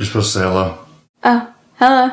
You're 0.00 0.06
supposed 0.06 0.32
to 0.32 0.38
say 0.38 0.44
hello. 0.46 0.78
Oh, 1.24 1.54
hello. 1.74 2.08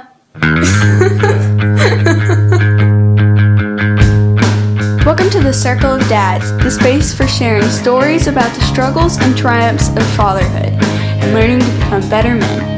Welcome 5.05 5.29
to 5.29 5.39
the 5.39 5.53
Circle 5.53 5.91
of 5.91 6.01
Dads, 6.09 6.51
the 6.61 6.69
space 6.69 7.15
for 7.15 7.25
sharing 7.27 7.63
stories 7.69 8.27
about 8.27 8.53
the 8.55 8.61
struggles 8.65 9.15
and 9.21 9.37
triumphs 9.37 9.87
of 9.87 10.03
fatherhood 10.17 10.73
and 10.83 11.33
learning 11.33 11.61
to 11.61 11.71
become 11.77 12.09
better 12.09 12.35
men. 12.35 12.76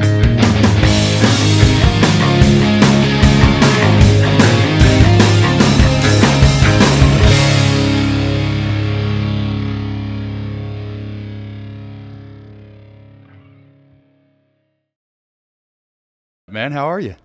Man, 16.52 16.72
how 16.72 16.88
are 16.88 17.00
you? 17.00 17.16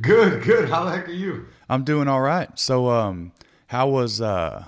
Good, 0.00 0.42
good. 0.42 0.68
How 0.68 0.84
the 0.84 0.90
heck 0.90 1.08
are 1.08 1.12
you? 1.12 1.46
I'm 1.68 1.84
doing 1.84 2.08
all 2.08 2.20
right. 2.20 2.48
So, 2.58 2.90
um, 2.90 3.32
how 3.66 3.88
was 3.88 4.20
uh, 4.20 4.64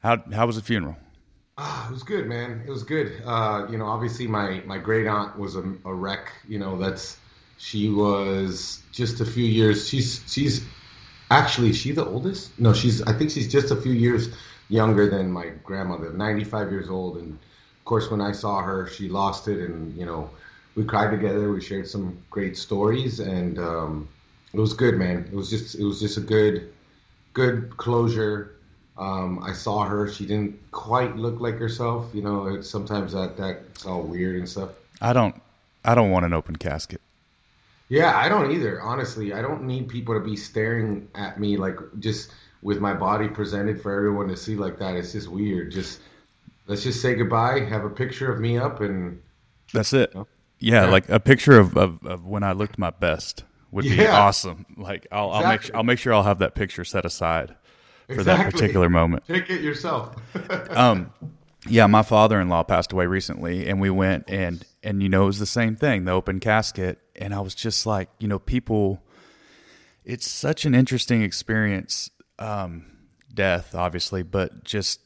how 0.00 0.22
how 0.32 0.46
was 0.46 0.56
the 0.56 0.62
funeral? 0.62 0.96
Ah, 1.58 1.88
it 1.88 1.92
was 1.92 2.02
good, 2.02 2.26
man. 2.26 2.62
It 2.66 2.70
was 2.70 2.82
good. 2.82 3.22
Uh, 3.24 3.66
you 3.70 3.78
know, 3.78 3.86
obviously 3.86 4.26
my 4.26 4.62
my 4.66 4.78
great 4.78 5.06
aunt 5.06 5.38
was 5.38 5.56
a, 5.56 5.62
a 5.84 5.94
wreck. 5.94 6.32
You 6.48 6.58
know, 6.58 6.78
that's 6.78 7.18
she 7.58 7.88
was 7.88 8.82
just 8.92 9.20
a 9.20 9.24
few 9.24 9.44
years. 9.44 9.88
She's 9.88 10.22
she's 10.26 10.64
actually 11.30 11.72
she 11.72 11.92
the 11.92 12.04
oldest? 12.04 12.58
No, 12.58 12.72
she's 12.72 13.02
I 13.02 13.12
think 13.12 13.30
she's 13.30 13.50
just 13.50 13.70
a 13.70 13.76
few 13.76 13.92
years 13.92 14.30
younger 14.68 15.08
than 15.08 15.30
my 15.30 15.48
grandmother, 15.64 16.12
95 16.12 16.70
years 16.70 16.88
old. 16.88 17.18
And 17.18 17.32
of 17.32 17.84
course, 17.84 18.10
when 18.10 18.20
I 18.20 18.32
saw 18.32 18.62
her, 18.62 18.86
she 18.86 19.08
lost 19.08 19.48
it, 19.48 19.58
and 19.60 19.96
you 19.96 20.06
know, 20.06 20.30
we 20.74 20.84
cried 20.84 21.10
together. 21.10 21.52
We 21.52 21.60
shared 21.60 21.88
some 21.88 22.18
great 22.30 22.56
stories, 22.56 23.20
and 23.20 23.58
um, 23.58 24.08
it 24.52 24.60
was 24.60 24.72
good, 24.72 24.96
man. 24.96 25.28
It 25.30 25.34
was 25.34 25.50
just 25.50 25.74
it 25.74 25.84
was 25.84 26.00
just 26.00 26.16
a 26.16 26.20
good 26.20 26.72
good 27.32 27.76
closure. 27.76 28.56
Um, 28.96 29.42
I 29.42 29.52
saw 29.52 29.84
her. 29.84 30.10
She 30.10 30.26
didn't 30.26 30.58
quite 30.72 31.16
look 31.16 31.40
like 31.40 31.58
herself. 31.58 32.10
You 32.12 32.22
know, 32.22 32.46
it's 32.46 32.68
sometimes 32.68 33.12
that 33.12 33.36
that's 33.36 33.86
all 33.86 34.02
weird 34.02 34.36
and 34.36 34.48
stuff. 34.48 34.70
I 35.00 35.12
don't 35.12 35.40
I 35.84 35.94
don't 35.94 36.10
want 36.10 36.24
an 36.24 36.32
open 36.32 36.56
casket. 36.56 37.00
Yeah, 37.88 38.16
I 38.16 38.28
don't 38.28 38.52
either. 38.52 38.80
Honestly, 38.80 39.32
I 39.32 39.42
don't 39.42 39.64
need 39.64 39.88
people 39.88 40.14
to 40.14 40.20
be 40.20 40.36
staring 40.36 41.08
at 41.14 41.40
me 41.40 41.56
like 41.56 41.78
just 41.98 42.30
with 42.62 42.78
my 42.78 42.94
body 42.94 43.26
presented 43.26 43.80
for 43.80 43.92
everyone 43.92 44.28
to 44.28 44.36
see 44.36 44.54
like 44.54 44.78
that. 44.78 44.94
It's 44.94 45.12
just 45.12 45.28
weird. 45.28 45.72
Just 45.72 46.00
let's 46.66 46.82
just 46.82 47.00
say 47.00 47.14
goodbye. 47.14 47.60
Have 47.60 47.84
a 47.84 47.90
picture 47.90 48.32
of 48.32 48.40
me 48.40 48.58
up, 48.58 48.80
and 48.80 49.20
That's 49.72 49.92
it. 49.92 50.14
Yeah, 50.60 50.84
Yeah. 50.84 50.90
like 50.90 51.08
a 51.08 51.18
picture 51.20 51.58
of, 51.58 51.76
of, 51.76 52.04
of 52.06 52.24
when 52.26 52.42
I 52.42 52.52
looked 52.52 52.78
my 52.78 52.90
best 52.90 53.44
would 53.72 53.84
be 53.84 54.06
awesome. 54.06 54.66
Like 54.76 55.06
I'll 55.10 55.30
I'll 55.30 55.42
make 55.42 55.60
Exactly. 55.60 55.74
I'll 55.76 55.84
make 55.84 55.98
sure 55.98 56.12
I'll 56.14 56.22
have 56.24 56.38
that 56.40 56.54
picture 56.54 56.84
set 56.84 57.04
aside 57.04 57.54
for 58.14 58.22
that 58.24 58.50
particular 58.52 58.88
moment. 58.88 59.24
take 59.26 59.48
it 59.50 59.60
yourself. 59.60 60.16
Um, 60.70 61.12
yeah, 61.68 61.86
my 61.86 62.02
father-in-law 62.02 62.62
passed 62.64 62.90
away 62.92 63.04
recently, 63.06 63.68
and 63.68 63.80
we 63.80 63.90
went 63.90 64.24
and 64.28 64.64
and 64.82 65.02
you 65.02 65.08
know 65.10 65.24
it 65.24 65.26
was 65.26 65.38
the 65.38 65.46
same 65.46 65.76
thing, 65.76 66.04
the 66.06 66.12
open 66.12 66.40
casket, 66.40 66.98
and 67.16 67.34
I 67.34 67.40
was 67.40 67.54
just 67.54 67.84
like, 67.86 68.08
you 68.18 68.28
know, 68.28 68.38
people. 68.38 69.02
It's 70.04 70.28
such 70.28 70.64
an 70.64 70.74
interesting 70.74 71.22
experience, 71.22 72.10
um, 72.38 72.86
death 73.32 73.74
obviously, 73.74 74.22
but 74.22 74.64
just 74.64 75.00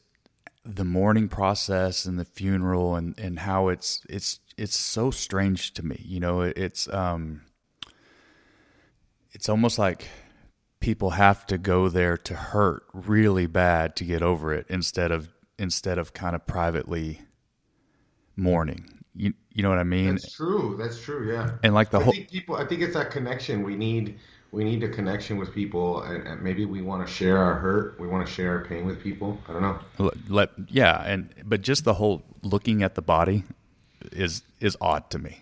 the 0.65 0.83
mourning 0.83 1.29
process 1.29 2.05
and 2.05 2.19
the 2.19 2.25
funeral 2.25 2.95
and 2.95 3.17
and 3.19 3.39
how 3.39 3.69
it's 3.69 4.01
it's 4.09 4.39
it's 4.57 4.77
so 4.77 5.11
strange 5.11 5.73
to 5.73 5.85
me. 5.85 6.01
You 6.03 6.19
know, 6.19 6.41
it, 6.41 6.57
it's 6.57 6.91
um, 6.93 7.41
it's 9.31 9.47
almost 9.47 9.77
like 9.77 10.07
people 10.79 11.11
have 11.11 11.45
to 11.47 11.57
go 11.57 11.89
there 11.89 12.17
to 12.17 12.33
hurt 12.35 12.83
really 12.93 13.45
bad 13.45 13.95
to 13.97 14.03
get 14.03 14.21
over 14.21 14.53
it 14.53 14.65
instead 14.69 15.11
of 15.11 15.29
instead 15.59 15.97
of 15.97 16.13
kind 16.13 16.35
of 16.35 16.45
privately 16.45 17.21
mourning. 18.35 19.03
You 19.13 19.33
you 19.51 19.63
know 19.63 19.69
what 19.69 19.79
I 19.79 19.83
mean? 19.83 20.15
That's 20.15 20.33
true. 20.33 20.75
That's 20.77 20.99
true. 21.01 21.31
Yeah. 21.31 21.51
And 21.63 21.73
like 21.73 21.91
the 21.91 21.99
I 21.99 22.03
whole 22.03 22.13
think 22.13 22.29
people. 22.29 22.55
I 22.55 22.65
think 22.65 22.81
it's 22.81 22.95
that 22.95 23.11
connection 23.11 23.63
we 23.63 23.75
need. 23.75 24.19
We 24.55 24.63
need 24.63 24.81
a 24.83 24.87
connection 24.87 25.37
with 25.37 25.53
people, 25.53 26.01
and, 26.03 26.25
and 26.25 26.41
maybe 26.41 26.63
we 26.63 26.81
want 26.81 27.05
to 27.05 27.13
share 27.13 27.37
our 27.37 27.55
hurt. 27.55 27.99
We 27.99 28.07
want 28.07 28.25
to 28.25 28.31
share 28.31 28.51
our 28.51 28.63
pain 28.63 28.85
with 28.85 29.03
people. 29.03 29.37
I 29.49 29.51
don't 29.51 29.61
know. 29.61 30.11
let, 30.29 30.51
yeah, 30.69 31.03
and 31.03 31.29
but 31.43 31.61
just 31.61 31.83
the 31.83 31.93
whole 31.93 32.23
looking 32.41 32.81
at 32.81 32.95
the 32.95 33.01
body 33.01 33.43
is 34.13 34.43
is 34.61 34.77
odd 34.79 35.09
to 35.09 35.19
me. 35.19 35.41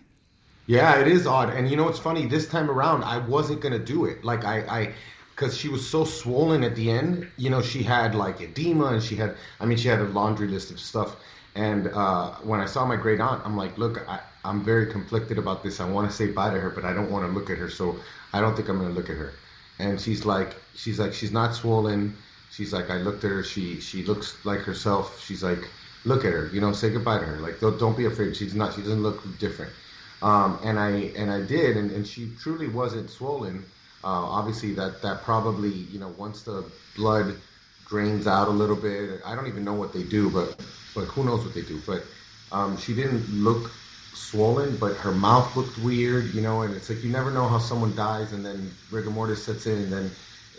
Yeah, 0.66 0.98
it 0.98 1.06
is 1.06 1.28
odd. 1.28 1.50
And 1.50 1.70
you 1.70 1.76
know 1.76 1.84
what's 1.84 2.00
funny? 2.00 2.26
This 2.26 2.48
time 2.48 2.68
around, 2.68 3.04
I 3.04 3.18
wasn't 3.18 3.60
gonna 3.60 3.78
do 3.78 4.06
it. 4.06 4.24
Like 4.24 4.44
I, 4.44 4.56
I, 4.78 4.94
because 5.30 5.56
she 5.56 5.68
was 5.68 5.88
so 5.88 6.04
swollen 6.04 6.64
at 6.64 6.74
the 6.74 6.90
end. 6.90 7.28
You 7.36 7.50
know, 7.50 7.62
she 7.62 7.84
had 7.84 8.16
like 8.16 8.40
edema, 8.40 8.86
and 8.86 9.02
she 9.02 9.14
had. 9.14 9.36
I 9.60 9.66
mean, 9.66 9.78
she 9.78 9.86
had 9.86 10.00
a 10.00 10.08
laundry 10.18 10.48
list 10.48 10.72
of 10.72 10.80
stuff. 10.80 11.14
And 11.54 11.86
uh, 11.86 12.32
when 12.42 12.58
I 12.58 12.66
saw 12.66 12.84
my 12.84 12.96
great 12.96 13.20
aunt, 13.20 13.42
I'm 13.44 13.56
like, 13.56 13.78
look, 13.78 14.02
I, 14.08 14.18
I'm 14.44 14.64
very 14.64 14.86
conflicted 14.90 15.38
about 15.38 15.62
this. 15.62 15.80
I 15.80 15.88
want 15.88 16.10
to 16.10 16.16
say 16.16 16.26
bye 16.26 16.52
to 16.52 16.60
her, 16.60 16.70
but 16.70 16.84
I 16.84 16.92
don't 16.92 17.10
want 17.10 17.26
to 17.26 17.32
look 17.32 17.48
at 17.48 17.58
her, 17.58 17.70
so 17.70 17.96
I 18.34 18.40
don't 18.40 18.56
think 18.56 18.68
I'm 18.68 18.78
gonna 18.78 18.94
look 18.94 19.10
at 19.10 19.16
her. 19.16 19.40
And 19.78 20.00
she's 20.00 20.24
like, 20.24 20.62
she's 20.74 20.98
like, 20.98 21.12
she's 21.14 21.32
not 21.32 21.54
swollen. 21.54 22.18
She's 22.48 22.72
like, 22.72 22.90
I 22.90 22.98
looked 22.98 23.24
at 23.24 23.30
her. 23.30 23.42
She 23.44 23.80
she 23.80 24.04
looks 24.04 24.44
like 24.44 24.60
herself. 24.60 25.20
She's 25.20 25.42
like, 25.42 25.72
look 26.04 26.24
at 26.24 26.32
her. 26.32 26.50
You 26.52 26.60
know, 26.60 26.72
say 26.72 26.90
goodbye 26.90 27.18
to 27.20 27.24
her. 27.26 27.40
Like, 27.40 27.60
don't 27.60 27.78
don't 27.78 27.96
be 27.96 28.06
afraid. 28.06 28.36
She's 28.36 28.54
not. 28.54 28.74
She 28.74 28.82
doesn't 28.82 29.02
look 29.02 29.38
different. 29.38 29.74
Um, 30.22 30.60
and 30.64 30.78
I 30.78 30.90
and 31.16 31.30
I 31.30 31.42
did, 31.42 31.76
and, 31.76 31.90
and 31.90 32.06
she 32.06 32.34
truly 32.36 32.68
wasn't 32.68 33.10
swollen. 33.10 33.66
Uh, 34.02 34.24
obviously, 34.38 34.74
that 34.74 35.02
that 35.02 35.22
probably 35.22 35.70
you 35.72 35.98
know 35.98 36.08
once 36.08 36.42
the 36.42 36.72
blood 36.94 37.40
drains 37.84 38.26
out 38.26 38.48
a 38.48 38.52
little 38.52 38.76
bit, 38.76 39.20
I 39.24 39.34
don't 39.34 39.46
even 39.48 39.64
know 39.64 39.74
what 39.74 39.92
they 39.92 40.04
do, 40.04 40.30
but 40.30 40.60
but 40.94 41.06
who 41.06 41.24
knows 41.24 41.44
what 41.44 41.54
they 41.54 41.62
do. 41.62 41.82
But 41.86 42.04
um, 42.52 42.76
she 42.76 42.94
didn't 42.94 43.28
look 43.28 43.72
swollen, 44.14 44.76
but 44.76 44.96
her 44.96 45.12
mouth 45.12 45.54
looked 45.56 45.78
weird, 45.78 46.34
you 46.34 46.42
know. 46.42 46.62
And 46.62 46.74
it's 46.74 46.88
like 46.90 47.02
you 47.04 47.10
never 47.10 47.30
know 47.30 47.48
how 47.48 47.58
someone 47.58 47.94
dies, 47.96 48.32
and 48.32 48.44
then 48.44 48.70
rigor 48.90 49.10
mortis 49.10 49.44
sets 49.44 49.66
in, 49.66 49.78
and 49.78 49.92
then 49.92 50.10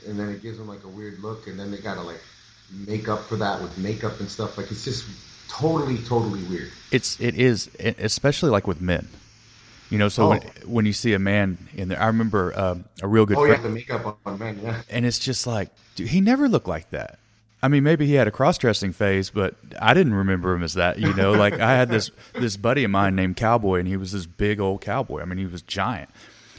and 0.07 0.19
then 0.19 0.29
it 0.29 0.41
gives 0.41 0.57
them 0.57 0.67
like 0.67 0.83
a 0.83 0.87
weird 0.89 1.19
look, 1.19 1.47
and 1.47 1.59
then 1.59 1.71
they 1.71 1.77
gotta 1.79 2.01
like 2.01 2.21
make 2.69 3.07
up 3.09 3.27
for 3.27 3.35
that 3.37 3.61
with 3.61 3.77
makeup 3.77 4.19
and 4.19 4.29
stuff. 4.29 4.57
Like 4.57 4.71
it's 4.71 4.83
just 4.83 5.05
totally 5.47 5.97
totally 5.99 6.43
weird. 6.43 6.71
It's 6.91 7.19
it 7.19 7.35
is 7.35 7.69
especially 7.79 8.49
like 8.49 8.67
with 8.67 8.81
men. 8.81 9.09
You 9.89 9.99
know, 9.99 10.09
so 10.09 10.25
Oh. 10.25 10.29
when, 10.29 10.41
when 10.65 10.85
you 10.85 10.93
see 10.93 11.13
a 11.13 11.19
man 11.19 11.69
in 11.73 11.89
there, 11.89 12.01
I 12.01 12.07
remember 12.07 12.57
um, 12.59 12.85
a 13.01 13.07
real 13.07 13.25
good 13.25 13.37
Oh 13.37 13.45
yeah, 13.45 13.55
friend, 13.55 13.63
the 13.63 13.69
makeup 13.69 14.19
on 14.25 14.39
men, 14.39 14.59
yeah. 14.63 14.81
and 14.89 15.05
it's 15.05 15.19
just 15.19 15.45
like, 15.45 15.69
dude, 15.95 16.07
he 16.09 16.21
never 16.21 16.49
looked 16.49 16.67
like 16.67 16.89
that. 16.91 17.19
I 17.65 17.67
mean, 17.67 17.83
maybe 17.83 18.05
he 18.05 18.13
had 18.13 18.27
a 18.27 18.31
cross-dressing 18.31 18.93
phase, 18.93 19.31
but 19.31 19.55
I 19.81 19.95
didn't 19.95 20.13
remember 20.13 20.53
him 20.53 20.61
as 20.61 20.75
that. 20.75 20.99
You 20.99 21.13
know, 21.15 21.31
like 21.45 21.59
I 21.59 21.71
had 21.75 21.89
this 21.89 22.11
this 22.33 22.57
buddy 22.57 22.83
of 22.83 22.91
mine 22.91 23.15
named 23.15 23.37
Cowboy, 23.37 23.79
and 23.79 23.87
he 23.87 23.97
was 23.97 24.11
this 24.11 24.25
big 24.27 24.59
old 24.59 24.81
cowboy. 24.81 25.21
I 25.21 25.25
mean, 25.25 25.39
he 25.39 25.45
was 25.47 25.61
giant, 25.63 26.09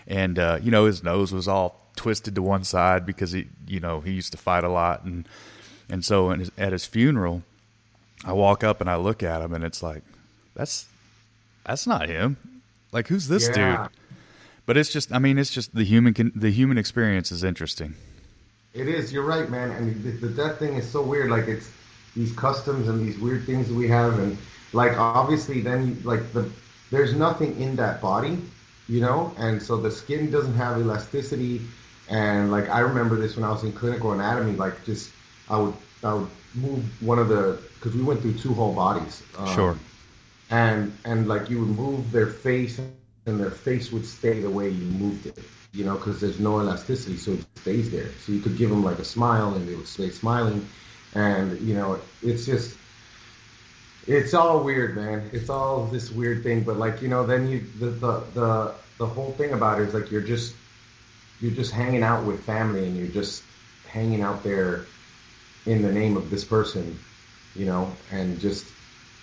and 0.09 0.37
uh, 0.39 0.59
you 0.61 0.71
know, 0.73 0.87
his 0.87 1.05
nose 1.05 1.33
was 1.33 1.47
all 1.47 1.81
twisted 1.95 2.35
to 2.35 2.43
one 2.43 2.65
side 2.65 3.07
because 3.07 3.31
he, 3.33 3.47
you 3.69 3.79
know, 3.81 4.01
he 4.01 4.11
used 4.13 4.33
to 4.33 4.39
fight 4.39 4.65
a 4.65 4.69
lot, 4.69 5.05
and 5.05 5.29
and 5.89 6.05
so 6.05 6.31
in 6.31 6.41
his, 6.41 6.51
at 6.59 6.73
his 6.73 6.85
funeral, 6.87 7.43
I 8.25 8.33
walk 8.33 8.65
up 8.65 8.81
and 8.81 8.91
I 8.91 8.97
look 8.97 9.23
at 9.23 9.41
him, 9.43 9.55
and 9.55 9.63
it's 9.63 9.83
like, 9.85 10.03
that's 10.55 10.87
that's 11.65 11.87
not 11.87 12.09
him. 12.09 12.37
Like, 12.91 13.07
who's 13.09 13.29
this 13.29 13.49
Yeah. 13.49 13.77
dude? 13.83 13.91
But 14.67 14.77
it's 14.77 14.93
just, 14.93 15.13
I 15.13 15.21
mean, 15.21 15.39
it's 15.39 15.51
just 15.51 15.73
the 15.77 15.85
human 15.85 16.33
the 16.35 16.51
human 16.51 16.77
experience 16.79 17.31
is 17.31 17.45
interesting. 17.45 17.95
It 18.77 18.89
is. 18.89 19.13
You're 19.13 19.27
right, 19.27 19.51
man. 19.51 19.73
And 19.73 20.05
the, 20.05 20.13
the 20.29 20.35
death 20.35 20.59
thing 20.61 20.77
is 20.77 20.91
so 20.91 21.03
weird. 21.03 21.31
Like 21.31 21.49
it's 21.49 21.73
these 22.17 22.35
customs 22.37 22.89
and 22.89 23.01
these 23.01 23.19
weird 23.19 23.47
things 23.47 23.69
that 23.69 23.75
we 23.75 23.89
have, 23.89 24.19
and 24.19 24.39
like 24.73 24.99
obviously, 24.99 25.61
then 25.63 25.89
you, 25.89 25.95
like 26.05 26.33
the 26.33 26.39
there's 26.91 27.15
nothing 27.15 27.61
in 27.61 27.77
that 27.77 28.01
body, 28.01 28.39
you 28.89 29.01
know, 29.01 29.35
and 29.39 29.63
so 29.63 29.77
the 29.81 29.91
skin 29.91 30.31
doesn't 30.31 30.55
have 30.55 30.79
elasticity. 30.79 31.63
And 32.09 32.51
like 32.53 32.69
I 32.71 32.81
remember 32.81 33.17
this 33.17 33.37
when 33.37 33.45
I 33.45 33.51
was 33.51 33.65
in 33.65 33.73
clinical 33.73 34.13
anatomy. 34.13 34.57
Like 34.57 34.85
just 34.85 35.15
I 35.49 35.59
would 35.59 35.75
I 36.03 36.15
would 36.15 36.29
move 36.55 36.85
one 37.03 37.19
of 37.19 37.29
the 37.29 37.63
because 37.75 37.95
we 37.95 38.03
went 38.03 38.21
through 38.23 38.39
two 38.39 38.55
whole 38.55 38.75
bodies. 38.75 39.25
Um, 39.39 39.71
Sure. 39.71 39.77
and 40.51 40.99
and 41.05 41.29
like 41.29 41.51
you 41.51 41.61
would 41.61 41.77
move 41.79 42.11
their 42.13 42.27
face 42.29 42.79
and 42.79 42.93
their 42.95 43.07
face 43.07 43.47
would 43.47 43.59
stay 43.59 43.97
the 43.97 44.07
way 44.07 44.21
you 44.27 44.39
moved 44.49 44.75
it 44.79 45.07
you 45.77 45.85
know 45.85 45.95
because 45.95 46.21
there's 46.21 46.41
no 46.41 46.61
elasticity 46.61 47.17
so 47.17 47.33
it 47.33 47.45
stays 47.57 47.91
there. 47.91 48.09
So 48.25 48.33
you 48.33 48.41
could 48.41 48.57
give 48.57 48.71
them 48.71 48.83
like 48.83 48.99
a 48.99 49.05
smile 49.05 49.55
and 49.55 49.69
they 49.69 49.75
would 49.75 49.87
stay 49.87 50.11
smiling. 50.11 50.67
And 51.15 51.61
you 51.69 51.75
know 51.75 52.01
it's 52.23 52.47
just 52.47 52.77
it's 54.07 54.35
all 54.35 54.65
weird 54.65 54.97
man. 54.97 55.31
It's 55.33 55.51
all 55.51 55.87
this 55.87 56.11
weird 56.11 56.43
thing 56.43 56.65
but 56.65 56.79
like 56.79 57.03
you 57.03 57.09
know 57.09 57.27
then 57.27 57.49
you 57.49 57.67
the 57.79 57.91
the 57.91 58.21
the, 58.35 58.75
the 58.99 59.07
whole 59.07 59.33
thing 59.33 59.53
about 59.53 59.81
it 59.81 59.89
is 59.89 59.95
like 59.95 60.11
you're 60.11 60.23
just 60.23 60.55
you're 61.41 61.53
just 61.55 61.73
hanging 61.73 62.03
out 62.03 62.25
with 62.25 62.43
family 62.45 62.87
and 62.87 62.97
you're 62.97 63.09
just 63.09 63.43
hanging 63.91 64.23
out 64.23 64.43
there 64.43 64.87
in 65.67 65.83
the 65.83 65.93
name 65.93 66.17
of 66.17 66.31
this 66.31 66.45
person 66.45 66.99
you 67.55 67.67
know 67.67 67.93
and 68.13 68.41
just 68.41 68.67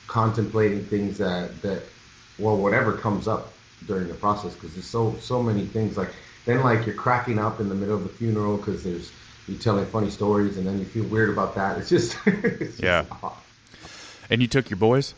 contemplating 0.07 0.83
things 0.85 1.17
that 1.17 1.61
that 1.61 1.83
well 2.37 2.57
whatever 2.57 2.93
comes 2.93 3.27
up 3.27 3.53
during 3.87 4.07
the 4.07 4.13
process 4.13 4.53
because 4.53 4.73
there's 4.73 4.85
so 4.85 5.15
so 5.19 5.41
many 5.41 5.65
things 5.65 5.97
like 5.97 6.11
then 6.45 6.61
like 6.63 6.85
you're 6.85 6.95
cracking 6.95 7.39
up 7.39 7.59
in 7.59 7.69
the 7.69 7.75
middle 7.75 7.95
of 7.95 8.03
the 8.03 8.09
funeral 8.09 8.57
because 8.57 8.83
there's 8.83 9.11
you're 9.47 9.59
telling 9.59 9.85
funny 9.85 10.09
stories 10.09 10.57
and 10.57 10.65
then 10.65 10.79
you 10.79 10.85
feel 10.85 11.03
weird 11.05 11.29
about 11.29 11.55
that. 11.55 11.77
It's 11.77 11.89
just 11.89 12.15
it's 12.25 12.79
Yeah. 12.79 13.03
just- 13.21 13.35
And 14.29 14.41
you 14.41 14.47
took 14.47 14.69
your 14.69 14.77
boys? 14.77 15.13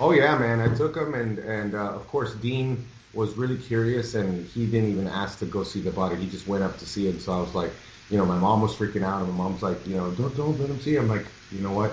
Oh 0.00 0.10
yeah, 0.10 0.36
man! 0.36 0.60
I 0.60 0.74
took 0.74 0.94
them, 0.96 1.14
and 1.14 1.38
and 1.38 1.74
uh, 1.74 1.92
of 1.92 2.06
course 2.08 2.34
Dean 2.34 2.84
was 3.14 3.36
really 3.36 3.56
curious, 3.56 4.14
and 4.16 4.44
he 4.48 4.66
didn't 4.66 4.90
even 4.90 5.06
ask 5.06 5.38
to 5.38 5.46
go 5.46 5.62
see 5.62 5.80
the 5.80 5.92
body. 5.92 6.16
He 6.16 6.28
just 6.28 6.48
went 6.48 6.64
up 6.64 6.78
to 6.78 6.86
see 6.86 7.06
it. 7.06 7.20
So 7.20 7.32
I 7.32 7.40
was 7.40 7.54
like, 7.54 7.70
you 8.10 8.18
know, 8.18 8.26
my 8.26 8.36
mom 8.36 8.60
was 8.60 8.74
freaking 8.74 9.02
out, 9.04 9.22
and 9.22 9.30
my 9.30 9.36
mom's 9.44 9.62
like, 9.62 9.86
you 9.86 9.96
know, 9.96 10.10
don't 10.10 10.36
don't 10.36 10.58
let 10.58 10.68
him 10.68 10.80
see 10.80 10.96
it. 10.96 10.98
I'm 10.98 11.08
like, 11.08 11.24
you 11.52 11.60
know 11.60 11.72
what? 11.72 11.92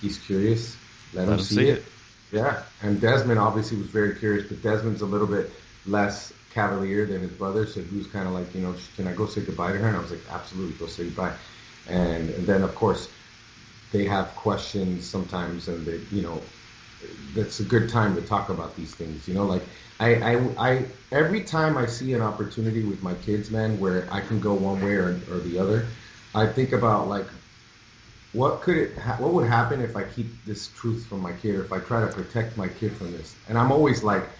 He's 0.00 0.16
curious. 0.18 0.76
Let, 1.12 1.28
him, 1.28 1.40
see, 1.40 1.68
it. 1.70 1.84
Yeah, 2.30 2.62
and 2.82 3.00
Desmond 3.00 3.40
obviously 3.40 3.78
was 3.78 3.88
very 3.88 4.14
curious, 4.14 4.46
but 4.46 4.62
Desmond's 4.62 5.02
a 5.02 5.06
little 5.06 5.26
bit 5.26 5.50
less 5.86 6.32
cavalier 6.50 7.06
than 7.06 7.22
his 7.22 7.32
brother, 7.32 7.66
so 7.66 7.82
he 7.82 7.96
was 7.96 8.06
kind 8.08 8.26
of 8.28 8.34
like, 8.34 8.54
you 8.54 8.60
know, 8.62 8.76
can 8.94 9.06
I 9.08 9.12
go 9.14 9.26
say 9.26 9.42
goodbye 9.42 9.72
to 9.72 9.78
her? 9.78 9.88
And 9.88 9.96
I 9.96 10.00
was 10.00 10.10
like, 10.10 10.24
absolutely, 10.28 10.76
go 10.76 10.86
say 10.86 11.04
goodbye. 11.04 11.38
And, 11.86 12.30
and 12.30 12.46
then 12.46 12.62
of 12.62 12.74
course 12.74 13.14
they 13.90 14.04
have 14.06 14.34
questions 14.36 15.08
sometimes, 15.08 15.68
and 15.68 15.86
they, 15.86 16.06
you 16.10 16.22
know, 16.22 16.52
that's 17.32 17.60
a 17.60 17.64
good 17.64 17.88
time 17.88 18.14
to 18.16 18.22
talk 18.22 18.50
about 18.50 18.76
these 18.76 18.94
things. 18.94 19.26
You 19.28 19.34
know, 19.34 19.44
like 19.46 19.66
I, 19.98 20.14
I, 20.16 20.70
I 20.70 20.86
every 21.12 21.44
time 21.44 21.78
I 21.78 21.86
see 21.86 22.12
an 22.12 22.22
opportunity 22.22 22.84
with 22.84 23.02
my 23.02 23.14
kids, 23.14 23.50
man, 23.50 23.78
where 23.78 24.12
I 24.12 24.20
can 24.20 24.40
go 24.40 24.54
one 24.54 24.80
way 24.80 24.92
or, 24.92 25.24
or 25.28 25.40
the 25.40 25.58
other, 25.58 25.94
I 26.34 26.46
think 26.46 26.72
about 26.72 27.08
like 27.08 27.28
what 28.32 28.62
could 28.62 28.76
it 28.76 28.98
ha- 28.98 29.16
what 29.18 29.32
would 29.34 29.48
happen 29.48 29.80
if 29.80 29.96
I 29.96 30.04
keep 30.04 30.44
this 30.44 30.68
truth 30.72 31.06
from 31.08 31.20
my 31.20 31.32
kid 31.32 31.54
or 31.56 31.64
if 31.64 31.72
I 31.72 31.80
try 31.80 32.00
to 32.00 32.08
protect 32.08 32.56
my 32.56 32.68
kid 32.68 32.96
from 32.96 33.12
this? 33.12 33.40
And 33.48 33.58
I'm 33.58 33.72
always 33.72 34.02
like 34.02 34.30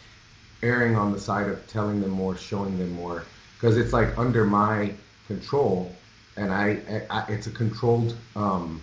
erring 0.63 0.97
on 0.97 1.13
the 1.13 1.19
side 1.21 1.49
of 1.49 1.67
telling 1.67 2.01
them 2.01 2.11
more, 2.11 2.37
showing 2.37 2.79
them 2.79 2.91
more, 2.91 3.25
because 3.57 3.77
it's 3.77 3.93
like 3.93 4.19
under 4.19 4.45
my 4.45 4.95
control, 5.27 6.01
and 6.37 6.53
I, 6.53 7.07
I 7.11 7.25
it's 7.33 7.47
a 7.47 7.51
controlled 7.51 8.17
um, 8.37 8.81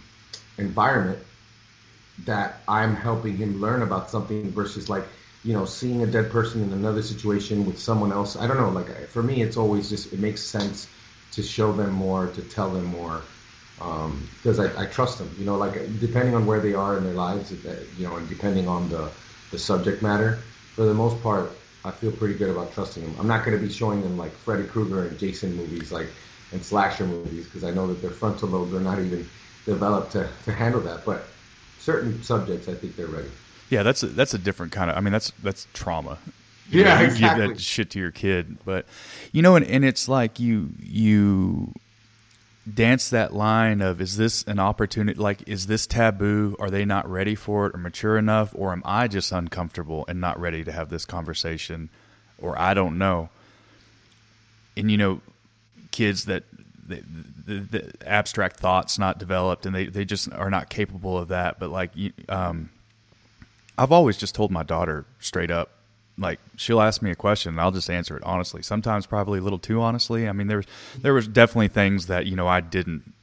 environment 0.57 1.19
that 2.25 2.63
I'm 2.67 2.95
helping 2.95 3.37
him 3.37 3.61
learn 3.61 3.81
about 3.83 4.09
something 4.09 4.43
versus 4.43 4.89
like 4.89 4.97
you 5.33 5.53
know 5.53 5.65
seeing 5.65 6.03
a 6.03 6.07
dead 6.07 6.31
person 6.31 6.61
in 6.63 6.73
another 6.73 7.01
situation 7.01 7.65
with 7.65 7.79
someone 7.79 8.11
else. 8.11 8.35
I 8.35 8.47
don't 8.47 8.57
know. 8.57 8.69
Like 8.69 9.09
for 9.09 9.21
me, 9.23 9.41
it's 9.41 9.57
always 9.57 9.89
just 9.89 10.13
it 10.13 10.19
makes 10.19 10.41
sense 10.41 10.87
to 11.33 11.43
show 11.43 11.73
them 11.73 11.91
more, 11.91 12.31
to 12.31 12.41
tell 12.41 12.71
them 12.71 12.85
more, 12.85 13.29
because 13.77 14.59
I, 14.59 14.83
I 14.83 14.85
trust 14.87 15.19
them. 15.19 15.35
You 15.37 15.45
know, 15.45 15.57
like 15.57 15.99
depending 15.99 16.35
on 16.35 16.45
where 16.45 16.59
they 16.61 16.73
are 16.73 16.97
in 16.97 17.03
their 17.03 17.13
lives, 17.13 17.51
you 17.51 18.07
know, 18.07 18.15
and 18.17 18.27
depending 18.29 18.67
on 18.67 18.89
the 18.89 19.11
the 19.51 19.59
subject 19.59 20.01
matter. 20.01 20.43
For 20.75 20.85
the 20.85 20.93
most 20.93 21.23
part, 21.23 21.56
I 21.87 21.91
feel 21.91 22.11
pretty 22.11 22.35
good 22.35 22.49
about 22.49 22.73
trusting 22.73 23.03
them. 23.03 23.15
I'm 23.19 23.27
not 23.27 23.45
going 23.45 23.57
to 23.57 23.65
be 23.65 23.71
showing 23.71 24.01
them 24.01 24.17
like 24.17 24.31
Freddy 24.31 24.65
Krueger 24.65 25.07
and 25.07 25.17
Jason 25.17 25.55
movies, 25.55 25.91
like 25.91 26.07
and 26.51 26.63
slasher 26.63 27.05
movies, 27.05 27.45
because 27.45 27.63
I 27.63 27.71
know 27.71 27.87
that 27.87 28.01
their 28.01 28.11
frontal 28.11 28.49
lobes 28.49 28.73
are 28.73 28.79
not 28.79 28.99
even 28.99 29.27
developed 29.65 30.11
to, 30.13 30.29
to 30.45 30.51
handle 30.51 30.81
that. 30.81 31.05
But 31.05 31.23
certain 31.79 32.21
subjects, 32.23 32.67
I 32.67 32.73
think 32.73 32.95
they're 32.95 33.07
ready. 33.07 33.29
Yeah, 33.69 33.83
that's 33.83 34.03
a, 34.03 34.07
that's 34.07 34.33
a 34.33 34.37
different 34.37 34.71
kind 34.71 34.89
of. 34.89 34.97
I 34.97 35.01
mean, 35.01 35.11
that's 35.13 35.31
that's 35.43 35.67
trauma. 35.73 36.19
You 36.69 36.83
Yeah, 36.83 36.95
know, 36.95 37.01
you 37.01 37.05
exactly. 37.05 37.47
give 37.47 37.55
that 37.55 37.61
shit 37.61 37.89
to 37.91 37.99
your 37.99 38.11
kid, 38.11 38.57
but 38.65 38.85
you 39.31 39.41
know, 39.41 39.55
and, 39.55 39.65
and 39.65 39.85
it's 39.85 40.07
like 40.09 40.39
you 40.39 40.69
you 40.79 41.73
dance 42.73 43.09
that 43.09 43.33
line 43.33 43.81
of 43.81 44.01
is 44.01 44.17
this 44.17 44.43
an 44.43 44.59
opportunity? 44.59 45.19
Like, 45.19 45.47
is 45.47 45.67
this 45.67 45.87
taboo? 45.87 46.55
Are 46.59 46.69
they 46.69 46.85
not 46.85 47.09
ready 47.09 47.35
for 47.35 47.67
it 47.67 47.75
or 47.75 47.77
mature 47.77 48.17
enough, 48.17 48.51
or 48.55 48.71
am 48.71 48.81
I 48.85 49.07
just 49.07 49.31
uncomfortable 49.31 50.05
and 50.07 50.19
not 50.19 50.39
ready 50.39 50.63
to 50.63 50.71
have 50.71 50.89
this 50.89 51.05
conversation, 51.05 51.89
or 52.37 52.59
I 52.59 52.73
don't 52.73 52.97
know. 52.97 53.29
And 54.75 54.91
you 54.91 54.97
know, 54.97 55.21
kids 55.91 56.25
that 56.25 56.43
the, 56.87 57.03
the, 57.45 57.59
the 57.59 57.93
abstract 58.05 58.59
thoughts 58.59 58.97
not 58.97 59.17
developed 59.17 59.65
and 59.65 59.75
they, 59.75 59.85
they 59.85 60.05
just 60.05 60.31
are 60.31 60.49
not 60.49 60.69
capable 60.69 61.17
of 61.17 61.29
that. 61.29 61.59
But 61.59 61.69
like, 61.69 61.91
um, 62.29 62.69
I've 63.77 63.91
always 63.91 64.17
just 64.17 64.35
told 64.35 64.51
my 64.51 64.63
daughter 64.63 65.05
straight 65.19 65.51
up, 65.51 65.71
like 66.17 66.39
she'll 66.55 66.81
ask 66.81 67.01
me 67.01 67.11
a 67.11 67.15
question 67.15 67.51
and 67.51 67.61
I'll 67.61 67.71
just 67.71 67.89
answer 67.89 68.17
it 68.17 68.23
honestly. 68.23 68.61
Sometimes 68.63 69.05
probably 69.05 69.39
a 69.39 69.41
little 69.41 69.59
too 69.59 69.81
honestly. 69.81 70.27
I 70.27 70.31
mean, 70.31 70.47
there 70.47 70.57
was 70.57 70.65
there 71.01 71.13
was 71.13 71.27
definitely 71.27 71.67
things 71.69 72.07
that 72.07 72.25
you 72.25 72.35
know 72.35 72.47
I 72.47 72.61
didn't 72.61 73.13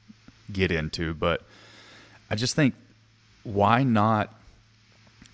get 0.52 0.70
into, 0.70 1.14
but 1.14 1.42
I 2.30 2.34
just 2.36 2.54
think 2.54 2.74
why 3.42 3.82
not 3.82 4.32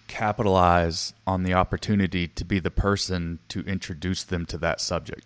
capitalize 0.08 1.12
on 1.26 1.44
the 1.44 1.54
opportunity 1.54 2.26
to 2.26 2.44
be 2.44 2.58
the 2.58 2.70
person 2.70 3.38
to 3.48 3.60
introduce 3.60 4.24
them 4.24 4.44
to 4.46 4.58
that 4.58 4.80
subject. 4.80 5.24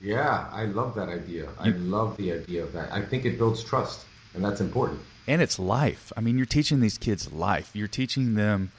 Yeah, 0.00 0.46
I 0.52 0.64
love 0.64 0.94
that 0.94 1.08
idea. 1.08 1.48
I 1.58 1.68
love 1.68 2.16
the 2.16 2.32
idea 2.32 2.62
of 2.62 2.72
that. 2.72 2.92
I 2.92 3.02
think 3.02 3.24
it 3.24 3.36
builds 3.38 3.62
trust, 3.62 4.04
and 4.34 4.44
that's 4.44 4.60
important. 4.60 5.00
and 5.26 5.40
it's 5.40 5.58
life. 5.58 6.12
I 6.16 6.20
mean, 6.20 6.36
you're 6.36 6.46
teaching 6.46 6.80
these 6.80 6.98
kids 6.98 7.32
life. 7.32 7.70
You're 7.74 7.88
teaching 7.88 8.34
them, 8.34 8.72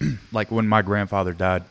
like 0.32 0.50
when 0.50 0.66
my 0.68 0.82
grandfather 0.82 1.32
died, 1.32 1.64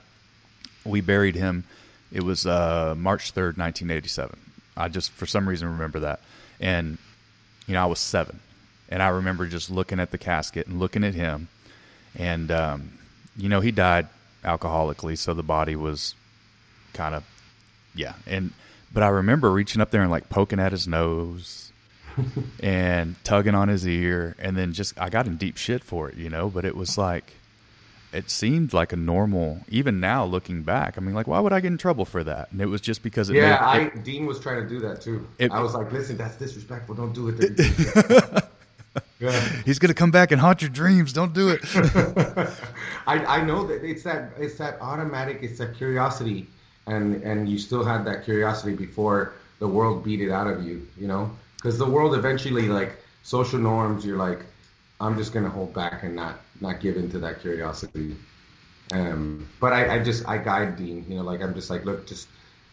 we 0.85 1.01
buried 1.01 1.35
him. 1.35 1.63
It 2.11 2.23
was 2.23 2.45
uh, 2.45 2.95
March 2.97 3.33
3rd, 3.33 3.57
1987. 3.57 4.39
I 4.75 4.87
just, 4.87 5.11
for 5.11 5.25
some 5.25 5.47
reason, 5.47 5.67
remember 5.69 5.99
that. 6.01 6.19
And, 6.59 6.97
you 7.67 7.73
know, 7.73 7.83
I 7.83 7.85
was 7.85 7.99
seven. 7.99 8.39
And 8.89 9.01
I 9.01 9.09
remember 9.09 9.47
just 9.47 9.71
looking 9.71 9.99
at 9.99 10.11
the 10.11 10.17
casket 10.17 10.67
and 10.67 10.79
looking 10.79 11.03
at 11.03 11.15
him. 11.15 11.47
And, 12.15 12.51
um, 12.51 12.99
you 13.35 13.49
know, 13.49 13.61
he 13.61 13.71
died 13.71 14.07
alcoholically, 14.43 15.17
so 15.17 15.33
the 15.33 15.43
body 15.43 15.75
was 15.75 16.15
kind 16.93 17.15
of, 17.15 17.23
yeah. 17.95 18.13
And, 18.27 18.53
but 18.93 19.01
I 19.01 19.07
remember 19.07 19.51
reaching 19.51 19.81
up 19.81 19.89
there 19.89 20.01
and 20.01 20.11
like 20.11 20.29
poking 20.29 20.59
at 20.59 20.71
his 20.71 20.87
nose 20.87 21.71
and 22.59 23.15
tugging 23.23 23.55
on 23.55 23.67
his 23.67 23.87
ear 23.87 24.35
and 24.37 24.55
then 24.55 24.73
just 24.73 24.99
I 24.99 25.09
got 25.09 25.25
in 25.25 25.37
deep 25.37 25.57
shit 25.57 25.83
for 25.83 26.09
it, 26.09 26.15
you 26.17 26.29
know, 26.29 26.49
but 26.49 26.65
it 26.65 26.75
was 26.75 26.97
like 26.97 27.33
it 28.13 28.29
seemed 28.29 28.73
like 28.73 28.93
a 28.93 28.95
normal 28.95 29.61
even 29.69 29.99
now 29.99 30.23
looking 30.25 30.63
back. 30.63 30.97
I 30.97 31.01
mean 31.01 31.15
like 31.15 31.27
why 31.27 31.39
would 31.39 31.53
I 31.53 31.59
get 31.59 31.67
in 31.71 31.77
trouble 31.77 32.05
for 32.05 32.23
that? 32.23 32.51
And 32.51 32.61
it 32.61 32.67
was 32.67 32.81
just 32.81 33.03
because 33.03 33.29
it 33.29 33.35
Yeah, 33.35 33.49
made, 33.49 33.55
I 33.57 33.77
it- 33.87 34.03
Dean 34.03 34.25
was 34.25 34.39
trying 34.39 34.61
to 34.63 34.67
do 34.69 34.79
that 34.81 35.01
too. 35.01 35.27
It- 35.39 35.51
I 35.51 35.61
was 35.61 35.73
like, 35.73 35.91
listen, 35.91 36.17
that's 36.17 36.35
disrespectful. 36.37 36.95
Don't 36.95 37.13
do 37.13 37.29
it. 37.29 38.43
Yeah. 39.19 39.39
he's 39.65 39.79
going 39.79 39.87
to 39.89 39.93
come 39.95 40.11
back 40.11 40.31
and 40.31 40.41
haunt 40.41 40.61
your 40.61 40.69
dreams. 40.69 41.13
Don't 41.13 41.33
do 41.33 41.47
it. 41.49 41.61
I, 43.07 43.23
I 43.25 43.43
know 43.43 43.65
that 43.67 43.83
it's 43.83 44.03
that 44.03 44.31
it's 44.37 44.57
that 44.57 44.77
automatic 44.81 45.39
it's 45.41 45.59
that 45.59 45.75
curiosity 45.75 46.47
and 46.87 47.23
and 47.23 47.47
you 47.47 47.57
still 47.57 47.85
had 47.85 48.03
that 48.05 48.25
curiosity 48.25 48.75
before 48.75 49.33
the 49.59 49.67
world 49.67 50.03
beat 50.03 50.19
it 50.21 50.29
out 50.31 50.47
of 50.47 50.63
you 50.65 50.85
you 50.97 51.07
know 51.07 51.31
because 51.55 51.77
the 51.77 51.85
world 51.89 52.13
eventually 52.15 52.67
like 52.67 52.97
social 53.23 53.59
norms 53.59 54.05
you're 54.05 54.17
like 54.17 54.39
i'm 55.03 55.15
just 55.17 55.31
gonna 55.33 55.49
hold 55.49 55.73
back 55.73 56.03
and 56.03 56.15
not 56.15 56.35
not 56.61 56.79
give 56.79 56.95
into 56.97 57.19
that 57.19 57.39
curiosity 57.41 58.15
um 58.91 59.47
but 59.59 59.71
i 59.73 59.95
i 59.95 60.03
just 60.03 60.27
i 60.27 60.37
guide 60.37 60.75
dean 60.75 61.05
you 61.07 61.15
know 61.17 61.23
like 61.23 61.41
i'm 61.41 61.53
just 61.53 61.69
like 61.69 61.83
look 61.85 62.05
just 62.07 62.27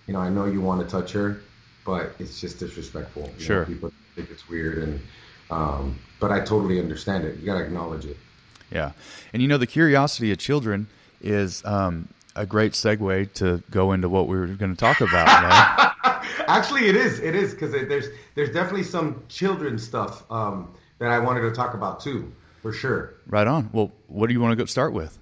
you 0.07 0.13
know 0.15 0.21
i 0.21 0.29
know 0.29 0.45
you 0.47 0.61
want 0.61 0.81
to 0.81 0.87
touch 0.97 1.13
her 1.13 1.41
but 1.85 2.13
it's 2.19 2.41
just 2.41 2.59
disrespectful 2.59 3.23
you 3.23 3.29
know, 3.29 3.39
Sure. 3.39 3.65
people 3.67 3.93
think 4.17 4.31
it's 4.31 4.49
weird 4.49 4.79
and 4.79 5.01
um 5.51 5.99
but 6.21 6.31
i 6.31 6.39
totally 6.41 6.79
understand 6.79 7.25
it 7.25 7.39
you 7.39 7.47
gotta 7.47 7.65
acknowledge 7.65 8.05
it 8.07 8.17
Yeah. 8.73 8.93
And 9.33 9.43
you 9.43 9.49
know, 9.49 9.59
the 9.59 9.67
curiosity 9.67 10.31
of 10.31 10.39
children 10.39 10.87
is 11.21 11.65
um, 11.65 12.07
a 12.37 12.47
great 12.47 12.73
segue 12.75 13.33
to 13.35 13.63
go 13.69 13.91
into 13.91 14.09
what 14.09 14.29
we 14.29 14.39
were 14.39 14.47
going 14.47 14.71
to 14.71 14.79
talk 14.79 15.01
about. 15.01 15.27
Actually, 16.47 16.87
it 16.89 16.95
is. 16.95 17.19
It 17.19 17.35
is 17.35 17.53
because 17.53 17.73
there's 17.73 18.07
there's 18.37 18.53
definitely 18.53 18.85
some 18.85 19.25
children 19.29 19.77
stuff 19.77 20.23
um, 20.31 20.73
that 21.01 21.11
I 21.11 21.19
wanted 21.19 21.41
to 21.41 21.51
talk 21.51 21.75
about 21.75 21.99
too, 21.99 22.33
for 22.63 22.73
sure. 22.73 23.15
Right 23.27 23.47
on. 23.47 23.69
Well, 23.73 23.91
what 24.07 24.29
do 24.29 24.33
you 24.33 24.41
want 24.41 24.53
to 24.53 24.57
go 24.57 24.67
start 24.67 24.93
with? 24.93 25.19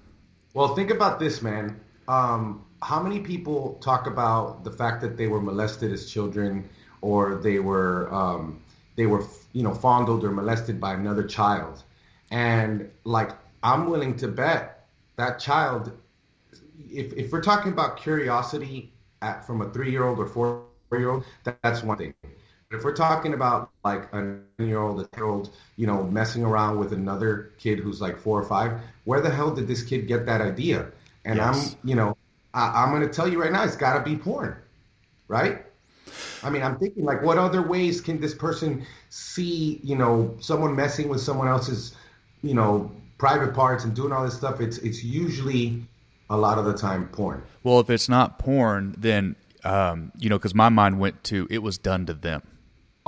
Well, 0.53 0.75
think 0.75 0.91
about 0.91 1.19
this, 1.19 1.41
man. 1.41 1.79
Um, 2.07 2.65
how 2.81 3.01
many 3.01 3.19
people 3.19 3.79
talk 3.81 4.05
about 4.05 4.63
the 4.63 4.71
fact 4.71 5.01
that 5.01 5.17
they 5.17 5.27
were 5.27 5.41
molested 5.41 5.91
as 5.91 6.11
children, 6.11 6.69
or 7.01 7.35
they 7.35 7.59
were 7.59 8.13
um, 8.13 8.61
they 8.95 9.05
were 9.05 9.25
you 9.53 9.63
know 9.63 9.73
fondled 9.73 10.23
or 10.23 10.31
molested 10.31 10.79
by 10.79 10.93
another 10.93 11.23
child, 11.23 11.83
and 12.29 12.89
like 13.05 13.31
I'm 13.63 13.89
willing 13.89 14.15
to 14.17 14.27
bet 14.27 14.87
that 15.15 15.39
child, 15.39 15.91
if 16.89 17.13
if 17.13 17.31
we're 17.31 17.41
talking 17.41 17.71
about 17.71 17.97
curiosity 17.97 18.91
at, 19.21 19.45
from 19.45 19.61
a 19.61 19.69
three 19.69 19.91
year 19.91 20.05
old 20.05 20.19
or 20.19 20.25
four 20.25 20.63
year 20.91 21.09
old, 21.09 21.23
that, 21.45 21.57
that's 21.61 21.83
one 21.83 21.97
thing. 21.97 22.13
If 22.71 22.83
we're 22.83 22.95
talking 22.95 23.33
about 23.33 23.71
like 23.83 24.13
a 24.13 24.21
nine 24.21 24.43
year 24.59 24.79
old, 24.79 25.01
a 25.01 25.05
10 25.05 25.19
year 25.19 25.25
old, 25.27 25.49
you 25.75 25.87
know, 25.87 26.03
messing 26.03 26.43
around 26.43 26.77
with 26.77 26.93
another 26.93 27.51
kid 27.57 27.79
who's 27.79 27.99
like 27.99 28.19
four 28.19 28.39
or 28.39 28.43
five, 28.43 28.79
where 29.05 29.21
the 29.21 29.29
hell 29.31 29.49
did 29.49 29.67
this 29.67 29.81
kid 29.83 30.07
get 30.07 30.27
that 30.27 30.39
idea? 30.39 30.91
And 31.25 31.37
Yes. 31.37 31.71
I'm, 31.73 31.89
you 31.89 31.95
know, 31.95 32.15
I, 32.53 32.83
I'm 32.83 32.91
going 32.91 33.01
to 33.01 33.11
tell 33.11 33.27
you 33.27 33.41
right 33.41 33.51
now, 33.51 33.63
it's 33.63 33.75
got 33.75 33.97
to 33.97 34.03
be 34.07 34.15
porn, 34.15 34.55
right? 35.27 35.65
I 36.43 36.51
mean, 36.51 36.61
I'm 36.61 36.77
thinking 36.77 37.05
like, 37.05 37.23
what 37.23 37.39
other 37.39 37.67
ways 37.67 38.01
can 38.01 38.21
this 38.21 38.35
person 38.35 38.85
see, 39.09 39.79
you 39.83 39.95
know, 39.95 40.37
someone 40.39 40.75
messing 40.75 41.09
with 41.09 41.21
someone 41.21 41.47
else's, 41.47 41.95
you 42.43 42.53
know, 42.53 42.91
private 43.17 43.55
parts 43.55 43.83
and 43.83 43.95
doing 43.95 44.11
all 44.11 44.23
this 44.23 44.35
stuff? 44.35 44.61
It's 44.61 44.77
it's 44.77 45.03
usually 45.03 45.83
a 46.29 46.37
lot 46.37 46.59
of 46.59 46.65
the 46.65 46.73
time 46.73 47.07
porn. 47.07 47.41
Well, 47.63 47.79
if 47.79 47.89
it's 47.89 48.09
not 48.09 48.37
porn, 48.37 48.95
then 48.97 49.35
um, 49.63 50.11
you 50.17 50.29
know, 50.29 50.37
because 50.37 50.53
my 50.55 50.69
mind 50.69 50.99
went 50.99 51.23
to 51.25 51.47
it 51.49 51.59
was 51.63 51.77
done 51.79 52.05
to 52.05 52.13
them. 52.13 52.43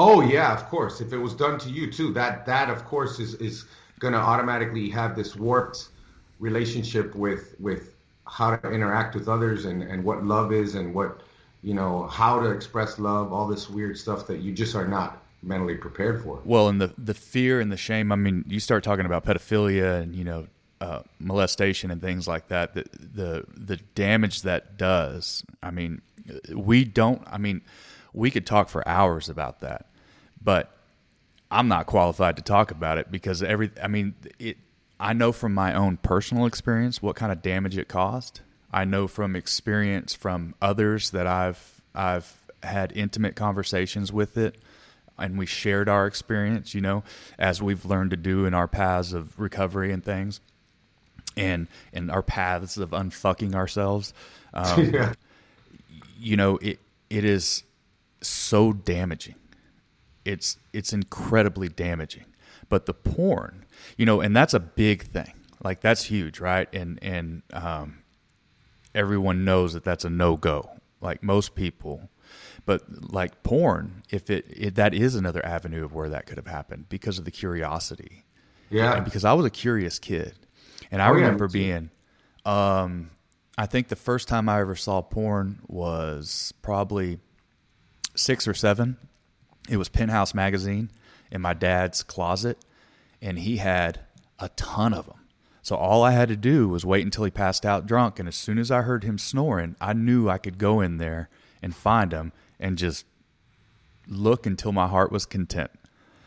Oh 0.03 0.21
yeah, 0.21 0.51
of 0.51 0.65
course. 0.65 0.99
If 0.99 1.13
it 1.13 1.17
was 1.17 1.35
done 1.35 1.59
to 1.59 1.69
you 1.69 1.91
too, 1.91 2.11
that 2.13 2.45
that 2.47 2.69
of 2.69 2.85
course 2.85 3.19
is 3.19 3.35
is 3.35 3.65
going 3.99 4.13
to 4.13 4.19
automatically 4.19 4.89
have 4.89 5.15
this 5.15 5.35
warped 5.35 5.89
relationship 6.39 7.13
with 7.13 7.55
with 7.59 7.95
how 8.25 8.55
to 8.55 8.71
interact 8.71 9.13
with 9.13 9.27
others 9.27 9.65
and 9.65 9.83
and 9.83 10.03
what 10.03 10.25
love 10.25 10.51
is 10.51 10.73
and 10.75 10.93
what 10.95 11.21
you 11.61 11.75
know 11.75 12.07
how 12.07 12.39
to 12.39 12.49
express 12.49 12.97
love. 12.97 13.31
All 13.31 13.47
this 13.47 13.69
weird 13.69 13.97
stuff 13.97 14.25
that 14.27 14.39
you 14.39 14.51
just 14.51 14.75
are 14.75 14.87
not 14.87 15.21
mentally 15.43 15.75
prepared 15.75 16.23
for. 16.23 16.41
Well, 16.45 16.67
and 16.67 16.81
the 16.81 16.93
the 16.97 17.13
fear 17.13 17.59
and 17.59 17.71
the 17.71 17.77
shame. 17.77 18.11
I 18.11 18.15
mean, 18.15 18.43
you 18.47 18.59
start 18.59 18.83
talking 18.83 19.05
about 19.05 19.23
pedophilia 19.23 20.01
and 20.01 20.15
you 20.15 20.23
know 20.23 20.47
uh, 20.81 21.01
molestation 21.19 21.91
and 21.91 22.01
things 22.01 22.27
like 22.27 22.47
that. 22.47 22.73
The 22.73 22.85
the 22.93 23.45
the 23.55 23.77
damage 23.93 24.41
that 24.41 24.77
does. 24.77 25.43
I 25.61 25.69
mean, 25.69 26.01
we 26.53 26.85
don't. 26.85 27.21
I 27.27 27.37
mean, 27.37 27.61
we 28.13 28.31
could 28.31 28.45
talk 28.45 28.69
for 28.69 28.87
hours 28.87 29.29
about 29.29 29.61
that, 29.61 29.85
but 30.43 30.75
I'm 31.49 31.67
not 31.67 31.85
qualified 31.85 32.37
to 32.37 32.41
talk 32.41 32.71
about 32.71 32.97
it 32.97 33.11
because 33.11 33.43
every. 33.43 33.71
I 33.81 33.87
mean, 33.87 34.15
it. 34.39 34.57
I 34.99 35.13
know 35.13 35.31
from 35.31 35.53
my 35.53 35.73
own 35.73 35.97
personal 35.97 36.45
experience 36.45 37.01
what 37.01 37.15
kind 37.15 37.31
of 37.31 37.41
damage 37.41 37.77
it 37.77 37.87
caused. 37.87 38.41
I 38.71 38.85
know 38.85 39.07
from 39.07 39.35
experience 39.35 40.13
from 40.13 40.55
others 40.61 41.11
that 41.11 41.27
I've 41.27 41.81
I've 41.93 42.37
had 42.63 42.91
intimate 42.95 43.35
conversations 43.35 44.13
with 44.13 44.37
it 44.37 44.55
and 45.21 45.37
we 45.37 45.45
shared 45.45 45.87
our 45.87 46.07
experience, 46.07 46.73
you 46.73 46.81
know, 46.81 47.03
as 47.37 47.61
we've 47.61 47.85
learned 47.85 48.11
to 48.11 48.17
do 48.17 48.45
in 48.45 48.53
our 48.53 48.67
paths 48.67 49.13
of 49.13 49.39
recovery 49.39 49.91
and 49.91 50.03
things, 50.03 50.41
and 51.37 51.67
and 51.93 52.11
our 52.11 52.23
paths 52.23 52.77
of 52.77 52.91
unfucking 52.91 53.55
ourselves. 53.55 54.13
Um, 54.53 54.91
yeah. 54.93 55.13
You 56.19 56.35
know, 56.35 56.57
it 56.57 56.79
it 57.09 57.23
is 57.23 57.63
so 58.19 58.73
damaging. 58.73 59.35
It's 60.25 60.57
it's 60.73 60.93
incredibly 60.93 61.67
damaging. 61.69 62.25
But 62.69 62.85
the 62.85 62.93
porn, 62.93 63.65
you 63.97 64.05
know, 64.05 64.21
and 64.21 64.35
that's 64.35 64.53
a 64.53 64.59
big 64.59 65.03
thing. 65.03 65.33
Like 65.63 65.81
that's 65.81 66.03
huge, 66.05 66.39
right? 66.39 66.67
And 66.73 66.99
and 67.01 67.43
um, 67.53 67.99
everyone 68.95 69.43
knows 69.45 69.73
that 69.73 69.83
that's 69.83 70.05
a 70.05 70.09
no 70.09 70.37
go. 70.37 70.69
Like 71.01 71.23
most 71.23 71.55
people 71.55 72.09
but 72.65 73.11
like 73.11 73.41
porn, 73.43 74.03
if 74.11 74.29
it, 74.29 74.45
it, 74.49 74.75
that 74.75 74.93
is 74.93 75.15
another 75.15 75.43
avenue 75.45 75.83
of 75.83 75.93
where 75.93 76.07
that 76.09 76.27
could 76.27 76.37
have 76.37 76.45
happened 76.47 76.87
because 76.87 77.17
of 77.17 77.25
the 77.25 77.31
curiosity. 77.31 78.23
Yeah. 78.69 78.95
And 78.95 79.03
because 79.03 79.25
I 79.25 79.33
was 79.33 79.45
a 79.45 79.49
curious 79.49 79.97
kid, 79.99 80.35
and 80.91 81.01
I 81.01 81.09
Oh, 81.09 81.13
remember 81.13 81.45
me 81.47 81.49
too. 81.51 81.53
being, 81.53 81.89
um, 82.45 83.09
I 83.57 83.65
think 83.65 83.87
the 83.87 83.95
first 83.95 84.27
time 84.27 84.47
I 84.47 84.61
ever 84.61 84.75
saw 84.75 85.01
porn 85.01 85.59
was 85.67 86.53
probably 86.61 87.19
six 88.15 88.47
or 88.47 88.53
seven. 88.53 88.97
It 89.69 89.77
was 89.77 89.89
Penthouse 89.89 90.33
magazine 90.33 90.89
in 91.31 91.41
my 91.41 91.53
dad's 91.53 92.03
closet, 92.03 92.57
and 93.21 93.39
he 93.39 93.57
had 93.57 94.01
a 94.39 94.49
ton 94.49 94.93
of 94.93 95.05
them. 95.05 95.19
So 95.61 95.75
all 95.75 96.03
I 96.03 96.11
had 96.11 96.29
to 96.29 96.35
do 96.35 96.67
was 96.67 96.85
wait 96.85 97.05
until 97.05 97.23
he 97.23 97.31
passed 97.31 97.65
out 97.65 97.85
drunk, 97.85 98.19
and 98.19 98.27
as 98.27 98.35
soon 98.35 98.57
as 98.57 98.71
I 98.71 98.81
heard 98.81 99.03
him 99.03 99.17
snoring, 99.17 99.75
I 99.79 99.93
knew 99.93 100.29
I 100.29 100.39
could 100.39 100.57
go 100.57 100.81
in 100.81 100.97
there 100.97 101.29
and 101.61 101.75
find 101.75 102.11
him 102.11 102.31
and 102.59 102.77
just 102.77 103.05
look 104.07 104.45
until 104.45 104.71
my 104.71 104.87
heart 104.87 105.11
was 105.11 105.25
content. 105.25 105.71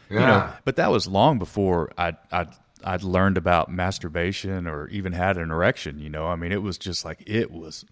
Yeah. 0.08 0.20
You 0.20 0.26
know, 0.26 0.52
but 0.64 0.76
that 0.76 0.90
was 0.90 1.06
long 1.06 1.38
before 1.38 1.92
I 1.98 2.14
I 2.30 2.46
I'd 2.84 3.02
learned 3.02 3.38
about 3.38 3.72
masturbation 3.72 4.66
or 4.66 4.88
even 4.88 5.12
had 5.12 5.38
an 5.38 5.50
erection. 5.50 5.98
You 5.98 6.10
know, 6.10 6.26
I 6.26 6.36
mean, 6.36 6.52
it 6.52 6.62
was 6.62 6.78
just 6.78 7.04
like 7.04 7.22
it 7.26 7.50
was 7.50 7.84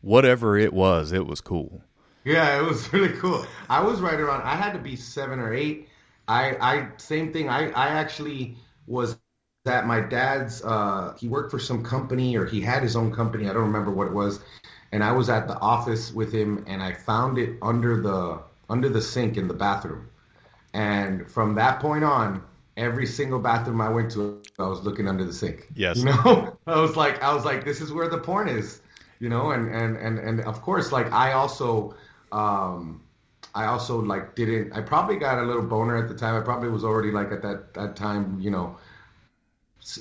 whatever 0.00 0.58
it 0.58 0.72
was. 0.72 1.12
It 1.12 1.26
was 1.26 1.40
cool. 1.40 1.82
Yeah, 2.24 2.58
it 2.58 2.64
was 2.64 2.92
really 2.92 3.16
cool. 3.18 3.44
I 3.68 3.82
was 3.82 4.00
right 4.00 4.18
around. 4.18 4.42
I 4.42 4.56
had 4.56 4.72
to 4.72 4.78
be 4.78 4.96
seven 4.96 5.38
or 5.38 5.52
eight. 5.52 5.88
I, 6.28 6.56
I 6.60 6.88
same 6.98 7.32
thing. 7.32 7.48
I, 7.48 7.70
I 7.70 7.88
actually 7.88 8.56
was 8.86 9.16
at 9.16 9.36
my 9.86 10.00
dad's. 10.00 10.62
Uh, 10.64 10.72
he 10.74 10.82
worked 10.84 11.50
for 11.50 11.58
some 11.58 11.82
company, 11.82 12.36
or 12.36 12.46
he 12.46 12.60
had 12.60 12.82
his 12.82 12.96
own 12.96 13.12
company. 13.12 13.16
I 13.16 13.26
don't 13.26 13.36
remember 13.42 13.62
what 13.66 13.84
it 13.84 13.96
was. 13.98 14.40
And 14.92 15.02
I 15.04 15.12
was 15.12 15.28
at 15.28 15.46
the 15.46 15.58
office 15.58 16.12
with 16.12 16.32
him, 16.32 16.64
and 16.66 16.82
I 16.82 16.92
found 16.92 17.38
it 17.38 17.56
under 17.62 18.00
the 18.00 18.40
under 18.68 18.88
the 18.88 19.00
sink 19.00 19.36
in 19.36 19.48
the 19.48 19.54
bathroom. 19.54 20.08
And 20.72 21.30
from 21.30 21.54
that 21.56 21.80
point 21.80 22.04
on, 22.04 22.42
every 22.76 23.06
single 23.06 23.40
bathroom 23.40 23.80
I 23.80 23.88
went 23.90 24.12
to, 24.12 24.40
I 24.58 24.66
was 24.66 24.82
looking 24.82 25.08
under 25.08 25.24
the 25.24 25.32
sink. 25.32 25.68
Yes. 25.74 25.98
You 25.98 26.04
know, 26.06 26.56
I 26.66 26.80
was 26.80 26.96
like, 26.96 27.22
I 27.22 27.34
was 27.34 27.44
like, 27.44 27.64
this 27.64 27.80
is 27.80 27.92
where 27.92 28.08
the 28.08 28.18
porn 28.18 28.48
is. 28.48 28.80
You 29.18 29.28
know, 29.28 29.50
and 29.50 29.68
and 29.68 29.96
and 29.96 30.18
and 30.18 30.40
of 30.42 30.62
course, 30.62 30.92
like 30.92 31.12
I 31.12 31.32
also, 31.32 31.94
um, 32.32 33.02
I 33.54 33.66
also 33.66 34.00
like 34.00 34.34
didn't. 34.34 34.72
I 34.72 34.80
probably 34.80 35.16
got 35.16 35.38
a 35.38 35.42
little 35.42 35.62
boner 35.62 35.96
at 35.96 36.08
the 36.08 36.14
time. 36.14 36.40
I 36.40 36.44
probably 36.44 36.68
was 36.68 36.84
already 36.84 37.10
like 37.10 37.32
at 37.32 37.42
that 37.42 37.74
that 37.74 37.96
time, 37.96 38.38
you 38.40 38.50
know, 38.50 38.76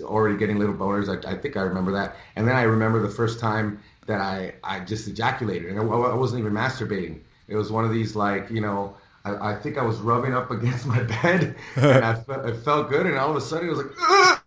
already 0.01 0.37
getting 0.37 0.59
little 0.59 0.75
boners. 0.75 1.09
I, 1.09 1.31
I 1.31 1.35
think 1.37 1.57
I 1.57 1.61
remember 1.61 1.91
that. 1.93 2.15
And 2.35 2.47
then 2.47 2.55
I 2.55 2.63
remember 2.63 3.01
the 3.01 3.09
first 3.09 3.39
time 3.39 3.79
that 4.05 4.21
I 4.21 4.55
I 4.63 4.81
just 4.81 5.07
ejaculated, 5.07 5.71
and 5.71 5.79
I, 5.79 5.83
I 5.83 6.13
wasn't 6.15 6.41
even 6.41 6.53
masturbating. 6.53 7.19
It 7.47 7.55
was 7.55 7.71
one 7.71 7.85
of 7.85 7.91
these 7.91 8.15
like 8.15 8.49
you 8.51 8.61
know. 8.61 8.95
I, 9.25 9.51
I 9.51 9.55
think 9.55 9.77
I 9.77 9.81
was 9.83 9.97
rubbing 9.97 10.33
up 10.33 10.49
against 10.57 10.85
my 10.85 11.03
bed, 11.03 11.55
and 11.75 12.05
I 12.05 12.15
felt, 12.15 12.45
it 12.47 12.55
felt 12.63 12.89
good, 12.89 13.05
and 13.05 13.17
all 13.17 13.29
of 13.29 13.35
a 13.35 13.41
sudden 13.41 13.67
it 13.67 13.71
was 13.71 13.79
like, 13.79 13.91
"Ugh!" 14.01 14.38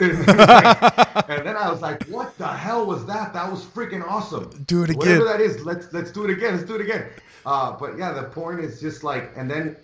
and 0.00 1.46
then 1.46 1.56
I 1.56 1.70
was 1.70 1.82
like, 1.82 2.04
"What 2.04 2.36
the 2.38 2.46
hell 2.46 2.86
was 2.86 3.06
that? 3.06 3.32
That 3.32 3.50
was 3.50 3.64
freaking 3.64 4.06
awesome!" 4.06 4.50
Do 4.66 4.82
it 4.82 4.90
again. 4.90 4.98
Whatever 4.98 5.24
that 5.24 5.40
is, 5.40 5.64
let's 5.64 5.92
let's 5.92 6.10
do 6.10 6.24
it 6.24 6.30
again. 6.30 6.56
Let's 6.56 6.66
do 6.66 6.74
it 6.74 6.80
again. 6.80 7.06
Uh, 7.44 7.76
but 7.78 7.96
yeah, 7.96 8.12
the 8.12 8.24
porn 8.24 8.60
is 8.60 8.80
just 8.80 9.04
like, 9.04 9.32
and 9.36 9.50
then 9.50 9.76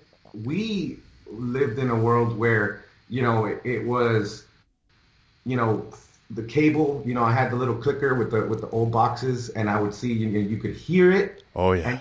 we 0.45 0.99
lived 1.31 1.78
in 1.78 1.90
a 1.90 1.97
world 1.97 2.37
where 2.37 2.85
you 3.09 3.23
know 3.23 3.47
it, 3.47 3.61
it 3.64 3.85
was, 3.87 4.45
you 5.45 5.57
know, 5.57 5.87
the 6.31 6.42
cable. 6.42 7.02
You 7.07 7.14
know, 7.14 7.25
I 7.25 7.33
had 7.33 7.50
the 7.50 7.57
little 7.57 7.76
clicker 7.76 8.14
with 8.14 8.31
the 8.31 8.47
with 8.47 8.61
the 8.61 8.69
old 8.71 8.90
boxes, 8.90 9.49
and 9.50 9.71
I 9.71 9.81
would 9.81 9.95
see 9.95 10.12
you 10.12 10.28
know, 10.28 10.38
you 10.38 10.57
could 10.59 10.75
hear 10.75 11.11
it, 11.12 11.45
Oh 11.54 11.73
yeah. 11.73 12.00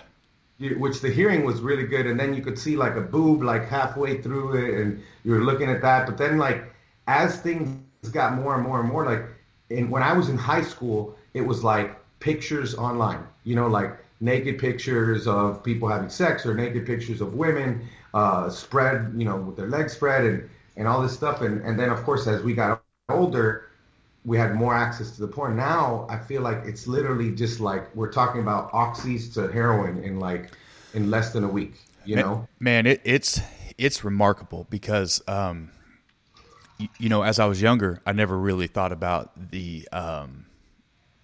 and 0.60 0.80
which 0.80 1.02
the 1.02 1.10
hearing 1.10 1.44
was 1.44 1.60
really 1.62 1.86
good, 1.86 2.06
and 2.06 2.20
then 2.20 2.34
you 2.36 2.42
could 2.44 2.58
see 2.58 2.76
like 2.76 2.96
a 2.96 3.02
boob 3.02 3.42
like 3.42 3.68
halfway 3.68 4.22
through 4.22 4.58
it, 4.58 4.82
and 4.82 5.02
you 5.24 5.32
were 5.32 5.44
looking 5.44 5.70
at 5.70 5.82
that. 5.82 6.06
But 6.06 6.18
then 6.18 6.38
like 6.38 6.72
as 7.08 7.40
things 7.40 7.80
got 8.10 8.34
more 8.36 8.56
and 8.56 8.64
more 8.64 8.80
and 8.80 8.90
more, 8.90 9.06
like 9.06 9.24
and 9.70 9.90
when 9.90 10.04
I 10.04 10.14
was 10.14 10.30
in 10.30 10.38
high 10.38 10.64
school, 10.64 11.16
it 11.34 11.42
was 11.42 11.64
like 11.64 11.96
pictures 12.20 12.76
online, 12.76 13.26
you 13.44 13.56
know, 13.56 13.68
like 13.68 13.98
naked 14.20 14.60
pictures 14.60 15.28
of 15.28 15.64
people 15.64 15.88
having 15.88 16.10
sex 16.10 16.46
or 16.46 16.54
naked 16.54 16.86
pictures 16.86 17.22
of 17.22 17.34
women 17.34 17.88
uh, 18.14 18.50
spread, 18.50 19.14
you 19.16 19.26
know, 19.26 19.38
with 19.38 19.56
their 19.56 19.68
legs 19.68 19.94
spread 19.94 20.26
and 20.26 20.50
and 20.78 20.88
all 20.88 21.02
this 21.02 21.14
stuff. 21.14 21.42
And 21.42 21.62
and 21.62 21.80
then 21.80 21.90
of 21.90 22.04
course 22.04 22.28
as 22.28 22.44
we 22.44 22.54
got 22.54 22.82
older, 23.10 23.70
we 24.26 24.38
had 24.38 24.56
more 24.56 24.74
access 24.74 25.12
to 25.12 25.22
the 25.22 25.28
porn. 25.28 25.56
Now 25.56 26.06
I 26.10 26.18
feel 26.18 26.42
like 26.42 26.60
it's 26.66 26.88
literally 26.88 27.34
just 27.34 27.60
like 27.60 27.94
we're 27.96 28.12
talking 28.12 28.42
about 28.42 28.72
oxys 28.72 29.34
to 29.36 29.52
heroin 29.52 30.04
in 30.04 30.20
like 30.20 30.52
in 30.94 31.10
less 31.10 31.34
than 31.34 31.44
a 31.44 31.50
week. 31.50 31.76
You 32.04 32.16
know? 32.16 32.48
man 32.60 32.88
it, 32.88 33.00
it's 33.04 33.40
it's 33.78 34.04
remarkable 34.04 34.66
because 34.72 35.22
um 35.28 35.70
you, 37.00 37.10
know 37.10 37.24
as 37.24 37.40
i 37.40 37.46
was 37.46 37.62
younger 37.62 38.02
i 38.06 38.12
never 38.12 38.38
really 38.38 38.68
thought 38.68 38.92
about 38.92 39.32
the 39.52 39.88
um 39.92 40.46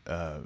uh 0.05 0.39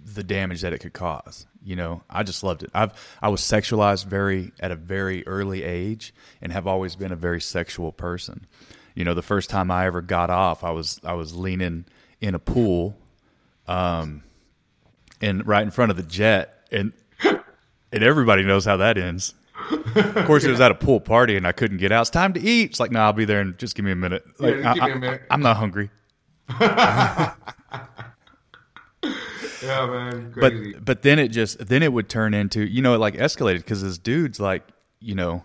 the 0.00 0.22
damage 0.22 0.60
that 0.60 0.72
it 0.72 0.78
could 0.78 0.92
cause 0.92 1.46
you 1.64 1.76
know? 1.76 2.02
I 2.10 2.22
just 2.22 2.44
loved 2.44 2.62
it. 2.62 2.70
I've 2.74 2.92
i 3.22 3.28
was 3.28 3.40
sexualized 3.40 4.04
very 4.04 4.52
at 4.60 4.70
a 4.70 4.76
very 4.76 5.26
early 5.26 5.64
age 5.64 6.14
and 6.40 6.52
have 6.52 6.66
always 6.66 6.94
been 6.94 7.10
a 7.10 7.16
very 7.16 7.40
sexual 7.40 7.90
person. 7.90 8.46
You 8.94 9.04
know 9.04 9.14
the 9.14 9.22
first 9.22 9.50
time 9.50 9.70
i 9.70 9.86
ever 9.86 10.02
got 10.02 10.30
off 10.30 10.62
i 10.62 10.70
was 10.70 11.00
i 11.02 11.14
was 11.14 11.34
leaning 11.34 11.86
in 12.20 12.36
a 12.36 12.38
pool 12.38 12.96
um 13.66 14.22
and 15.20 15.44
right 15.46 15.62
in 15.62 15.72
front 15.72 15.90
of 15.90 15.96
the 15.96 16.04
jet 16.04 16.68
and 16.70 16.92
and 17.24 18.04
everybody 18.04 18.44
knows 18.44 18.64
how 18.66 18.76
that 18.76 18.98
ends. 18.98 19.34
Of 19.70 20.24
course, 20.26 20.44
it 20.44 20.50
was 20.50 20.60
at 20.60 20.70
a 20.70 20.74
pool 20.74 21.00
party, 21.00 21.36
and 21.36 21.46
I 21.46 21.52
couldn't 21.52 21.78
get 21.78 21.92
out. 21.92 22.02
It's 22.02 22.10
time 22.10 22.32
to 22.34 22.40
eat. 22.40 22.70
It's 22.70 22.80
like, 22.80 22.90
no, 22.90 23.00
I'll 23.00 23.12
be 23.12 23.24
there, 23.24 23.40
and 23.40 23.56
just 23.58 23.74
give 23.76 23.84
me 23.84 23.92
a 23.92 23.96
minute. 23.96 24.24
Like, 24.38 24.56
give 24.56 24.66
I, 24.66 24.74
me 24.86 24.92
a 24.92 24.96
minute. 24.98 25.22
am 25.30 25.40
not 25.40 25.56
hungry. 25.56 25.90
Yeah, 29.62 29.86
man. 29.86 30.32
But 30.40 30.52
Crazy. 30.52 30.74
but 30.78 31.02
then 31.02 31.18
it 31.18 31.28
just 31.28 31.58
then 31.68 31.82
it 31.82 31.92
would 31.92 32.08
turn 32.08 32.34
into 32.34 32.60
you 32.66 32.82
know 32.82 32.94
it 32.94 32.98
like 32.98 33.14
escalated 33.14 33.58
because 33.58 33.82
as 33.82 33.96
dudes 33.98 34.38
like 34.38 34.62
you 35.00 35.14
know 35.14 35.44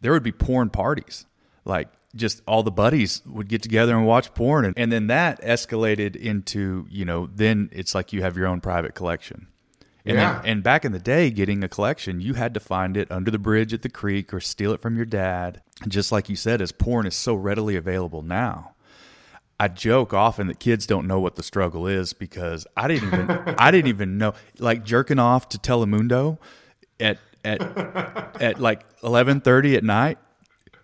there 0.00 0.12
would 0.12 0.22
be 0.22 0.32
porn 0.32 0.68
parties 0.68 1.24
like 1.64 1.88
just 2.14 2.42
all 2.46 2.62
the 2.62 2.70
buddies 2.70 3.22
would 3.24 3.48
get 3.48 3.62
together 3.62 3.96
and 3.96 4.06
watch 4.06 4.34
porn 4.34 4.66
and, 4.66 4.78
and 4.78 4.92
then 4.92 5.06
that 5.06 5.40
escalated 5.42 6.14
into 6.14 6.86
you 6.90 7.06
know 7.06 7.26
then 7.34 7.70
it's 7.72 7.94
like 7.94 8.12
you 8.12 8.20
have 8.20 8.36
your 8.36 8.46
own 8.46 8.60
private 8.60 8.94
collection 8.94 9.46
and 10.06 10.16
Yeah. 10.16 10.34
then, 10.42 10.50
and 10.50 10.62
back 10.62 10.84
in 10.84 10.92
the 10.92 10.98
day 10.98 11.30
getting 11.30 11.62
a 11.64 11.68
collection 11.68 12.20
you 12.20 12.34
had 12.34 12.54
to 12.54 12.60
find 12.60 12.96
it 12.96 13.10
under 13.10 13.30
the 13.30 13.38
bridge 13.38 13.72
at 13.72 13.82
the 13.82 13.88
creek 13.88 14.32
or 14.34 14.40
steal 14.40 14.72
it 14.72 14.80
from 14.82 14.96
your 14.96 15.06
dad 15.06 15.62
just 15.88 16.12
like 16.12 16.28
you 16.28 16.36
said 16.36 16.60
as 16.60 16.72
porn 16.72 17.06
is 17.06 17.14
so 17.14 17.34
readily 17.34 17.76
available 17.76 18.22
now 18.22 18.72
I 19.58 19.68
joke 19.68 20.12
often 20.12 20.48
that 20.48 20.58
kids 20.58 20.86
don't 20.86 21.06
know 21.06 21.20
what 21.20 21.36
the 21.36 21.42
struggle 21.42 21.86
is 21.86 22.12
because 22.12 22.66
I 22.76 22.88
didn't 22.88 23.08
even 23.14 23.30
I 23.58 23.70
didn't 23.70 23.88
even 23.88 24.18
know 24.18 24.34
like 24.58 24.84
jerking 24.84 25.18
off 25.20 25.48
to 25.50 25.58
Telemundo 25.58 26.38
at 26.98 27.18
at 27.44 27.60
at 28.42 28.60
like 28.60 28.84
eleven 29.04 29.40
thirty 29.40 29.76
at 29.76 29.84
night. 29.84 30.18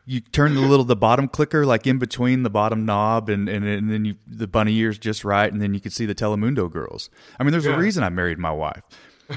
You 0.07 0.21
turn 0.21 0.55
the 0.55 0.61
little 0.61 0.85
the 0.85 0.97
bottom 0.97 1.29
clicker 1.29 1.65
like 1.65 1.87
in 1.87 1.99
between 1.99 2.43
the 2.43 2.51
bottom 2.51 2.85
knob 2.85 3.29
and 3.29 3.49
and, 3.49 3.65
and 3.65 3.91
then 3.91 4.05
you 4.05 4.17
the 4.27 4.47
bunny 4.49 4.75
ears 4.77 4.99
just 4.99 5.25
right 5.25 5.53
and 5.53 5.61
then 5.63 5.75
you 5.75 5.81
can 5.81 5.91
see 5.91 6.07
the 6.07 6.15
Telemundo 6.15 6.71
girls. 6.71 7.11
I 7.39 7.45
mean, 7.45 7.53
there's 7.53 7.67
Yeah. 7.67 7.75
a 7.75 7.79
reason 7.79 8.03
I 8.03 8.09
married 8.09 8.39
my 8.39 8.51
wife. 8.51 8.85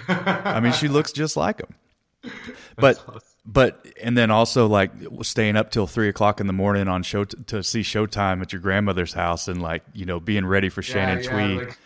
I 0.07 0.59
mean, 0.59 0.73
she 0.73 0.87
looks 0.87 1.11
just 1.11 1.37
like 1.37 1.57
them. 1.57 1.75
But 2.77 3.03
but 3.45 3.85
and 4.01 4.17
then 4.17 4.31
also 4.31 4.65
like 4.67 4.91
staying 5.21 5.57
up 5.57 5.69
till 5.69 5.85
three 5.85 6.07
o'clock 6.09 6.39
in 6.39 6.47
the 6.47 6.53
morning 6.53 6.87
on 6.87 7.03
show 7.03 7.25
to 7.25 7.61
see 7.61 7.81
Showtime 7.81 8.41
at 8.41 8.51
your 8.53 8.61
grandmother's 8.61 9.13
house 9.13 9.47
and 9.47 9.61
like 9.61 9.83
you 9.93 10.05
know 10.05 10.19
being 10.19 10.45
ready 10.45 10.69
for 10.69 10.81
Shannon 10.81 11.23
yeah, 11.23 11.29
Tweed. 11.29 11.67
like- 11.67 11.77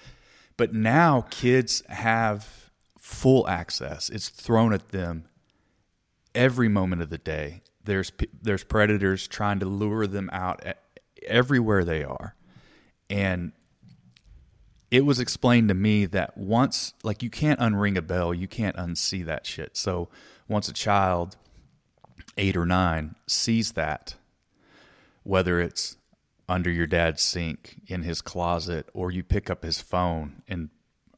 but 0.55 0.73
now 0.73 1.25
kids 1.29 1.83
have 1.89 2.69
full 2.97 3.47
access. 3.49 4.09
It's 4.09 4.29
thrown 4.29 4.71
at 4.71 4.89
them 4.89 5.25
every 6.33 6.69
moment 6.69 7.01
of 7.01 7.09
the 7.09 7.17
day. 7.17 7.61
There's 7.87 8.11
there's 8.41 8.65
predators 8.65 9.27
trying 9.27 9.59
to 9.61 9.65
lure 9.65 10.07
them 10.07 10.29
out 10.33 10.61
everywhere 11.25 11.85
they 11.85 12.03
are, 12.03 12.35
and 13.09 13.53
it 14.91 15.05
was 15.05 15.21
explained 15.21 15.69
to 15.69 15.73
me 15.73 16.05
that 16.05 16.37
once 16.37 16.93
like 17.01 17.23
you 17.23 17.29
can't 17.29 17.59
unring 17.61 17.97
a 17.97 18.01
bell, 18.01 18.33
you 18.33 18.47
can't 18.47 18.75
unsee 18.75 19.25
that 19.25 19.45
shit. 19.45 19.77
So 19.77 20.09
once 20.49 20.67
a 20.67 20.73
child, 20.73 21.37
eight 22.37 22.57
or 22.57 22.65
nine, 22.65 23.15
sees 23.25 23.71
that, 23.71 24.15
whether 25.23 25.61
it's 25.61 25.95
under 26.49 26.69
your 26.69 26.87
dad's 26.87 27.21
sink 27.21 27.81
in 27.87 28.03
his 28.03 28.21
closet 28.21 28.89
or 28.93 29.11
you 29.11 29.23
pick 29.23 29.49
up 29.49 29.63
his 29.63 29.79
phone 29.79 30.41
and 30.47 30.69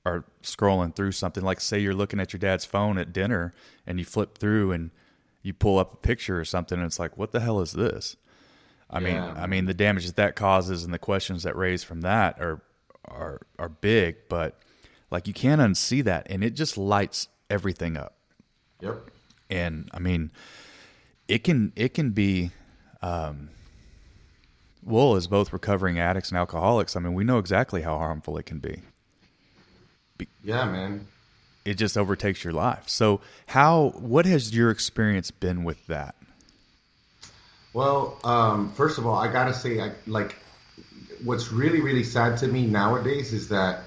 are 0.05 0.23
scrolling 0.43 0.95
through 0.95 1.11
something 1.11 1.43
like 1.43 1.59
say 1.59 1.79
you're 1.79 1.95
looking 1.95 2.19
at 2.19 2.31
your 2.31 2.39
dad's 2.39 2.65
phone 2.65 2.99
at 2.99 3.11
dinner 3.11 3.53
and 3.87 3.97
you 3.97 4.05
flip 4.05 4.37
through 4.37 4.71
and 4.71 4.91
you 5.41 5.53
pull 5.53 5.77
up 5.79 5.93
a 5.93 5.97
picture 5.97 6.39
or 6.39 6.45
something 6.45 6.77
and 6.77 6.85
it's 6.85 6.99
like 6.99 7.17
what 7.17 7.31
the 7.31 7.39
hell 7.39 7.59
is 7.61 7.71
this 7.73 8.15
i 8.89 8.99
mean 8.99 9.17
i 9.17 9.45
mean 9.47 9.65
the 9.65 9.73
damage 9.73 10.05
that 10.05 10.15
that 10.15 10.35
causes 10.35 10.83
and 10.83 10.93
the 10.93 10.99
questions 10.99 11.43
that 11.43 11.55
raise 11.55 11.83
from 11.83 12.01
that 12.01 12.39
are 12.39 12.61
are 13.05 13.41
are 13.57 13.69
big 13.69 14.15
but 14.29 14.59
like 15.11 15.27
you 15.27 15.33
can't 15.33 15.61
unsee 15.61 16.03
that 16.03 16.27
and 16.29 16.43
it 16.43 16.51
just 16.55 16.77
lights 16.77 17.27
everything 17.49 17.95
up 17.97 18.15
Yep. 18.81 19.09
and 19.49 19.89
I 19.93 19.99
mean, 19.99 20.31
it 21.27 21.43
can 21.43 21.73
it 21.75 21.93
can 21.93 22.11
be. 22.11 22.51
Um, 23.01 23.49
Wool 24.83 25.17
is 25.17 25.27
both 25.27 25.51
recovering 25.51 25.99
addicts 25.99 26.29
and 26.29 26.37
alcoholics. 26.37 26.95
I 26.95 26.99
mean, 27.01 27.13
we 27.13 27.25
know 27.25 27.39
exactly 27.39 27.81
how 27.81 27.97
harmful 27.97 28.37
it 28.37 28.45
can 28.45 28.59
be. 28.59 28.81
Yeah, 30.43 30.63
man. 30.65 31.07
It 31.65 31.75
just 31.75 31.97
overtakes 31.97 32.43
your 32.43 32.53
life. 32.53 32.87
So, 32.87 33.21
how? 33.47 33.89
What 33.97 34.25
has 34.25 34.55
your 34.55 34.71
experience 34.71 35.29
been 35.31 35.63
with 35.63 35.85
that? 35.87 36.15
Well, 37.73 38.17
um, 38.23 38.71
first 38.73 38.97
of 38.97 39.05
all, 39.05 39.15
I 39.15 39.31
gotta 39.31 39.53
say, 39.53 39.79
I, 39.79 39.91
like, 40.07 40.35
what's 41.23 41.51
really, 41.51 41.81
really 41.81 42.03
sad 42.03 42.37
to 42.39 42.47
me 42.47 42.65
nowadays 42.65 43.33
is 43.33 43.49
that 43.49 43.81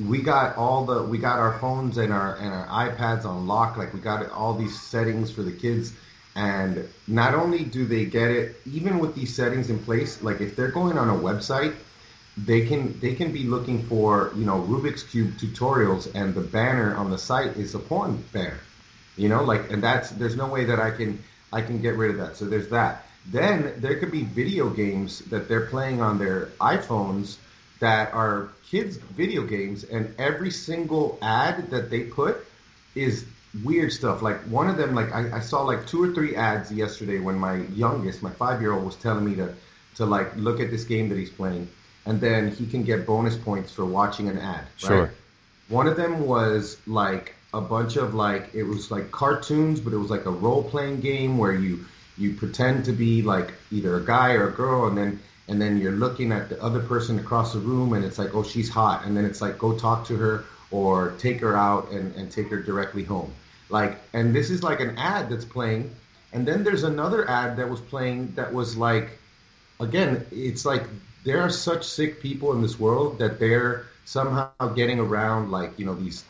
we 0.00 0.22
got 0.22 0.56
all 0.56 0.84
the 0.84 1.02
we 1.02 1.18
got 1.18 1.38
our 1.38 1.58
phones 1.58 1.98
and 1.98 2.12
our 2.12 2.36
and 2.36 2.52
our 2.52 2.88
iPads 2.88 3.24
on 3.24 3.46
lock. 3.46 3.76
Like, 3.76 3.92
we 3.92 4.00
got 4.00 4.30
all 4.30 4.54
these 4.54 4.80
settings 4.80 5.30
for 5.30 5.42
the 5.42 5.52
kids, 5.52 5.92
and 6.34 6.88
not 7.08 7.34
only 7.34 7.64
do 7.64 7.86
they 7.86 8.04
get 8.04 8.30
it, 8.30 8.56
even 8.66 8.98
with 8.98 9.14
these 9.14 9.34
settings 9.34 9.70
in 9.70 9.78
place, 9.78 10.22
like 10.22 10.40
if 10.40 10.56
they're 10.56 10.70
going 10.70 10.96
on 10.96 11.08
a 11.08 11.14
website, 11.14 11.74
they 12.36 12.66
can 12.66 12.98
they 13.00 13.14
can 13.14 13.32
be 13.32 13.44
looking 13.44 13.82
for 13.84 14.32
you 14.36 14.44
know 14.44 14.62
Rubik's 14.62 15.02
cube 15.02 15.36
tutorials, 15.36 16.10
and 16.14 16.34
the 16.34 16.40
banner 16.40 16.96
on 16.96 17.10
the 17.10 17.18
site 17.18 17.56
is 17.56 17.74
a 17.74 17.78
porn 17.78 18.24
banner. 18.32 18.60
You 19.16 19.28
know, 19.28 19.42
like, 19.44 19.70
and 19.70 19.82
that's 19.82 20.10
there's 20.10 20.36
no 20.36 20.46
way 20.46 20.64
that 20.64 20.80
I 20.80 20.90
can 20.90 21.22
I 21.52 21.62
can 21.62 21.82
get 21.82 21.96
rid 21.96 22.10
of 22.12 22.16
that. 22.18 22.36
So 22.36 22.46
there's 22.46 22.68
that. 22.68 23.06
Then 23.26 23.74
there 23.76 23.98
could 23.98 24.10
be 24.10 24.22
video 24.22 24.68
games 24.70 25.20
that 25.26 25.48
they're 25.48 25.66
playing 25.66 26.00
on 26.00 26.18
their 26.18 26.46
iPhones 26.60 27.36
that 27.78 28.14
are 28.14 28.48
kids' 28.70 28.96
video 28.96 29.42
games, 29.42 29.84
and 29.84 30.14
every 30.18 30.50
single 30.50 31.18
ad 31.20 31.70
that 31.70 31.90
they 31.90 32.04
put 32.04 32.44
is 32.94 33.26
weird 33.62 33.92
stuff. 33.92 34.22
Like 34.22 34.40
one 34.42 34.68
of 34.68 34.76
them, 34.76 34.94
like 34.94 35.12
I, 35.12 35.36
I 35.36 35.40
saw 35.40 35.62
like 35.62 35.86
two 35.86 36.02
or 36.02 36.14
three 36.14 36.34
ads 36.34 36.72
yesterday 36.72 37.18
when 37.18 37.38
my 37.38 37.56
youngest, 37.74 38.22
my 38.22 38.30
five 38.30 38.60
year 38.60 38.72
old, 38.72 38.84
was 38.84 38.96
telling 38.96 39.24
me 39.24 39.36
to 39.36 39.54
to 39.96 40.06
like 40.06 40.34
look 40.36 40.60
at 40.60 40.70
this 40.70 40.84
game 40.84 41.10
that 41.10 41.18
he's 41.18 41.30
playing, 41.30 41.68
and 42.06 42.20
then 42.20 42.50
he 42.50 42.66
can 42.66 42.82
get 42.82 43.06
bonus 43.06 43.36
points 43.36 43.72
for 43.72 43.84
watching 43.84 44.28
an 44.28 44.38
ad. 44.38 44.64
Sure. 44.76 45.02
Right? 45.02 45.10
One 45.68 45.86
of 45.86 45.96
them 45.96 46.26
was 46.26 46.76
like 46.86 47.34
a 47.54 47.60
bunch 47.60 47.96
of 47.96 48.14
like 48.14 48.54
it 48.54 48.64
was 48.64 48.90
like 48.90 49.10
cartoons, 49.10 49.80
but 49.80 49.92
it 49.92 49.98
was 49.98 50.10
like 50.10 50.26
a 50.26 50.30
role 50.30 50.64
playing 50.64 51.00
game 51.00 51.38
where 51.38 51.52
you 51.52 51.84
you 52.18 52.34
pretend 52.34 52.84
to 52.86 52.92
be 52.92 53.22
like 53.22 53.54
either 53.70 53.96
a 53.96 54.04
guy 54.04 54.32
or 54.32 54.48
a 54.48 54.52
girl, 54.52 54.86
and 54.86 54.96
then 54.96 55.20
and 55.48 55.60
then 55.60 55.78
you're 55.78 55.92
looking 55.92 56.32
at 56.32 56.48
the 56.48 56.62
other 56.62 56.80
person 56.80 57.18
across 57.18 57.52
the 57.52 57.58
room, 57.58 57.92
and 57.92 58.04
it's 58.04 58.18
like 58.18 58.34
oh 58.34 58.42
she's 58.42 58.68
hot, 58.68 59.04
and 59.04 59.16
then 59.16 59.24
it's 59.24 59.40
like 59.40 59.58
go 59.58 59.78
talk 59.78 60.06
to 60.06 60.16
her 60.16 60.44
or 60.70 61.12
take 61.18 61.40
her 61.40 61.56
out 61.56 61.90
and, 61.90 62.14
and 62.16 62.30
take 62.30 62.48
her 62.48 62.60
directly 62.60 63.04
home. 63.04 63.32
Like 63.68 63.98
and 64.12 64.34
this 64.34 64.50
is 64.50 64.62
like 64.62 64.80
an 64.80 64.98
ad 64.98 65.30
that's 65.30 65.44
playing, 65.44 65.94
and 66.32 66.46
then 66.46 66.64
there's 66.64 66.82
another 66.82 67.28
ad 67.28 67.56
that 67.58 67.68
was 67.68 67.80
playing 67.80 68.32
that 68.34 68.52
was 68.52 68.76
like 68.76 69.18
again, 69.80 70.24
it's 70.30 70.64
like 70.64 70.84
there 71.24 71.40
are 71.40 71.50
such 71.50 71.84
sick 71.84 72.20
people 72.20 72.52
in 72.52 72.62
this 72.62 72.78
world 72.78 73.18
that 73.18 73.38
they're 73.38 73.86
somehow 74.04 74.50
getting 74.74 74.98
around 74.98 75.50
like 75.50 75.78
you 75.78 75.86
know 75.86 75.94
these 75.94 76.24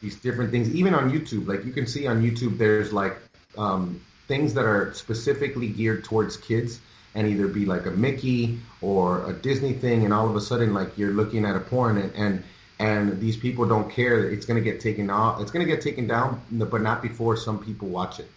these 0.00 0.16
different 0.16 0.50
things. 0.50 0.74
Even 0.74 0.94
on 0.94 1.10
YouTube, 1.10 1.46
like 1.46 1.64
you 1.64 1.72
can 1.72 1.86
see 1.86 2.06
on 2.06 2.22
YouTube, 2.22 2.58
there's 2.58 2.92
like 2.92 3.16
um, 3.56 4.00
things 4.26 4.54
that 4.54 4.64
are 4.64 4.92
specifically 4.94 5.68
geared 5.68 6.04
towards 6.04 6.36
kids, 6.36 6.80
and 7.14 7.26
either 7.26 7.48
be 7.48 7.66
like 7.66 7.86
a 7.86 7.90
Mickey 7.90 8.58
or 8.80 9.28
a 9.28 9.32
Disney 9.32 9.72
thing, 9.72 10.04
and 10.04 10.14
all 10.14 10.28
of 10.28 10.36
a 10.36 10.40
sudden 10.40 10.72
like 10.74 10.96
you're 10.96 11.12
looking 11.12 11.44
at 11.44 11.56
a 11.56 11.60
porn 11.60 11.98
and. 11.98 12.12
and 12.14 12.44
and 12.80 13.20
these 13.20 13.36
people 13.36 13.66
don't 13.66 13.90
care. 13.90 14.30
It's 14.30 14.46
going 14.46 14.62
to 14.62 14.62
get 14.62 14.80
taken 14.80 15.10
off. 15.10 15.40
It's 15.40 15.50
going 15.50 15.66
to 15.66 15.72
get 15.72 15.82
taken 15.82 16.06
down, 16.06 16.40
but 16.52 16.80
not 16.80 17.02
before 17.02 17.36
some 17.36 17.58
people 17.58 17.88
watch 17.88 18.20
it. 18.20 18.30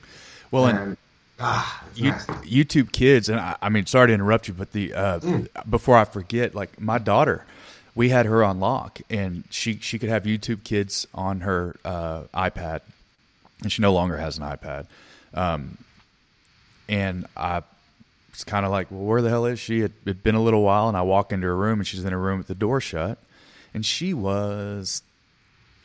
Well, 0.49 0.65
and 0.65 0.79
and 0.79 0.97
ah, 1.41 1.83
you. 1.95 2.11
YouTube 2.11 2.91
Kids, 2.91 3.29
and 3.29 3.39
I, 3.39 3.55
I 3.61 3.69
mean, 3.69 3.85
sorry 3.85 4.07
to 4.07 4.13
interrupt 4.13 4.47
you, 4.47 4.53
but 4.53 4.71
the 4.71 4.93
uh, 4.93 5.19
before 5.69 5.97
I 5.97 6.05
forget, 6.05 6.55
like 6.55 6.79
my 6.79 6.97
daughter, 6.97 7.45
we 7.95 8.09
had 8.09 8.25
her 8.25 8.43
on 8.43 8.59
lock, 8.59 8.99
and 9.09 9.43
she 9.49 9.77
she 9.79 9.99
could 9.99 10.09
have 10.09 10.23
YouTube 10.23 10.63
Kids 10.63 11.07
on 11.13 11.41
her 11.41 11.75
uh, 11.83 12.23
iPad, 12.33 12.81
and 13.61 13.71
she 13.71 13.81
no 13.81 13.93
longer 13.93 14.17
has 14.17 14.37
an 14.37 14.43
iPad. 14.43 14.85
Um, 15.33 15.77
and 16.87 17.25
I 17.35 17.63
was 18.31 18.43
kind 18.43 18.65
of 18.65 18.71
like, 18.71 18.91
well, 18.91 19.01
where 19.01 19.21
the 19.21 19.29
hell 19.29 19.45
is 19.45 19.59
she? 19.59 19.81
It 19.81 19.91
had 20.05 20.23
been 20.23 20.35
a 20.35 20.41
little 20.43 20.61
while, 20.61 20.87
and 20.87 20.97
I 20.97 21.01
walk 21.01 21.31
into 21.31 21.47
her 21.47 21.55
room, 21.55 21.79
and 21.79 21.87
she's 21.87 22.03
in 22.03 22.11
her 22.11 22.19
room 22.19 22.37
with 22.37 22.47
the 22.47 22.55
door 22.55 22.81
shut, 22.81 23.17
and 23.73 23.85
she 23.85 24.13
was 24.13 25.03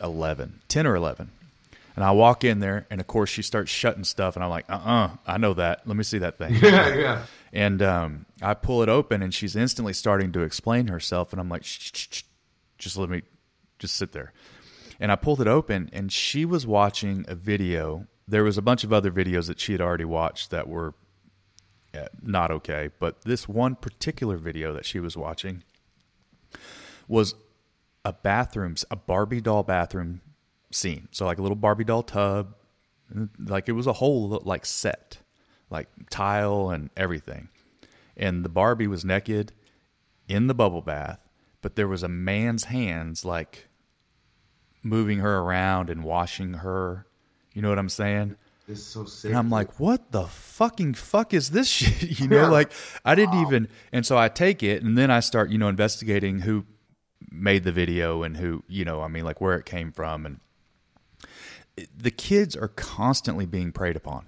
11, 0.03 0.61
10 0.69 0.87
or 0.87 0.97
11. 0.97 1.31
And 1.97 2.05
I 2.05 2.11
walk 2.11 2.45
in 2.45 2.61
there, 2.61 2.87
and 2.91 3.01
of 3.01 3.07
course, 3.07 3.31
she 3.31 3.41
starts 3.41 3.71
shutting 3.71 4.05
stuff, 4.05 4.37
and 4.37 4.45
I'm 4.45 4.51
like, 4.51 4.67
uh 4.69 4.75
uh 4.75 5.11
I 5.27 5.39
know 5.39 5.55
that. 5.55 5.81
Let 5.87 5.97
me 5.97 6.05
see 6.05 6.19
that 6.19 6.37
thing. 6.37 6.55
yeah, 6.63 6.95
yeah. 6.95 7.27
And 7.55 7.81
um, 7.81 8.27
I 8.43 8.53
pull 8.53 8.83
it 8.83 8.91
open, 8.91 9.23
and 9.23 9.33
she's 9.33 9.57
instantly 9.57 9.95
starting 9.95 10.31
to 10.33 10.41
explain 10.41 10.89
herself, 10.89 11.33
and 11.33 11.41
I'm 11.41 11.49
like, 11.49 11.65
shh, 11.65 11.91
shh, 11.95 12.09
shh, 12.11 12.23
just 12.77 12.99
let 12.99 13.09
me, 13.09 13.23
just 13.79 13.97
sit 13.97 14.13
there. 14.13 14.35
And 15.01 15.11
I 15.11 15.17
pulled 15.17 15.41
it 15.41 15.47
open, 15.47 15.89
and 15.91 16.13
she 16.13 16.45
was 16.45 16.67
watching 16.67 17.25
a 17.29 17.35
video. 17.35 18.07
There 18.29 18.45
was 18.45 18.59
a 18.59 18.63
bunch 18.63 18.85
of 18.85 18.93
other 18.93 19.11
videos 19.11 19.47
that 19.47 19.59
she 19.59 19.73
had 19.73 19.81
already 19.81 20.05
watched 20.05 20.51
that 20.51 20.69
were 20.69 20.93
uh, 21.95 22.09
not 22.23 22.51
okay, 22.51 22.91
but 22.99 23.23
this 23.23 23.49
one 23.49 23.75
particular 23.75 24.37
video 24.37 24.75
that 24.75 24.85
she 24.85 25.01
was 25.01 25.17
watching 25.17 25.63
was 27.09 27.35
a 28.05 28.13
bathroom, 28.13 28.75
a 28.91 28.97
Barbie 28.97 29.41
doll 29.41 29.63
bathroom 29.63 30.21
scene. 30.71 31.09
So 31.13 31.25
like 31.27 31.39
a 31.39 31.43
little 31.43 31.57
Barbie 31.57 31.85
doll 31.85 32.03
tub, 32.03 32.55
like 33.39 33.69
it 33.69 33.73
was 33.73 33.87
a 33.87 33.95
whole 33.95 34.41
like 34.45 34.67
set, 34.67 35.19
like 35.71 35.89
tile 36.11 36.71
and 36.71 36.91
everything. 36.97 37.49
And 38.17 38.45
the 38.45 38.49
Barbie 38.49 38.87
was 38.87 39.05
naked 39.05 39.53
in 40.29 40.47
the 40.47 40.55
bubble 40.55 40.83
bath, 40.83 41.21
but 41.63 41.77
there 41.77 41.89
was 41.89 42.03
a 42.03 42.09
man's 42.09 42.65
hands 42.65 43.25
like 43.25 43.69
moving 44.83 45.19
her 45.19 45.39
around 45.39 45.91
and 45.91 46.03
washing 46.05 46.55
her. 46.55 47.07
You 47.55 47.63
know 47.63 47.69
what 47.69 47.79
I'm 47.79 47.89
saying? 47.89 48.37
This 48.67 48.79
is 48.81 48.87
so 48.87 49.05
sick. 49.05 49.29
And 49.31 49.39
I'm 49.39 49.51
like, 49.51 49.79
what 49.79 50.11
the 50.13 50.25
fucking 50.27 50.95
fuck 50.95 51.33
is 51.33 51.51
this 51.51 51.69
shit? 51.71 52.19
You 52.21 52.29
know, 52.29 52.43
Yeah. 52.43 52.49
like 52.49 52.73
I 53.05 53.15
didn't 53.15 53.41
even. 53.43 53.69
And 53.93 54.05
so 54.05 54.19
I 54.19 54.29
take 54.29 54.63
it, 54.63 54.83
and 54.83 54.97
then 54.99 55.11
I 55.11 55.21
start, 55.21 55.51
you 55.51 55.59
know, 55.59 55.69
investigating 55.69 56.41
who 56.41 56.65
made 57.31 57.65
the 57.65 57.73
video 57.73 58.23
and 58.23 58.37
who, 58.37 58.65
you 58.69 58.85
know, 58.85 59.03
I 59.03 59.09
mean, 59.09 59.25
like 59.25 59.41
where 59.41 59.57
it 59.57 59.65
came 59.67 59.93
from, 59.93 60.27
and 60.27 60.41
the 61.97 62.11
kids 62.11 62.57
are 62.57 62.69
constantly 62.69 63.47
being 63.47 63.73
preyed 63.73 63.97
upon. 63.97 64.27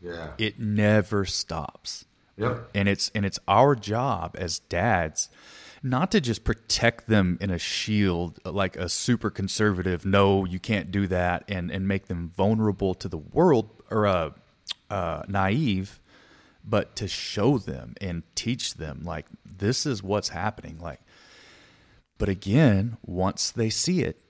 yeah. 0.00 0.32
It 0.38 0.58
never 0.58 1.24
stops. 1.24 2.04
Yep. 2.36 2.70
And 2.74 2.88
it's 2.88 3.10
and 3.14 3.26
it's 3.26 3.38
our 3.48 3.74
job 3.74 4.36
as 4.38 4.60
dads 4.60 5.28
not 5.82 6.10
to 6.12 6.20
just 6.20 6.44
protect 6.44 7.08
them 7.08 7.38
in 7.40 7.50
a 7.50 7.58
shield 7.58 8.38
like 8.44 8.76
a 8.76 8.88
super 8.88 9.30
conservative 9.30 10.04
no 10.04 10.44
you 10.44 10.58
can't 10.58 10.90
do 10.90 11.06
that 11.06 11.44
and 11.48 11.70
and 11.70 11.86
make 11.86 12.06
them 12.06 12.32
vulnerable 12.36 12.94
to 12.94 13.08
the 13.08 13.18
world 13.18 13.70
or 13.90 14.06
uh, 14.06 14.30
uh, 14.90 15.22
naive 15.28 16.00
but 16.64 16.96
to 16.96 17.06
show 17.08 17.58
them 17.58 17.94
and 18.00 18.22
teach 18.34 18.74
them 18.74 19.02
like 19.04 19.26
this 19.44 19.86
is 19.86 20.02
what's 20.02 20.30
happening 20.30 20.78
like 20.80 21.00
but 22.18 22.28
again 22.28 22.96
once 23.04 23.50
they 23.50 23.70
see 23.70 24.02
it 24.02 24.20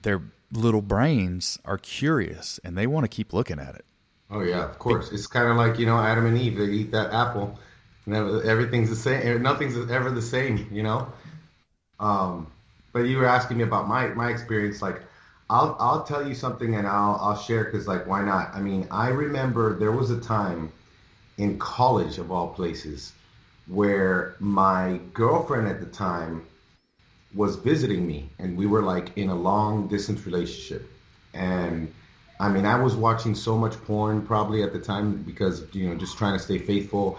their 0.00 0.22
little 0.52 0.82
brains 0.82 1.58
are 1.64 1.78
curious 1.78 2.58
and 2.64 2.76
they 2.76 2.86
want 2.86 3.04
to 3.04 3.08
keep 3.08 3.32
looking 3.32 3.58
at 3.58 3.74
it 3.74 3.84
Oh 4.30 4.40
yeah, 4.42 4.64
of 4.64 4.78
course. 4.78 5.10
It's 5.12 5.26
kind 5.26 5.48
of 5.48 5.56
like 5.56 5.78
you 5.78 5.86
know 5.86 5.98
Adam 5.98 6.26
and 6.26 6.38
Eve. 6.38 6.58
They 6.58 6.66
eat 6.66 6.90
that 6.92 7.12
apple, 7.12 7.58
and 8.06 8.14
everything's 8.44 8.90
the 8.90 8.96
same. 8.96 9.42
Nothing's 9.42 9.76
ever 9.90 10.10
the 10.10 10.22
same, 10.22 10.68
you 10.70 10.82
know. 10.82 11.08
Um, 12.00 12.48
but 12.92 13.00
you 13.00 13.18
were 13.18 13.26
asking 13.26 13.58
me 13.58 13.64
about 13.64 13.88
my 13.88 14.08
my 14.08 14.30
experience. 14.30 14.82
Like, 14.82 15.02
I'll 15.50 15.76
I'll 15.80 16.04
tell 16.04 16.26
you 16.26 16.34
something, 16.34 16.74
and 16.76 16.86
I'll 16.86 17.18
I'll 17.22 17.36
share 17.36 17.64
because 17.64 17.88
like 17.88 18.06
why 18.06 18.22
not? 18.22 18.54
I 18.54 18.60
mean, 18.60 18.86
I 18.90 19.08
remember 19.08 19.78
there 19.78 19.92
was 19.92 20.10
a 20.10 20.20
time 20.20 20.72
in 21.38 21.58
college 21.58 22.18
of 22.18 22.32
all 22.32 22.48
places 22.48 23.12
where 23.68 24.34
my 24.40 25.00
girlfriend 25.14 25.68
at 25.68 25.80
the 25.80 25.86
time 25.86 26.46
was 27.34 27.56
visiting 27.56 28.06
me, 28.06 28.30
and 28.38 28.56
we 28.56 28.66
were 28.66 28.82
like 28.82 29.16
in 29.16 29.28
a 29.28 29.34
long 29.34 29.88
distance 29.88 30.24
relationship, 30.26 30.88
and 31.34 31.92
I 32.40 32.48
mean, 32.48 32.64
I 32.66 32.80
was 32.80 32.94
watching 32.96 33.34
so 33.34 33.56
much 33.56 33.74
porn 33.84 34.22
probably 34.22 34.62
at 34.62 34.72
the 34.72 34.78
time 34.80 35.22
because 35.22 35.62
you 35.74 35.88
know 35.88 35.94
just 35.96 36.16
trying 36.18 36.34
to 36.34 36.38
stay 36.38 36.58
faithful. 36.58 37.18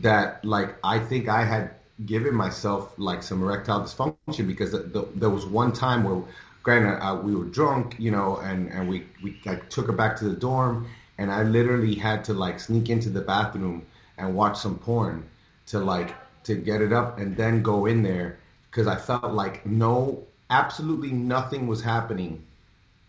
That 0.00 0.44
like 0.44 0.74
I 0.82 0.98
think 0.98 1.28
I 1.28 1.44
had 1.44 1.70
given 2.06 2.34
myself 2.34 2.92
like 2.98 3.22
some 3.22 3.42
erectile 3.42 3.82
dysfunction 3.82 4.46
because 4.46 4.72
the, 4.72 4.78
the, 4.78 4.88
there 5.14 5.30
was 5.30 5.46
one 5.46 5.72
time 5.72 5.84
where, 5.84 6.22
granted, 6.62 6.98
uh, 7.00 7.14
we 7.14 7.34
were 7.34 7.44
drunk, 7.44 7.96
you 7.98 8.10
know, 8.10 8.36
and 8.38 8.68
and 8.72 8.88
we 8.88 9.06
we 9.22 9.40
like, 9.44 9.68
took 9.70 9.86
her 9.86 9.92
back 9.92 10.16
to 10.16 10.24
the 10.24 10.34
dorm, 10.34 10.88
and 11.18 11.30
I 11.30 11.42
literally 11.44 11.94
had 11.94 12.24
to 12.24 12.34
like 12.34 12.58
sneak 12.58 12.90
into 12.90 13.10
the 13.10 13.20
bathroom 13.20 13.86
and 14.18 14.34
watch 14.34 14.58
some 14.58 14.78
porn 14.78 15.24
to 15.66 15.78
like 15.78 16.14
to 16.44 16.54
get 16.56 16.80
it 16.82 16.92
up 16.92 17.18
and 17.18 17.36
then 17.36 17.62
go 17.62 17.86
in 17.86 18.02
there 18.02 18.38
because 18.74 18.88
I 18.88 18.96
felt 18.96 19.32
like 19.32 19.64
no, 19.64 20.24
absolutely 20.50 21.12
nothing 21.12 21.68
was 21.68 21.80
happening 21.80 22.44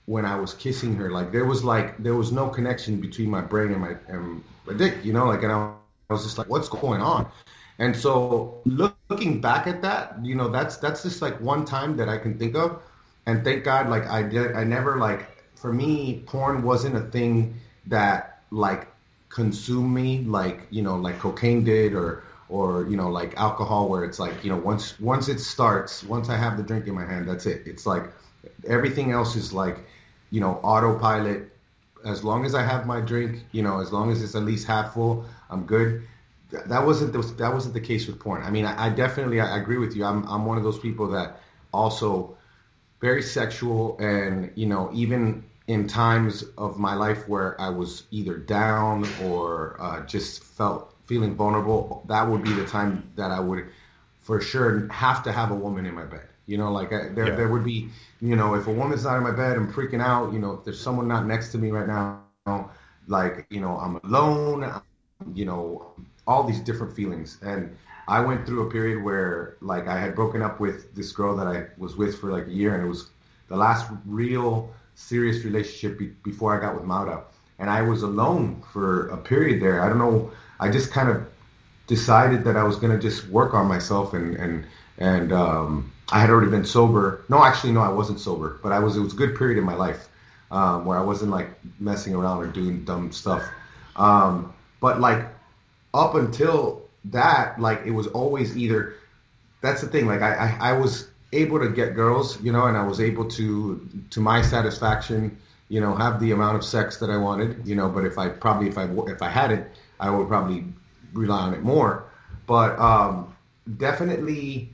when 0.05 0.23
I 0.23 0.35
was 0.35 0.53
kissing 0.53 0.95
her. 0.97 1.09
Like 1.09 1.31
there 1.31 1.45
was 1.45 1.63
like 1.63 1.97
there 1.97 2.13
was 2.13 2.31
no 2.31 2.49
connection 2.49 3.01
between 3.01 3.31
my 3.31 3.41
brain 3.41 3.71
and 3.71 3.81
my 3.81 3.95
and 4.07 4.43
my 4.67 4.73
dick, 4.73 5.03
you 5.03 5.11
know. 5.11 5.25
Like 5.25 5.41
and 5.41 5.51
I, 5.51 5.73
was 6.09 6.23
just 6.23 6.37
like, 6.37 6.49
what's 6.49 6.69
going 6.69 7.01
on? 7.01 7.27
And 7.79 7.95
so 7.95 8.61
look, 8.65 8.95
looking 9.09 9.41
back 9.41 9.65
at 9.65 9.81
that, 9.81 10.23
you 10.23 10.35
know, 10.35 10.49
that's 10.49 10.77
that's 10.77 11.01
just 11.01 11.21
like 11.23 11.41
one 11.41 11.65
time 11.65 11.97
that 11.97 12.09
I 12.09 12.19
can 12.19 12.37
think 12.37 12.55
of. 12.55 12.79
And 13.25 13.43
thank 13.43 13.63
God, 13.63 13.89
like 13.89 14.05
I 14.07 14.21
did, 14.21 14.55
I 14.55 14.63
never 14.63 14.97
like 14.97 15.25
for 15.55 15.73
me, 15.73 16.21
porn 16.27 16.61
wasn't 16.61 16.95
a 16.95 17.01
thing 17.01 17.55
that 17.87 18.43
like 18.51 18.87
consumed 19.29 19.93
me 19.93 20.19
like 20.19 20.61
you 20.69 20.81
know 20.81 20.95
like 20.95 21.19
cocaine 21.19 21.63
did 21.63 21.93
or 21.93 22.23
or 22.49 22.87
you 22.87 22.97
know 22.97 23.09
like 23.09 23.35
alcohol 23.37 23.89
where 23.89 24.03
it's 24.03 24.19
like 24.19 24.43
you 24.43 24.49
know 24.51 24.57
once 24.57 24.99
once 24.99 25.29
it 25.29 25.39
starts 25.39 26.03
once 26.03 26.29
i 26.29 26.37
have 26.37 26.57
the 26.57 26.63
drink 26.63 26.85
in 26.87 26.93
my 26.93 27.05
hand 27.05 27.27
that's 27.27 27.45
it 27.45 27.63
it's 27.65 27.85
like 27.85 28.03
everything 28.67 29.11
else 29.11 29.35
is 29.35 29.51
like 29.51 29.79
you 30.31 30.41
know, 30.41 30.59
autopilot. 30.63 31.51
As 32.03 32.23
long 32.23 32.45
as 32.45 32.53
I 32.53 32.63
have 32.63 32.85
my 32.85 33.01
drink, 33.01 33.45
you 33.51 33.63
know, 33.63 33.79
as 33.79 33.91
long 33.91 34.11
as 34.11 34.21
it's 34.21 34.35
at 34.35 34.43
least 34.43 34.67
half 34.67 34.93
full, 34.93 35.25
I'm 35.49 35.65
good. 35.65 36.03
That 36.51 36.85
wasn't 36.85 37.13
the, 37.13 37.21
that 37.37 37.53
wasn't 37.53 37.73
the 37.73 37.81
case 37.81 38.05
with 38.05 38.19
porn. 38.19 38.43
I 38.43 38.51
mean, 38.51 38.65
I, 38.65 38.87
I 38.87 38.89
definitely 38.89 39.39
I 39.39 39.57
agree 39.57 39.77
with 39.77 39.95
you. 39.95 40.05
I'm 40.05 40.27
I'm 40.27 40.45
one 40.45 40.57
of 40.57 40.63
those 40.63 40.77
people 40.77 41.07
that 41.11 41.39
also 41.73 42.37
very 43.01 43.23
sexual, 43.23 43.97
and 43.99 44.51
you 44.55 44.67
know, 44.67 44.91
even 44.93 45.45
in 45.67 45.87
times 45.87 46.43
of 46.57 46.77
my 46.77 46.93
life 46.93 47.27
where 47.27 47.59
I 47.59 47.69
was 47.69 48.03
either 48.11 48.37
down 48.37 49.07
or 49.23 49.77
uh, 49.79 50.05
just 50.05 50.43
felt 50.43 50.94
feeling 51.05 51.35
vulnerable, 51.35 52.03
that 52.07 52.27
would 52.27 52.43
be 52.43 52.53
the 52.53 52.65
time 52.65 53.11
that 53.15 53.31
I 53.31 53.39
would 53.39 53.65
for 54.21 54.41
sure 54.41 54.87
have 54.89 55.23
to 55.23 55.31
have 55.31 55.51
a 55.51 55.55
woman 55.55 55.85
in 55.85 55.93
my 55.95 56.05
bed. 56.05 56.27
You 56.47 56.57
know, 56.57 56.71
like 56.71 56.91
I, 56.93 57.09
there, 57.09 57.29
yeah. 57.29 57.35
there 57.35 57.47
would 57.49 57.63
be, 57.63 57.89
you 58.21 58.35
know, 58.35 58.55
if 58.55 58.67
a 58.67 58.71
woman's 58.71 59.03
not 59.05 59.17
in 59.17 59.23
my 59.23 59.31
bed, 59.31 59.57
I'm 59.57 59.71
freaking 59.71 60.01
out. 60.01 60.33
You 60.33 60.39
know, 60.39 60.53
if 60.53 60.63
there's 60.65 60.79
someone 60.79 61.07
not 61.07 61.25
next 61.25 61.51
to 61.53 61.57
me 61.57 61.71
right 61.71 61.87
now, 61.87 62.25
like, 62.57 63.05
you 63.07 63.19
know, 63.19 63.31
I'm 63.33 63.53
alone, 63.59 64.81
you 65.33 65.45
know, 65.45 65.93
all 66.27 66.43
these 66.43 66.59
different 66.59 66.93
feelings. 66.95 67.37
And 67.41 67.75
I 68.07 68.19
went 68.21 68.45
through 68.45 68.67
a 68.67 68.71
period 68.71 69.03
where, 69.03 69.55
like, 69.61 69.87
I 69.87 69.99
had 69.99 70.15
broken 70.15 70.41
up 70.41 70.59
with 70.59 70.93
this 70.95 71.11
girl 71.11 71.35
that 71.37 71.47
I 71.47 71.65
was 71.77 71.95
with 71.95 72.19
for 72.19 72.31
like 72.31 72.47
a 72.47 72.51
year, 72.51 72.75
and 72.75 72.83
it 72.83 72.87
was 72.87 73.09
the 73.47 73.55
last 73.55 73.89
real 74.05 74.69
serious 74.95 75.43
relationship 75.43 75.97
be- 75.97 76.13
before 76.23 76.57
I 76.57 76.61
got 76.61 76.75
with 76.75 76.83
Maura. 76.83 77.23
And 77.57 77.69
I 77.69 77.81
was 77.81 78.03
alone 78.03 78.63
for 78.71 79.07
a 79.09 79.17
period 79.17 79.61
there. 79.61 79.81
I 79.81 79.89
don't 79.89 79.97
know. 79.97 80.31
I 80.59 80.69
just 80.69 80.91
kind 80.91 81.09
of 81.09 81.25
decided 81.87 82.43
that 82.45 82.57
I 82.57 82.63
was 82.63 82.77
going 82.77 82.91
to 82.91 82.99
just 82.99 83.27
work 83.29 83.53
on 83.53 83.67
myself 83.67 84.13
and, 84.13 84.35
and, 84.35 84.65
and, 84.97 85.31
um, 85.31 85.91
I 86.11 86.19
had 86.19 86.29
already 86.29 86.51
been 86.51 86.65
sober. 86.65 87.23
No, 87.29 87.43
actually, 87.43 87.73
no, 87.73 87.81
I 87.81 87.89
wasn't 87.89 88.19
sober, 88.19 88.59
but 88.61 88.71
I 88.71 88.79
was. 88.79 88.95
It 88.95 89.01
was 89.01 89.13
a 89.13 89.15
good 89.15 89.35
period 89.35 89.57
in 89.57 89.63
my 89.63 89.73
life 89.75 90.07
um, 90.51 90.85
where 90.85 90.97
I 90.97 91.01
wasn't 91.01 91.31
like 91.31 91.49
messing 91.79 92.13
around 92.13 92.43
or 92.43 92.47
doing 92.47 92.85
dumb 92.85 93.11
stuff. 93.11 93.43
Um, 93.95 94.53
but 94.79 94.99
like 94.99 95.25
up 95.93 96.15
until 96.15 96.83
that, 97.05 97.59
like 97.59 97.85
it 97.85 97.91
was 97.91 98.07
always 98.07 98.55
either. 98.55 98.95
That's 99.61 99.81
the 99.81 99.87
thing. 99.87 100.05
Like 100.05 100.21
I, 100.21 100.33
I, 100.33 100.69
I 100.69 100.73
was 100.73 101.07
able 101.33 101.59
to 101.59 101.69
get 101.69 101.95
girls, 101.95 102.39
you 102.41 102.51
know, 102.51 102.67
and 102.67 102.77
I 102.77 102.85
was 102.85 103.01
able 103.01 103.27
to, 103.29 103.89
to 104.11 104.19
my 104.19 104.43
satisfaction, 104.43 105.35
you 105.69 105.81
know, 105.81 105.95
have 105.95 106.19
the 106.19 106.31
amount 106.31 106.55
of 106.55 106.63
sex 106.63 106.97
that 106.97 107.09
I 107.09 107.17
wanted, 107.17 107.65
you 107.67 107.73
know. 107.73 107.89
But 107.89 108.05
if 108.05 108.19
I 108.19 108.29
probably 108.29 108.67
if 108.67 108.77
I 108.77 108.83
if 109.07 109.23
I 109.23 109.29
had 109.29 109.49
it, 109.49 109.71
I 109.99 110.09
would 110.09 110.27
probably 110.27 110.65
rely 111.13 111.41
on 111.41 111.53
it 111.53 111.63
more. 111.63 112.05
But 112.47 112.77
um, 112.79 113.35
definitely 113.77 114.69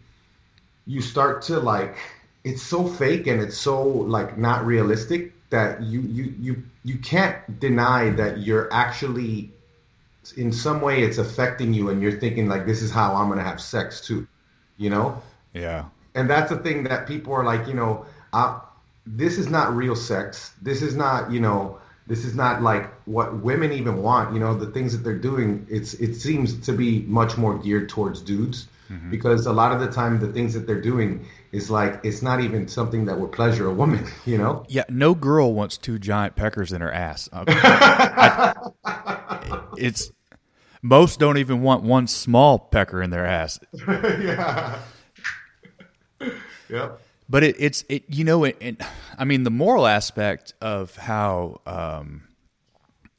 you 0.85 1.01
start 1.01 1.43
to 1.43 1.59
like 1.59 1.97
it's 2.43 2.61
so 2.61 2.87
fake 2.87 3.27
and 3.27 3.41
it's 3.41 3.57
so 3.57 3.83
like 3.87 4.37
not 4.37 4.65
realistic 4.65 5.33
that 5.51 5.81
you 5.83 6.01
you 6.01 6.33
you 6.39 6.63
you 6.83 6.97
can't 6.97 7.59
deny 7.59 8.09
that 8.09 8.39
you're 8.39 8.71
actually 8.73 9.51
in 10.37 10.51
some 10.51 10.81
way 10.81 11.03
it's 11.03 11.17
affecting 11.17 11.73
you 11.73 11.89
and 11.89 12.01
you're 12.01 12.19
thinking 12.19 12.47
like 12.47 12.65
this 12.65 12.81
is 12.81 12.91
how 12.91 13.15
I'm 13.15 13.27
going 13.27 13.37
to 13.37 13.43
have 13.43 13.61
sex 13.61 14.01
too 14.01 14.27
you 14.77 14.89
know? 14.89 15.21
Yeah. 15.53 15.85
And 16.15 16.29
that's 16.29 16.49
the 16.49 16.57
thing 16.57 16.83
that 16.83 17.07
people 17.07 17.33
are 17.33 17.45
like 17.45 17.67
you 17.67 17.73
know 17.73 18.05
uh, 18.33 18.59
this 19.05 19.37
is 19.37 19.47
not 19.47 19.75
real 19.75 19.95
sex. 19.95 20.51
This 20.61 20.81
is 20.81 20.95
not 20.95 21.31
you 21.31 21.39
know 21.39 21.79
this 22.11 22.25
is 22.25 22.35
not 22.35 22.61
like 22.61 22.91
what 23.05 23.41
women 23.41 23.71
even 23.71 24.01
want 24.01 24.33
you 24.33 24.39
know 24.39 24.53
the 24.53 24.67
things 24.67 24.91
that 24.91 25.03
they're 25.03 25.17
doing 25.31 25.65
it's 25.69 25.93
it 25.93 26.15
seems 26.15 26.59
to 26.65 26.73
be 26.73 27.01
much 27.03 27.37
more 27.37 27.57
geared 27.57 27.87
towards 27.87 28.21
dudes 28.21 28.67
mm-hmm. 28.91 29.09
because 29.09 29.45
a 29.45 29.53
lot 29.53 29.71
of 29.71 29.79
the 29.79 29.87
time 29.87 30.19
the 30.19 30.31
things 30.31 30.53
that 30.53 30.67
they're 30.67 30.81
doing 30.81 31.25
is 31.51 31.69
like 31.69 31.99
it's 32.03 32.21
not 32.21 32.41
even 32.41 32.67
something 32.67 33.05
that 33.05 33.19
would 33.19 33.31
pleasure 33.31 33.67
a 33.67 33.73
woman, 33.73 34.05
you 34.25 34.37
know? 34.37 34.65
Yeah, 34.69 34.83
no 34.89 35.15
girl 35.15 35.53
wants 35.53 35.77
two 35.77 35.99
giant 35.99 36.35
peckers 36.35 36.71
in 36.71 36.81
her 36.81 36.91
ass. 36.91 37.29
Okay. 37.33 37.53
I, 37.63 38.71
it's 39.77 40.11
most 40.81 41.19
don't 41.19 41.37
even 41.37 41.61
want 41.61 41.83
one 41.83 42.07
small 42.07 42.57
pecker 42.59 43.01
in 43.01 43.09
their 43.09 43.25
ass. 43.25 43.59
yeah. 43.87 44.79
yep. 46.69 47.00
But 47.31 47.43
it, 47.43 47.55
it's 47.59 47.85
it 47.87 48.03
you 48.09 48.23
know 48.23 48.43
it, 48.43 48.57
it, 48.59 48.81
I 49.17 49.23
mean 49.23 49.43
the 49.43 49.51
moral 49.51 49.87
aspect 49.87 50.53
of 50.61 50.95
how 50.97 51.61
um, 51.65 52.27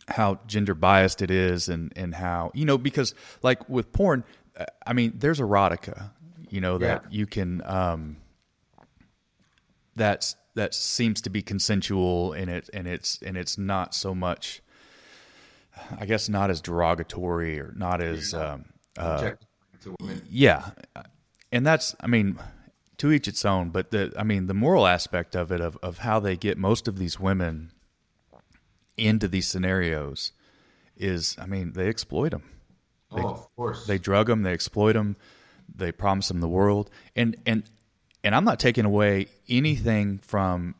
how 0.06 0.38
gender 0.46 0.74
biased 0.74 1.22
it 1.22 1.30
is 1.30 1.68
and 1.68 1.92
and 1.96 2.14
how 2.14 2.50
you 2.54 2.64
know 2.64 2.76
because 2.76 3.14
like 3.42 3.68
with 3.68 3.92
porn 3.92 4.24
I 4.86 4.92
mean, 4.92 5.14
there's 5.16 5.40
erotica, 5.40 6.10
you 6.50 6.60
know, 6.60 6.78
that 6.78 7.04
yeah. 7.04 7.08
you 7.10 7.26
can, 7.26 7.62
um, 7.64 8.16
that's, 9.96 10.36
that 10.54 10.74
seems 10.74 11.20
to 11.22 11.30
be 11.30 11.42
consensual 11.42 12.32
and 12.32 12.50
it, 12.50 12.68
and 12.74 12.86
it's, 12.86 13.18
and 13.22 13.36
it's 13.36 13.56
not 13.56 13.94
so 13.94 14.14
much, 14.14 14.62
I 15.98 16.06
guess 16.06 16.28
not 16.28 16.50
as 16.50 16.60
derogatory 16.60 17.58
or 17.58 17.72
not 17.76 18.02
as, 18.02 18.34
um, 18.34 18.66
uh, 18.98 19.32
yeah. 20.28 20.70
And 21.50 21.66
that's, 21.66 21.94
I 22.00 22.06
mean, 22.06 22.38
to 23.02 23.10
each 23.10 23.26
its 23.26 23.44
own, 23.44 23.70
but 23.70 23.90
the, 23.90 24.12
I 24.16 24.22
mean, 24.22 24.46
the 24.46 24.54
moral 24.54 24.86
aspect 24.86 25.34
of 25.34 25.50
it, 25.50 25.60
of, 25.60 25.76
of 25.82 25.98
how 25.98 26.20
they 26.20 26.36
get 26.36 26.56
most 26.56 26.86
of 26.86 26.98
these 26.98 27.18
women 27.18 27.72
into 28.96 29.26
these 29.26 29.48
scenarios 29.48 30.30
is, 30.96 31.36
I 31.36 31.46
mean, 31.46 31.72
they 31.72 31.88
exploit 31.88 32.28
them. 32.28 32.44
They, 33.12 33.20
oh, 33.20 33.30
of 33.30 33.56
course. 33.56 33.86
They 33.88 33.98
drug 33.98 34.28
them. 34.28 34.42
They 34.44 34.52
exploit 34.52 34.92
them. 34.92 35.16
They 35.74 35.90
promise 35.90 36.28
them 36.28 36.40
the 36.40 36.48
world. 36.48 36.90
And 37.16 37.36
and 37.44 37.64
and 38.22 38.36
I'm 38.36 38.44
not 38.44 38.60
taking 38.60 38.84
away 38.84 39.26
anything 39.48 40.18
from 40.18 40.76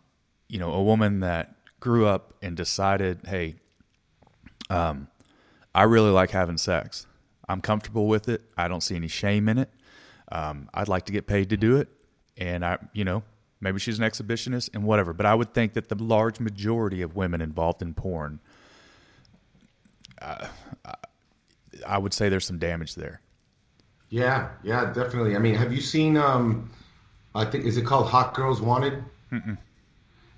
you 0.48 0.60
know 0.60 0.72
a 0.72 0.82
woman 0.82 1.20
that 1.20 1.56
grew 1.80 2.06
up 2.06 2.34
and 2.40 2.56
decided, 2.56 3.22
hey, 3.26 3.56
um, 4.70 5.08
I 5.74 5.82
really 5.82 6.10
like 6.10 6.30
having 6.30 6.56
sex. 6.56 7.04
I'm 7.48 7.60
comfortable 7.60 8.06
with 8.06 8.28
it. 8.28 8.42
I 8.56 8.68
don't 8.68 8.80
see 8.80 8.94
any 8.94 9.08
shame 9.08 9.48
in 9.48 9.58
it. 9.58 9.70
Um, 10.30 10.68
I'd 10.72 10.86
like 10.86 11.06
to 11.06 11.12
get 11.12 11.26
paid 11.26 11.50
to 11.50 11.56
do 11.56 11.78
it, 11.78 11.88
and 12.36 12.64
I, 12.64 12.78
you 12.92 13.04
know, 13.04 13.22
maybe 13.60 13.78
she's 13.78 13.98
an 13.98 14.04
exhibitionist 14.04 14.70
and 14.74 14.84
whatever. 14.84 15.12
But 15.12 15.26
I 15.26 15.34
would 15.34 15.54
think 15.54 15.74
that 15.74 15.88
the 15.88 15.94
large 15.94 16.40
majority 16.40 17.02
of 17.02 17.16
women 17.16 17.40
involved 17.40 17.82
in 17.82 17.94
porn, 17.94 18.40
uh, 20.20 20.46
I 21.86 21.98
would 21.98 22.12
say 22.12 22.28
there's 22.28 22.46
some 22.46 22.58
damage 22.58 22.94
there. 22.94 23.20
Yeah, 24.10 24.50
yeah, 24.62 24.92
definitely. 24.92 25.36
I 25.36 25.38
mean, 25.38 25.54
have 25.54 25.72
you 25.72 25.80
seen? 25.80 26.16
Um, 26.16 26.70
I 27.34 27.46
think 27.46 27.64
is 27.64 27.78
it 27.78 27.86
called 27.86 28.08
Hot 28.08 28.34
Girls 28.34 28.60
Wanted? 28.60 29.02
Mm-mm. 29.32 29.56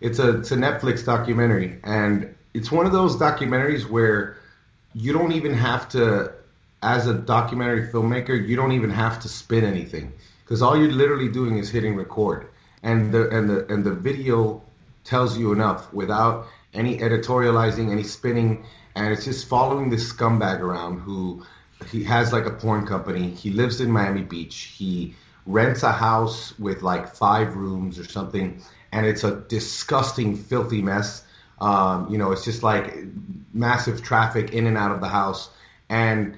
It's 0.00 0.20
a 0.20 0.38
it's 0.38 0.52
a 0.52 0.56
Netflix 0.56 1.04
documentary, 1.04 1.80
and 1.82 2.32
it's 2.52 2.70
one 2.70 2.86
of 2.86 2.92
those 2.92 3.16
documentaries 3.16 3.88
where 3.88 4.36
you 4.94 5.12
don't 5.12 5.32
even 5.32 5.54
have 5.54 5.88
to, 5.88 6.32
as 6.82 7.08
a 7.08 7.14
documentary 7.14 7.88
filmmaker, 7.88 8.46
you 8.46 8.54
don't 8.54 8.72
even 8.72 8.90
have 8.90 9.18
to 9.20 9.28
spin 9.28 9.64
anything 9.64 10.12
because 10.44 10.62
all 10.62 10.76
you're 10.76 10.92
literally 10.92 11.28
doing 11.28 11.58
is 11.58 11.70
hitting 11.70 11.96
record, 11.96 12.48
and 12.82 13.12
the 13.12 13.28
and 13.30 13.48
the 13.48 13.66
and 13.72 13.84
the 13.84 13.92
video 13.92 14.62
tells 15.04 15.36
you 15.38 15.52
enough 15.52 15.92
without 15.92 16.46
any 16.72 16.98
editorializing, 16.98 17.90
any 17.90 18.02
spinning, 18.02 18.64
and 18.94 19.12
it's 19.12 19.24
just 19.24 19.48
following 19.48 19.90
this 19.90 20.12
scumbag 20.12 20.60
around 20.60 21.00
who 21.00 21.44
he 21.90 22.04
has 22.04 22.32
like 22.32 22.46
a 22.46 22.50
porn 22.50 22.86
company. 22.86 23.30
He 23.30 23.50
lives 23.50 23.80
in 23.80 23.90
Miami 23.90 24.22
Beach. 24.22 24.72
He 24.76 25.14
rents 25.46 25.82
a 25.82 25.92
house 25.92 26.58
with 26.58 26.82
like 26.82 27.14
five 27.14 27.56
rooms 27.56 27.98
or 27.98 28.04
something, 28.04 28.62
and 28.92 29.06
it's 29.06 29.24
a 29.24 29.36
disgusting, 29.36 30.36
filthy 30.36 30.82
mess. 30.82 31.24
Um, 31.60 32.10
you 32.10 32.18
know, 32.18 32.32
it's 32.32 32.44
just 32.44 32.62
like 32.62 32.94
massive 33.52 34.02
traffic 34.02 34.52
in 34.52 34.66
and 34.66 34.76
out 34.76 34.92
of 34.92 35.00
the 35.00 35.08
house, 35.08 35.48
and 35.88 36.36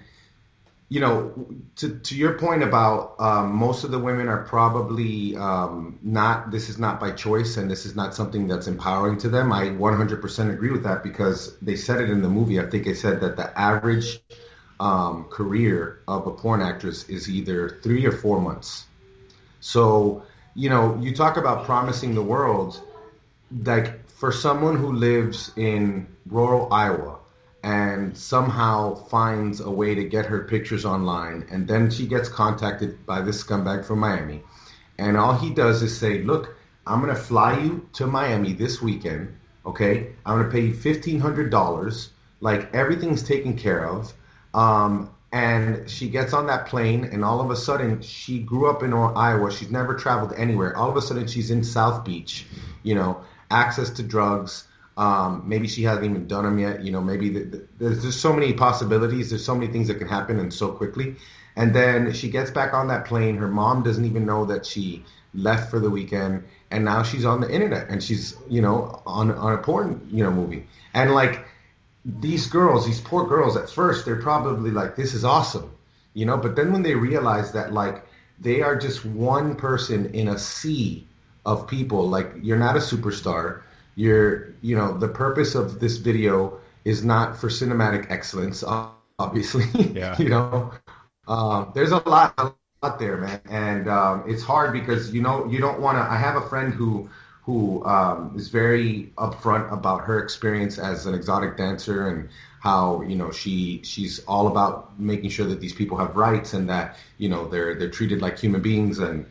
you 0.89 1.01
know, 1.01 1.47
to 1.77 1.99
to 1.99 2.15
your 2.15 2.39
point 2.39 2.63
about 2.63 3.17
um, 3.19 3.57
most 3.57 3.83
of 3.83 3.91
the 3.91 3.99
women 3.99 4.29
are 4.29 4.45
probably 4.45 5.37
um, 5.37 5.99
not. 6.03 6.51
This 6.53 6.69
is 6.69 6.79
not 6.79 7.01
by 7.01 7.11
choice, 7.11 7.57
and 7.57 7.69
this 7.69 7.87
is 7.87 7.97
not 7.97 8.15
something 8.15 8.47
that's 8.47 8.69
empowering 8.69 9.19
to 9.19 9.29
them. 9.29 9.53
I 9.53 9.65
100% 9.65 10.53
agree 10.53 10.71
with 10.71 10.85
that 10.85 11.03
because 11.03 11.59
they 11.59 11.75
said 11.75 12.01
it 12.01 12.11
in 12.11 12.23
the 12.23 12.29
movie. 12.29 12.61
I 12.61 12.67
think 12.71 12.85
they 12.85 12.95
said 12.95 13.21
that 13.23 13.37
the 13.37 13.59
average 13.59 14.21
um, 14.79 15.25
career 15.25 16.03
of 16.07 16.27
a 16.29 16.31
porn 16.31 16.63
actress 16.63 17.09
is 17.09 17.29
either 17.29 17.81
three 17.83 18.07
or 18.07 18.13
four 18.13 18.41
months. 18.41 18.85
So, 19.61 20.23
you 20.55 20.71
know, 20.71 20.99
you 21.01 21.17
talk 21.17 21.37
about 21.37 21.65
promising 21.65 22.15
the 22.15 22.23
world, 22.23 22.81
like 23.65 24.09
for 24.09 24.31
someone 24.31 24.77
who 24.77 24.93
lives 24.93 25.51
in 25.57 26.07
rural 26.27 26.73
Iowa 26.73 27.16
and 27.67 28.17
somehow 28.17 28.95
finds 28.95 29.61
a 29.61 29.71
way 29.71 29.95
to 29.97 30.05
get 30.05 30.27
her 30.27 30.45
pictures 30.45 30.85
online, 30.85 31.45
and 31.51 31.67
then 31.67 31.91
she 31.91 32.07
gets 32.07 32.29
contacted 32.29 33.05
by 33.05 33.21
this 33.21 33.43
scumbag 33.43 33.85
from 33.85 33.99
Miami, 33.99 34.43
and 34.99 35.17
all 35.17 35.35
he 35.35 35.51
does 35.51 35.83
is 35.83 35.99
say, 35.99 36.23
Look, 36.23 36.57
I'm 36.87 37.03
going 37.03 37.15
to 37.15 37.21
fly 37.21 37.59
you 37.59 37.89
to 37.95 38.07
Miami 38.07 38.53
this 38.53 38.81
weekend, 38.81 39.37
okay? 39.67 40.13
I'm 40.25 40.39
going 40.39 40.49
to 40.49 40.53
pay 40.53 40.67
you 40.67 40.75
$1,500. 40.75 42.09
Like 42.41 42.73
everything's 42.75 43.23
taken 43.23 43.57
care 43.57 43.89
of 43.89 44.13
um, 44.55 45.11
and 45.33 45.91
she 45.91 46.09
gets 46.09 46.33
on 46.33 46.47
that 46.47 46.67
plane, 46.67 47.05
and 47.05 47.25
all 47.25 47.41
of 47.41 47.51
a 47.51 47.57
sudden, 47.57 48.01
she 48.01 48.39
grew 48.39 48.71
up 48.71 48.83
in 48.83 48.93
Iowa. 48.93 49.53
She's 49.53 49.71
never 49.71 49.95
traveled 49.95 50.33
anywhere. 50.35 50.75
All 50.77 50.89
of 50.89 50.97
a 50.97 51.03
sudden, 51.03 51.27
she's 51.27 51.51
in 51.51 51.63
South 51.63 52.05
Beach. 52.05 52.47
You 52.83 52.95
know, 52.95 53.21
access 53.51 53.91
to 53.91 54.03
drugs. 54.03 54.67
Um, 54.97 55.43
maybe 55.47 55.69
she 55.69 55.83
hasn't 55.83 56.07
even 56.07 56.27
done 56.27 56.45
them 56.45 56.59
yet. 56.59 56.83
You 56.83 56.93
know, 56.93 57.03
maybe 57.03 57.29
the, 57.29 57.45
the, 57.45 57.67
there's 57.79 58.03
just 58.03 58.21
so 58.21 58.33
many 58.33 58.53
possibilities. 58.53 59.31
There's 59.31 59.45
so 59.45 59.55
many 59.55 59.71
things 59.71 59.89
that 59.89 59.97
can 59.97 60.09
happen 60.09 60.39
and 60.39 60.53
so 60.53 60.73
quickly. 60.73 61.17
And 61.55 61.75
then 61.75 62.13
she 62.13 62.31
gets 62.31 62.51
back 62.51 62.75
on 62.75 62.89
that 62.89 63.07
plane. 63.07 63.37
Her 63.37 63.49
mom 63.49 63.83
doesn't 63.83 64.05
even 64.05 64.27
know 64.27 64.45
that 64.47 64.65
she 64.67 65.05
left 65.37 65.71
for 65.71 65.79
the 65.79 65.91
weekend, 65.91 66.45
and 66.71 66.85
now 66.85 67.03
she's 67.03 67.25
on 67.25 67.41
the 67.41 67.53
internet 67.53 67.89
and 67.89 68.03
she's 68.03 68.37
you 68.49 68.61
know 68.61 69.03
on 69.07 69.31
on 69.31 69.53
a 69.53 69.59
porn 69.59 70.09
you 70.11 70.25
know 70.25 70.31
movie. 70.31 70.67
And 70.95 71.13
like 71.13 71.47
these 72.05 72.47
girls, 72.47 72.87
these 72.87 73.01
poor 73.01 73.27
girls, 73.27 73.57
at 73.57 73.69
first 73.69 74.05
they're 74.05 74.23
probably 74.23 74.71
like, 74.71 74.97
"This 74.97 75.15
is 75.15 75.25
awesome," 75.25 75.71
you 76.15 76.27
know. 76.27 76.37
But 76.37 76.57
then 76.57 76.73
when 76.73 76.83
they 76.83 76.95
realize 76.95 77.53
that 77.53 77.73
like 77.73 78.05
they 78.41 78.63
are 78.63 78.77
just 78.77 79.05
one 79.05 79.57
person 79.57 80.15
in 80.15 80.29
a 80.29 80.39
sea 80.39 81.07
of 81.45 81.69
people, 81.69 82.09
like 82.09 82.33
you're 82.43 82.59
not 82.59 82.77
a 82.77 82.81
superstar. 82.81 83.63
You're, 83.97 84.55
you 84.63 84.77
know, 84.77 84.97
the 84.97 85.09
purpose 85.09 85.55
of 85.57 85.81
this 85.81 85.97
video 85.97 86.61
is 86.85 87.05
not 87.05 87.37
for 87.39 87.49
cinematic 87.49 88.11
excellence, 88.11 88.63
obviously. 88.63 89.65
Yeah. 89.95 90.17
you 90.19 90.29
know, 90.29 90.73
um, 91.29 91.73
there's 91.75 91.93
a 91.93 92.09
lot, 92.09 92.35
a 92.39 92.53
lot 92.83 92.99
there, 92.99 93.17
man, 93.17 93.41
and 93.51 93.89
um, 93.89 94.25
it's 94.29 94.43
hard 94.43 94.73
because 94.73 95.13
you 95.13 95.23
know 95.23 95.47
you 95.47 95.59
don't 95.59 95.81
want 95.81 95.99
to. 95.99 96.03
I 96.03 96.17
have 96.17 96.37
a 96.37 96.49
friend 96.49 96.73
who 96.75 97.09
who 97.45 97.85
um, 97.87 98.35
is 98.37 98.49
very 98.49 99.13
upfront 99.19 99.73
about 99.73 100.03
her 100.05 100.23
experience 100.23 100.79
as 100.79 101.07
an 101.07 101.15
exotic 101.15 101.57
dancer 101.57 102.09
and 102.09 102.29
how 102.61 103.03
you 103.03 103.17
know 103.17 103.31
she 103.31 103.81
she's 103.85 104.19
all 104.27 104.49
about 104.49 104.99
making 105.01 105.31
sure 105.31 105.47
that 105.47 105.61
these 105.61 105.73
people 105.73 105.97
have 105.97 106.17
rights 106.17 106.55
and 106.55 106.69
that 106.69 106.97
you 107.19 107.29
know 107.29 107.49
they're 107.49 107.75
they're 107.75 107.91
treated 107.91 108.21
like 108.21 108.39
human 108.39 108.61
beings 108.63 108.99
and 108.99 109.27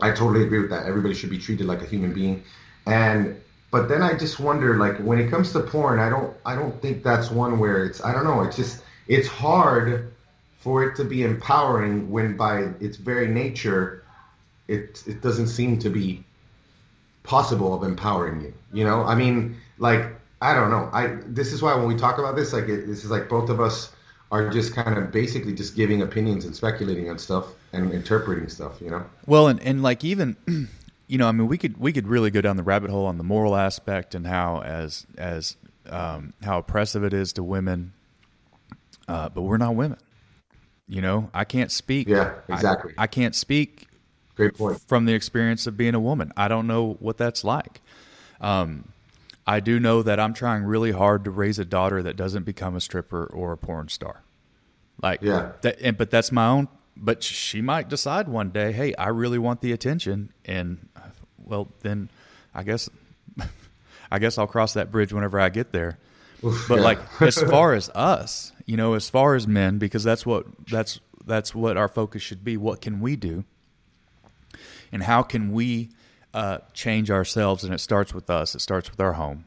I 0.00 0.10
totally 0.10 0.44
agree 0.44 0.60
with 0.60 0.70
that. 0.70 0.86
Everybody 0.86 1.14
should 1.14 1.30
be 1.30 1.38
treated 1.38 1.66
like 1.66 1.82
a 1.82 1.86
human 1.86 2.12
being. 2.12 2.44
And 2.86 3.40
but 3.70 3.88
then 3.88 4.02
I 4.02 4.16
just 4.16 4.38
wonder 4.38 4.76
like 4.76 4.98
when 4.98 5.18
it 5.18 5.30
comes 5.30 5.52
to 5.52 5.60
porn, 5.60 5.98
I 5.98 6.08
don't 6.08 6.36
I 6.44 6.54
don't 6.54 6.80
think 6.80 7.02
that's 7.02 7.30
one 7.30 7.58
where 7.58 7.84
it's 7.84 8.02
I 8.02 8.12
don't 8.12 8.24
know, 8.24 8.42
it's 8.42 8.56
just 8.56 8.82
it's 9.08 9.28
hard 9.28 10.12
for 10.58 10.84
it 10.84 10.96
to 10.96 11.04
be 11.04 11.22
empowering 11.22 12.10
when 12.10 12.36
by 12.36 12.70
its 12.80 12.96
very 12.96 13.28
nature 13.28 14.02
it 14.68 15.02
it 15.06 15.22
doesn't 15.22 15.48
seem 15.48 15.78
to 15.80 15.90
be 15.90 16.24
possible 17.22 17.74
of 17.74 17.82
empowering 17.82 18.40
you. 18.40 18.54
You 18.72 18.84
know, 18.84 19.02
I 19.02 19.14
mean, 19.14 19.56
like 19.78 20.06
I 20.40 20.54
don't 20.54 20.70
know. 20.70 20.88
I 20.92 21.18
this 21.26 21.52
is 21.52 21.62
why 21.62 21.74
when 21.74 21.86
we 21.86 21.96
talk 21.96 22.18
about 22.18 22.36
this, 22.36 22.52
like 22.52 22.68
it, 22.68 22.86
this 22.86 23.04
is 23.04 23.10
like 23.10 23.28
both 23.28 23.50
of 23.50 23.60
us 23.60 23.92
are 24.30 24.50
just 24.50 24.74
kind 24.74 24.98
of 24.98 25.12
basically 25.12 25.54
just 25.54 25.76
giving 25.76 26.02
opinions 26.02 26.44
and 26.44 26.54
speculating 26.54 27.08
on 27.10 27.18
stuff 27.18 27.46
and 27.72 27.92
interpreting 27.92 28.48
stuff. 28.48 28.80
You 28.80 28.90
know. 28.90 29.04
Well, 29.26 29.48
and 29.48 29.60
and 29.62 29.82
like 29.82 30.04
even. 30.04 30.36
You 31.06 31.18
know, 31.18 31.28
I 31.28 31.32
mean, 31.32 31.46
we 31.46 31.58
could 31.58 31.76
we 31.78 31.92
could 31.92 32.08
really 32.08 32.30
go 32.30 32.40
down 32.40 32.56
the 32.56 32.62
rabbit 32.62 32.90
hole 32.90 33.06
on 33.06 33.18
the 33.18 33.24
moral 33.24 33.54
aspect 33.54 34.14
and 34.14 34.26
how 34.26 34.62
as 34.62 35.06
as 35.16 35.56
um, 35.88 36.32
how 36.42 36.58
oppressive 36.58 37.04
it 37.04 37.12
is 37.12 37.32
to 37.34 37.42
women, 37.42 37.92
uh, 39.06 39.28
but 39.28 39.42
we're 39.42 39.56
not 39.56 39.74
women. 39.76 39.98
You 40.88 41.02
know, 41.02 41.30
I 41.34 41.44
can't 41.44 41.70
speak. 41.70 42.08
Yeah, 42.08 42.34
exactly. 42.48 42.94
I, 42.96 43.04
I 43.04 43.06
can't 43.06 43.34
speak 43.34 43.88
Great 44.36 44.54
point. 44.54 44.80
From 44.86 45.06
the 45.06 45.14
experience 45.14 45.66
of 45.66 45.76
being 45.76 45.94
a 45.94 46.00
woman, 46.00 46.30
I 46.36 46.48
don't 46.48 46.66
know 46.66 46.96
what 47.00 47.16
that's 47.16 47.42
like. 47.42 47.80
Um, 48.40 48.92
I 49.46 49.60
do 49.60 49.80
know 49.80 50.02
that 50.02 50.20
I'm 50.20 50.34
trying 50.34 50.64
really 50.64 50.92
hard 50.92 51.24
to 51.24 51.30
raise 51.30 51.58
a 51.58 51.64
daughter 51.64 52.02
that 52.02 52.16
doesn't 52.16 52.44
become 52.44 52.76
a 52.76 52.80
stripper 52.80 53.24
or 53.26 53.52
a 53.52 53.56
porn 53.56 53.88
star. 53.88 54.22
Like, 55.02 55.22
yeah. 55.22 55.52
That, 55.62 55.80
and, 55.80 55.96
but 55.96 56.10
that's 56.10 56.30
my 56.30 56.46
own. 56.48 56.68
But 56.96 57.22
she 57.22 57.60
might 57.60 57.88
decide 57.88 58.28
one 58.28 58.50
day, 58.50 58.72
hey, 58.72 58.94
I 58.94 59.08
really 59.08 59.38
want 59.38 59.60
the 59.60 59.72
attention, 59.72 60.32
and 60.44 60.88
well, 61.36 61.68
then 61.82 62.08
I 62.54 62.62
guess, 62.62 62.88
I 64.10 64.18
guess 64.18 64.38
I'll 64.38 64.46
cross 64.46 64.72
that 64.74 64.90
bridge 64.90 65.12
whenever 65.12 65.38
I 65.38 65.50
get 65.50 65.72
there. 65.72 65.98
Oof, 66.42 66.66
but 66.68 66.76
yeah. 66.78 66.84
like, 66.84 67.22
as 67.22 67.42
far 67.42 67.74
as 67.74 67.90
us, 67.90 68.52
you 68.64 68.76
know, 68.76 68.94
as 68.94 69.10
far 69.10 69.34
as 69.34 69.46
men, 69.46 69.78
because 69.78 70.04
that's 70.04 70.24
what 70.24 70.46
that's 70.66 71.00
that's 71.26 71.54
what 71.54 71.76
our 71.76 71.88
focus 71.88 72.22
should 72.22 72.44
be. 72.44 72.56
What 72.56 72.80
can 72.80 73.00
we 73.00 73.16
do? 73.16 73.44
and 74.92 75.02
how 75.02 75.22
can 75.22 75.52
we 75.52 75.90
uh, 76.34 76.58
change 76.72 77.10
ourselves? 77.10 77.64
And 77.64 77.72
it 77.74 77.80
starts 77.80 78.14
with 78.14 78.30
us. 78.30 78.54
It 78.54 78.60
starts 78.60 78.90
with 78.90 79.00
our 79.00 79.14
home. 79.14 79.44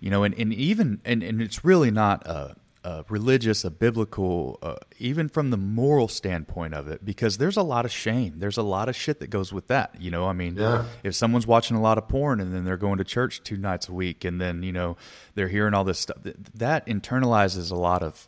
You 0.00 0.10
know, 0.10 0.22
and, 0.22 0.34
and 0.38 0.52
even 0.54 1.00
and, 1.04 1.22
and 1.22 1.42
it's 1.42 1.64
really 1.64 1.90
not 1.90 2.26
a, 2.26 2.54
a 2.88 3.04
religious, 3.10 3.64
a 3.64 3.70
biblical, 3.70 4.58
uh, 4.62 4.76
even 4.98 5.28
from 5.28 5.50
the 5.50 5.56
moral 5.58 6.08
standpoint 6.08 6.72
of 6.72 6.88
it, 6.88 7.04
because 7.04 7.36
there's 7.36 7.58
a 7.58 7.62
lot 7.62 7.84
of 7.84 7.92
shame. 7.92 8.34
There's 8.38 8.56
a 8.56 8.62
lot 8.62 8.88
of 8.88 8.96
shit 8.96 9.20
that 9.20 9.28
goes 9.28 9.52
with 9.52 9.66
that. 9.66 9.94
You 10.00 10.10
know, 10.10 10.26
I 10.26 10.32
mean, 10.32 10.56
yeah. 10.56 10.84
if 11.02 11.14
someone's 11.14 11.46
watching 11.46 11.76
a 11.76 11.82
lot 11.82 11.98
of 11.98 12.08
porn 12.08 12.40
and 12.40 12.54
then 12.54 12.64
they're 12.64 12.78
going 12.78 12.96
to 12.96 13.04
church 13.04 13.42
two 13.44 13.58
nights 13.58 13.88
a 13.88 13.92
week, 13.92 14.24
and 14.24 14.40
then 14.40 14.62
you 14.62 14.72
know 14.72 14.96
they're 15.34 15.48
hearing 15.48 15.74
all 15.74 15.84
this 15.84 15.98
stuff, 15.98 16.16
that 16.54 16.86
internalizes 16.86 17.70
a 17.70 17.76
lot 17.76 18.02
of 18.02 18.26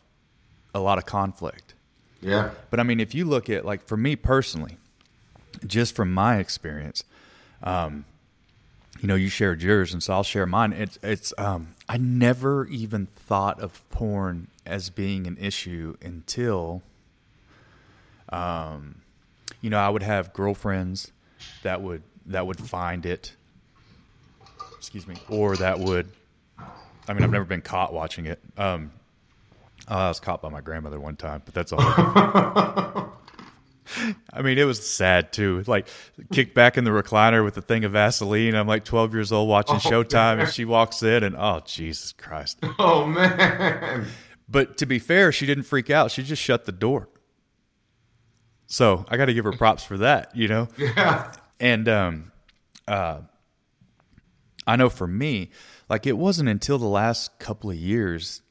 a 0.75 0.79
lot 0.79 0.99
of 0.99 1.05
conflict. 1.05 1.73
Yeah. 2.21 2.51
But 2.69 2.79
I 2.79 2.83
mean, 2.83 2.99
if 2.99 3.15
you 3.15 3.25
look 3.25 3.49
at 3.49 3.65
like 3.65 3.87
for 3.87 3.97
me 3.97 4.15
personally, 4.15 4.77
just 5.65 5.95
from 5.95 6.13
my 6.13 6.37
experience, 6.37 7.03
um, 7.63 8.05
you 9.01 9.07
know, 9.07 9.15
you 9.15 9.29
shared 9.29 9.63
yours, 9.63 9.91
and 9.91 10.03
so 10.03 10.13
I'll 10.13 10.23
share 10.23 10.45
mine. 10.45 10.73
It's, 10.73 10.99
it's 11.01 11.33
um, 11.39 11.69
I 11.89 11.97
never 11.97 12.67
even 12.67 13.07
thought 13.07 13.59
of 13.59 13.81
porn 13.89 14.47
as 14.65 14.89
being 14.89 15.27
an 15.27 15.37
issue 15.37 15.95
until, 16.01 16.81
um, 18.29 19.01
you 19.61 19.69
know, 19.69 19.77
I 19.79 19.89
would 19.89 20.03
have 20.03 20.33
girlfriends 20.33 21.11
that 21.63 21.81
would 21.81 22.03
that 22.27 22.45
would 22.45 22.59
find 22.59 23.05
it. 23.05 23.35
Excuse 24.77 25.07
me, 25.07 25.15
or 25.29 25.55
that 25.57 25.79
would. 25.79 26.07
I 27.07 27.13
mean, 27.13 27.23
I've 27.23 27.31
never 27.31 27.45
been 27.45 27.61
caught 27.61 27.93
watching 27.93 28.25
it. 28.25 28.39
Um, 28.57 28.91
I 29.87 30.07
was 30.07 30.19
caught 30.19 30.41
by 30.41 30.49
my 30.49 30.61
grandmother 30.61 30.99
one 30.99 31.15
time, 31.15 31.41
but 31.45 31.53
that's 31.53 31.71
all. 31.73 31.79
I 34.33 34.41
mean, 34.41 34.57
it 34.57 34.63
was 34.63 34.87
sad 34.87 35.33
too. 35.33 35.63
Like 35.67 35.87
kicked 36.31 36.55
back 36.55 36.77
in 36.77 36.83
the 36.85 36.91
recliner 36.91 37.43
with 37.43 37.57
a 37.57 37.61
thing 37.61 37.83
of 37.83 37.91
Vaseline. 37.91 38.55
I'm 38.55 38.67
like 38.67 38.85
12 38.85 39.13
years 39.13 39.31
old 39.31 39.49
watching 39.49 39.75
Oh, 39.75 39.79
Showtime, 39.79 40.37
man. 40.37 40.39
and 40.41 40.49
she 40.49 40.63
walks 40.65 41.03
in, 41.03 41.23
and 41.23 41.35
oh 41.37 41.61
Jesus 41.65 42.13
Christ! 42.13 42.59
Oh 42.79 43.05
man. 43.05 44.05
But 44.51 44.77
to 44.77 44.85
be 44.85 44.99
fair, 44.99 45.31
she 45.31 45.45
didn't 45.45 45.63
freak 45.63 45.89
out. 45.89 46.11
She 46.11 46.23
just 46.23 46.41
shut 46.41 46.65
the 46.65 46.73
door. 46.73 47.07
So 48.67 49.05
I 49.07 49.17
got 49.17 49.25
to 49.25 49.33
give 49.33 49.45
her 49.45 49.53
props 49.53 49.83
for 49.83 49.97
that, 49.99 50.35
you 50.35 50.47
know. 50.47 50.67
Yeah. 50.77 51.33
And 51.59 51.87
um, 51.87 52.31
uh, 52.87 53.19
I 54.65 54.75
know 54.75 54.89
for 54.89 55.05
me, 55.05 55.51
like 55.89 56.07
it 56.07 56.17
wasn't 56.17 56.49
until 56.49 56.79
the 56.79 56.87
last 56.87 57.37
couple 57.37 57.69
of 57.69 57.77
years 57.77 58.41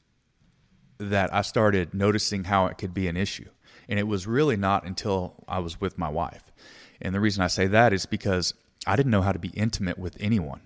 that 0.97 1.33
I 1.33 1.41
started 1.41 1.93
noticing 1.93 2.45
how 2.45 2.67
it 2.67 2.77
could 2.77 2.93
be 2.93 3.07
an 3.07 3.17
issue. 3.17 3.49
And 3.89 3.99
it 3.99 4.07
was 4.07 4.27
really 4.27 4.55
not 4.55 4.85
until 4.85 5.43
I 5.45 5.59
was 5.59 5.81
with 5.81 5.97
my 5.97 6.07
wife. 6.07 6.53
And 7.01 7.13
the 7.13 7.19
reason 7.19 7.43
I 7.43 7.47
say 7.47 7.67
that 7.67 7.91
is 7.91 8.05
because 8.05 8.53
I 8.87 8.95
didn't 8.95 9.11
know 9.11 9.23
how 9.23 9.33
to 9.33 9.39
be 9.39 9.49
intimate 9.49 9.97
with 9.97 10.15
anyone 10.21 10.61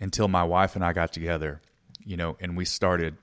until 0.00 0.28
my 0.28 0.44
wife 0.44 0.76
and 0.76 0.84
I 0.84 0.92
got 0.92 1.12
together, 1.12 1.62
you 2.04 2.18
know, 2.18 2.36
and 2.40 2.56
we 2.56 2.66
started 2.66 3.16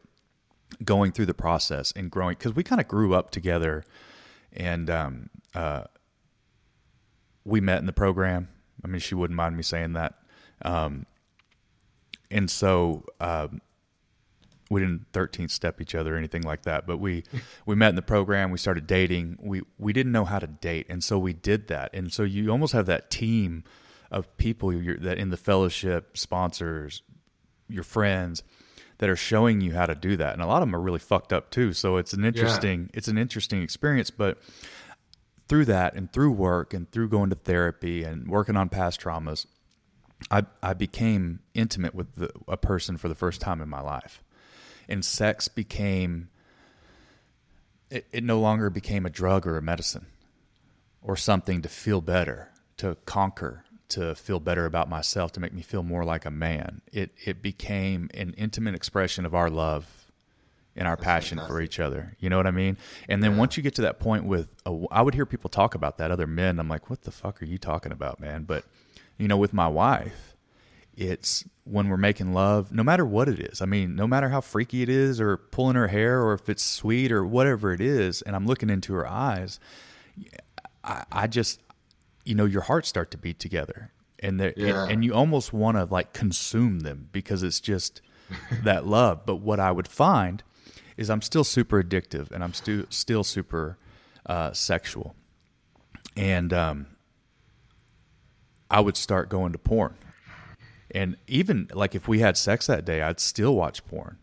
going 0.84 1.12
through 1.12 1.26
the 1.26 1.34
process 1.34 1.92
and 1.96 2.12
growing 2.12 2.36
because 2.38 2.56
we 2.56 2.64
kind 2.64 2.82
of 2.82 2.88
grew 2.88 3.14
up 3.14 3.32
together 3.32 3.84
and 4.54 4.90
um, 4.90 5.30
uh, 5.56 5.84
we 7.44 7.62
met 7.62 7.80
in 7.80 7.86
the 7.86 7.94
program. 7.94 8.50
I 8.84 8.88
mean, 8.88 9.00
she 9.00 9.16
wouldn't 9.16 9.36
mind 9.36 9.56
me 9.58 9.64
saying 9.64 9.94
that. 9.94 10.16
Um, 10.64 11.06
and 12.30 12.50
so 12.50 13.06
um, 13.20 13.62
we 14.70 14.82
didn't 14.82 15.12
13th 15.14 15.52
step 15.52 15.80
each 15.82 15.96
other 15.96 16.16
or 16.16 16.18
anything 16.18 16.44
like 16.44 16.64
that, 16.64 16.86
but 16.86 16.98
we 16.98 17.24
we 17.66 17.76
met 17.76 17.90
in 17.90 17.96
the 17.96 18.02
program. 18.02 18.52
We 18.52 18.58
started 18.58 18.86
dating. 18.86 19.38
We 19.42 19.62
we 19.78 19.94
didn't 19.94 20.12
know 20.12 20.26
how 20.26 20.40
to 20.40 20.48
date, 20.48 20.88
and 20.90 21.04
so 21.04 21.18
we 21.18 21.34
did 21.34 21.68
that. 21.68 21.90
And 21.94 22.12
so 22.12 22.24
you 22.24 22.50
almost 22.50 22.74
have 22.74 22.86
that 22.88 23.10
team 23.10 23.64
of 24.12 24.36
people 24.38 24.74
you're, 24.74 24.98
that 24.98 25.18
in 25.18 25.30
the 25.30 25.38
fellowship, 25.38 26.18
sponsors, 26.18 27.02
your 27.70 27.84
friends 27.84 28.44
that 29.00 29.10
are 29.10 29.16
showing 29.16 29.62
you 29.62 29.74
how 29.74 29.86
to 29.86 29.96
do 29.96 30.18
that. 30.18 30.34
And 30.34 30.42
a 30.42 30.48
lot 30.48 30.62
of 30.62 30.68
them 30.68 30.76
are 30.76 30.82
really 30.82 31.00
fucked 31.00 31.32
up 31.32 31.50
too. 31.50 31.74
So 31.74 31.98
it's 31.98 32.14
an 32.14 32.26
interesting 32.26 32.90
it's 32.94 33.08
an 33.08 33.18
interesting 33.18 33.62
experience, 33.62 34.10
but 34.10 34.40
through 35.48 35.66
that 35.66 35.94
and 35.94 36.12
through 36.12 36.32
work 36.32 36.74
and 36.74 36.90
through 36.92 37.10
going 37.10 37.30
to 37.30 37.36
therapy 37.36 38.04
and 38.04 38.28
working 38.28 38.58
on 38.58 38.70
past 38.70 39.00
traumas, 39.00 39.46
I 40.32 40.44
I 40.64 40.74
became 40.74 41.40
intimate 41.54 41.94
with 41.94 42.16
the, 42.16 42.32
a 42.48 42.58
person 42.58 42.98
for 42.98 43.08
the 43.08 43.16
first 43.16 43.42
time 43.42 43.62
in 43.62 43.70
my 43.70 43.82
life. 43.82 44.24
And 44.90 45.04
sex 45.04 45.48
became 45.48 46.30
it, 47.90 48.08
it 48.12 48.24
no 48.24 48.40
longer 48.40 48.70
became 48.70 49.06
a 49.06 49.10
drug 49.10 49.46
or 49.46 49.58
a 49.58 49.62
medicine 49.62 50.08
or 51.02 51.16
something 51.16 51.62
to 51.62 51.70
feel 51.70 52.02
better, 52.02 52.50
to 52.78 52.98
conquer, 53.06 53.64
to 53.90 54.16
feel 54.16 54.40
better 54.40 54.66
about 54.66 54.90
myself, 54.90 55.32
to 55.34 55.40
make 55.40 55.54
me 55.54 55.62
feel 55.62 55.84
more 55.84 56.04
like 56.04 56.26
a 56.26 56.32
man. 56.32 56.82
It 56.92 57.12
it 57.26 57.42
became 57.42 58.10
an 58.14 58.34
intimate 58.38 58.76
expression 58.76 59.26
of 59.26 59.34
our 59.34 59.50
love 59.50 60.08
and 60.76 60.88
our 60.88 60.98
passion 60.98 61.40
for 61.48 61.60
each 61.60 61.80
other. 61.80 62.16
You 62.20 62.30
know 62.30 62.38
what 62.38 62.46
I 62.46 62.52
mean? 62.52 62.78
And 63.10 63.24
then 63.24 63.38
once 63.38 63.58
you 63.58 63.64
get 63.64 63.74
to 63.76 63.82
that 63.82 64.00
point 64.00 64.26
with, 64.26 64.48
a, 64.64 64.78
I 64.92 65.02
would 65.02 65.16
hear 65.16 65.26
people 65.26 65.50
talk 65.50 65.74
about 65.74 65.98
that 65.98 66.12
other 66.12 66.28
men. 66.28 66.60
I'm 66.60 66.70
like, 66.70 66.88
what 66.90 67.02
the 67.02 67.12
fuck 67.12 67.42
are 67.42 67.46
you 67.46 67.58
talking 67.58 67.92
about, 67.92 68.20
man? 68.20 68.44
But 68.44 68.64
you 69.18 69.28
know, 69.28 69.38
with 69.38 69.54
my 69.54 69.68
wife, 69.68 70.36
it's 70.96 71.46
when 71.64 71.90
we're 71.90 71.98
making 71.98 72.34
love, 72.34 72.72
no 72.72 72.84
matter 72.84 73.06
what 73.06 73.28
it 73.28 73.40
is. 73.40 73.62
I 73.62 73.66
mean, 73.66 73.96
no 73.96 74.08
matter 74.08 74.30
how 74.30 74.42
freaky 74.42 74.82
it 74.82 74.90
is, 74.90 75.20
or 75.20 75.38
pulling 75.38 75.76
her 75.76 75.88
hair, 75.88 76.24
or 76.24 76.34
if 76.34 76.50
it's 76.50 76.64
sweet, 76.64 77.12
or 77.12 77.26
whatever 77.26 77.72
it 77.72 77.82
is, 77.82 78.22
and 78.24 78.36
I'm 78.36 78.48
looking 78.48 78.70
into 78.70 78.94
her 78.94 79.08
eyes, 79.08 79.60
I, 80.84 81.04
I 81.12 81.28
just, 81.28 81.60
you 82.28 82.36
know, 82.36 82.46
your 82.46 82.62
hearts 82.64 82.90
start 82.90 83.12
to 83.12 83.18
beat 83.18 83.40
together, 83.40 83.92
and 84.20 84.40
Yeah. 84.40 84.52
and, 84.58 84.92
and 84.92 85.06
you 85.06 85.14
almost 85.14 85.54
want 85.54 85.78
to 85.78 85.86
like 85.86 86.14
consume 86.14 86.82
them 86.82 87.10
because 87.12 87.44
it's 87.44 87.60
just 87.60 88.02
that 88.64 88.86
love. 88.86 89.26
But 89.26 89.38
what 89.38 89.60
I 89.60 89.72
would 89.72 89.88
find 89.88 90.44
is 90.98 91.10
I'm 91.10 91.22
still 91.22 91.44
super 91.44 91.82
addictive, 91.82 92.32
and 92.32 92.44
I'm 92.44 92.54
still 92.54 92.86
still 92.90 93.24
super 93.24 93.78
uh, 94.26 94.52
sexual, 94.54 95.16
and 96.16 96.52
um, 96.54 96.88
I 98.70 98.80
would 98.82 98.98
start 98.98 99.30
going 99.30 99.52
to 99.54 99.58
porn. 99.58 99.96
And 100.92 101.18
even 101.28 101.70
like 101.74 101.96
if 101.96 102.08
we 102.08 102.20
had 102.20 102.38
sex 102.38 102.68
that 102.68 102.86
day, 102.86 103.02
I'd 103.02 103.20
still 103.20 103.56
watch 103.56 103.86
porn 103.88 104.18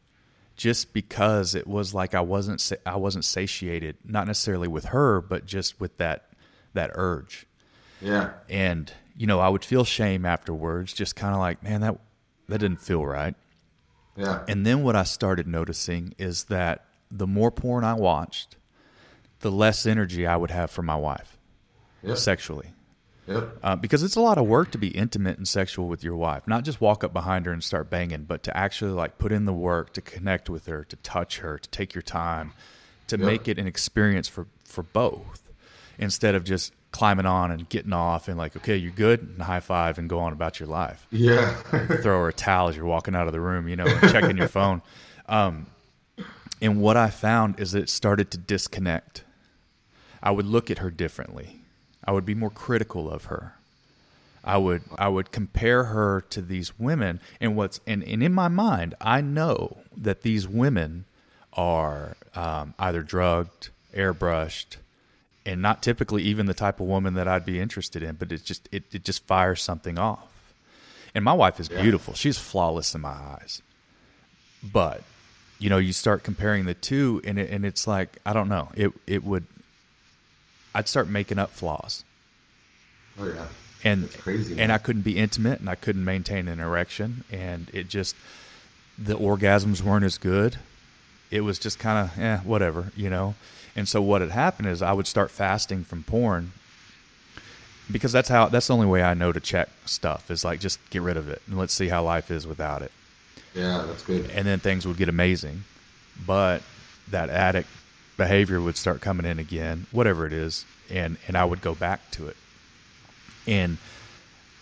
just 0.57 0.93
because 0.93 1.55
it 1.55 1.67
was 1.67 1.93
like 1.95 2.15
I 2.15 2.21
wasn't 2.21 2.61
sa- 2.61 2.77
I 2.87 2.97
wasn't 2.97 3.25
satiated, 3.25 3.97
not 4.05 4.27
necessarily 4.27 4.69
with 4.69 4.87
her, 4.87 5.21
but 5.21 5.47
just 5.47 5.79
with 5.81 5.97
that 5.99 6.31
that 6.75 6.91
urge. 6.95 7.47
Yeah. 8.05 8.31
And 8.49 8.93
you 9.17 9.27
know, 9.27 9.39
I 9.41 9.49
would 9.49 9.65
feel 9.65 9.85
shame 9.85 10.27
afterwards, 10.27 10.93
just 10.93 11.15
kind 11.17 11.35
of 11.35 11.41
like, 11.41 11.63
man, 11.63 11.81
that 11.83 11.99
that 12.49 12.59
didn't 12.59 12.81
feel 12.81 13.05
right. 13.07 13.35
Yeah. 14.17 14.43
And 14.49 14.67
then 14.67 14.83
what 14.83 14.97
I 14.97 15.05
started 15.05 15.47
noticing 15.47 16.15
is 16.19 16.45
that 16.45 16.85
the 17.11 17.27
more 17.27 17.51
porn 17.51 17.85
I 17.85 17.95
watched, 17.95 18.57
the 19.41 19.51
less 19.51 19.87
energy 19.87 20.27
I 20.27 20.37
would 20.37 20.51
have 20.51 20.71
for 20.71 20.83
my 20.83 20.97
wife 20.97 21.37
Yep. 22.03 22.17
sexually 22.19 22.69
Yep. 23.27 23.59
uh, 23.63 23.77
because 23.77 24.03
it's 24.03 24.17
a 24.17 24.21
lot 24.21 24.37
of 24.39 24.47
work 24.47 24.71
to 24.73 24.79
be 24.79 24.89
intimate 24.89 25.39
and 25.39 25.49
sexual 25.49 25.89
with 25.89 26.05
your 26.05 26.17
wife. 26.17 26.47
Not 26.47 26.65
just 26.65 26.81
walk 26.81 27.03
up 27.03 27.13
behind 27.13 27.47
her 27.47 27.53
and 27.53 27.63
start 27.65 27.89
banging, 27.91 28.25
but 28.25 28.43
to 28.45 28.57
actually 28.57 28.91
like 28.93 29.17
put 29.19 29.33
in 29.33 29.45
the 29.47 29.53
work 29.53 29.93
to 29.95 30.01
connect 30.03 30.51
with 30.51 30.67
her, 30.67 30.85
to 30.85 30.97
touch 30.97 31.39
her, 31.39 31.59
to 31.59 31.69
take 31.71 31.95
your 31.95 32.03
time, 32.03 32.53
to 33.09 33.17
Yep. 33.17 33.27
make 33.27 33.49
it 33.49 33.59
an 33.59 33.67
experience 33.67 34.29
for 34.29 34.47
for 34.65 34.83
both, 34.83 35.51
instead 35.99 36.35
of 36.35 36.43
just 36.45 36.73
climbing 36.95 37.27
on 37.27 37.51
and 37.51 37.69
getting 37.69 37.93
off 37.93 38.29
and 38.29 38.39
like, 38.39 38.57
okay, 38.57 38.77
you're 38.77 38.93
good, 38.93 39.21
and 39.21 39.43
high 39.43 39.59
five 39.59 39.99
and 39.99 40.09
go 40.09 40.21
on 40.21 40.33
about 40.33 40.61
your 40.61 40.69
life. 40.69 41.09
Yeah. 41.11 41.53
Throw 42.03 42.21
her 42.21 42.29
a 42.29 42.33
towel 42.33 42.69
as 42.69 42.77
you're 42.77 42.87
walking 42.87 43.17
out 43.17 43.27
of 43.27 43.33
the 43.33 43.41
room, 43.41 43.67
you 43.67 43.75
know, 43.75 43.85
and 43.85 44.13
checking 44.13 44.37
your 44.37 44.47
phone. 44.47 44.81
Um, 45.29 45.67
and 46.63 46.81
what 46.81 46.97
I 46.97 47.11
found 47.11 47.59
is 47.59 47.73
that 47.73 47.83
it 47.83 47.89
started 47.89 48.31
to 48.31 48.39
disconnect. 48.39 49.25
I 50.23 50.31
would 50.31 50.47
look 50.47 50.71
at 50.71 50.79
her 50.79 50.89
differently. 50.89 51.63
I 52.05 52.13
would 52.13 52.25
be 52.25 52.37
more 52.37 52.49
critical 52.49 53.11
of 53.11 53.25
her. 53.25 53.57
I 54.45 54.59
would 54.59 54.83
I 54.97 55.09
would 55.09 55.33
compare 55.33 55.85
her 55.85 56.21
to 56.31 56.43
these 56.43 56.79
women 56.79 57.19
and 57.41 57.57
what's 57.57 57.81
and, 57.89 58.05
and 58.05 58.23
in 58.23 58.33
my 58.33 58.49
mind 58.49 58.95
I 59.01 59.21
know 59.21 59.79
that 59.97 60.23
these 60.23 60.47
women 60.47 61.07
are 61.55 62.17
um, 62.37 62.75
either 62.79 63.03
drugged, 63.03 63.71
airbrushed, 63.97 64.77
and 65.47 65.61
not 65.63 65.83
typically 65.83 66.23
even 66.23 66.47
the 66.47 66.55
type 66.55 66.81
of 66.81 66.87
woman 66.87 67.15
that 67.15 67.29
I'd 67.29 67.45
be 67.45 67.61
interested 67.61 68.03
in. 68.03 68.17
But 68.17 68.33
it 68.33 68.45
just 68.45 68.69
it, 68.73 68.85
it 68.93 69.05
just 69.05 69.27
fires 69.27 69.63
something 69.63 69.99
off. 69.99 70.27
And 71.15 71.25
my 71.25 71.33
wife 71.33 71.61
is 71.61 71.69
Yeah. 71.71 71.83
beautiful; 71.83 72.15
she's 72.15 72.39
flawless 72.39 72.95
in 72.95 73.01
my 73.01 73.11
eyes. 73.13 73.63
But 74.63 75.03
you 75.59 75.71
know, 75.71 75.79
you 75.79 75.93
start 75.93 76.23
comparing 76.25 76.65
the 76.65 76.75
two, 76.75 77.21
and 77.25 77.39
it, 77.39 77.51
and 77.51 77.65
it's 77.65 77.87
like 77.87 78.19
I 78.27 78.33
don't 78.33 78.49
know. 78.49 78.71
It 78.75 78.93
it 79.07 79.25
would. 79.25 79.47
I'd 80.75 80.89
start 80.89 81.09
making 81.09 81.39
up 81.39 81.51
flaws 81.53 82.03
Oh 83.21 83.29
yeah. 83.29 83.47
and 83.85 84.05
That's 84.05 84.17
crazy, 84.17 84.51
and 84.55 84.57
man. 84.59 84.71
I 84.73 84.79
couldn't 84.79 85.03
be 85.03 85.17
intimate 85.17 85.61
and 85.61 85.71
I 85.71 85.77
couldn't 85.77 86.05
maintain 86.05 86.49
an 86.49 86.59
erection 86.59 87.23
and 87.31 87.71
it 87.73 87.89
just 87.89 88.17
the 88.99 89.15
orgasms 89.17 89.83
weren't 89.83 90.05
as 90.05 90.19
good. 90.19 90.57
It 91.31 91.43
was 91.43 91.61
just 91.61 91.79
kind 91.79 92.09
of 92.11 92.19
eh, 92.19 92.39
whatever, 92.39 92.91
you 92.97 93.09
know. 93.09 93.37
And 93.77 93.89
so 93.89 94.01
what 94.01 94.21
had 94.21 94.31
happened 94.31 94.69
is 94.69 94.83
I 94.83 94.93
would 94.93 95.07
start 95.07 95.31
fasting 95.31 95.85
from 95.85 96.05
porn 96.05 96.53
because 97.91 98.13
that's 98.13 98.29
how 98.29 98.49
that's 98.49 98.69
the 98.69 98.75
only 98.75 98.87
way 98.87 99.03
I 99.03 99.15
know 99.15 99.33
to 99.33 99.41
check 99.41 99.69
stuff 99.85 100.31
is 100.31 100.45
like 100.45 100.61
just 100.61 100.79
get 100.91 101.03
rid 101.03 101.17
of 101.17 101.29
it 101.29 101.43
and 101.47 101.59
let's 101.59 101.75
see 101.75 101.89
how 101.89 102.03
life 102.03 102.31
is 102.31 102.47
without 102.47 102.83
it. 102.83 102.93
Yeah, 103.55 103.85
that's 103.87 104.03
good. 104.03 104.31
And 104.31 104.47
then 104.47 104.59
things 104.59 104.87
would 104.87 104.97
get 104.97 105.09
amazing, 105.09 105.65
but 106.27 106.63
that 107.09 107.31
addict 107.31 107.69
behavior 108.17 108.61
would 108.61 108.77
start 108.77 109.01
coming 109.01 109.27
in 109.27 109.39
again, 109.39 109.87
whatever 109.91 110.27
it 110.27 110.33
is, 110.33 110.65
and 110.91 111.19
and 111.27 111.37
I 111.37 111.45
would 111.45 111.61
go 111.61 111.75
back 111.75 112.11
to 112.13 112.29
it. 112.29 112.37
And 113.47 113.79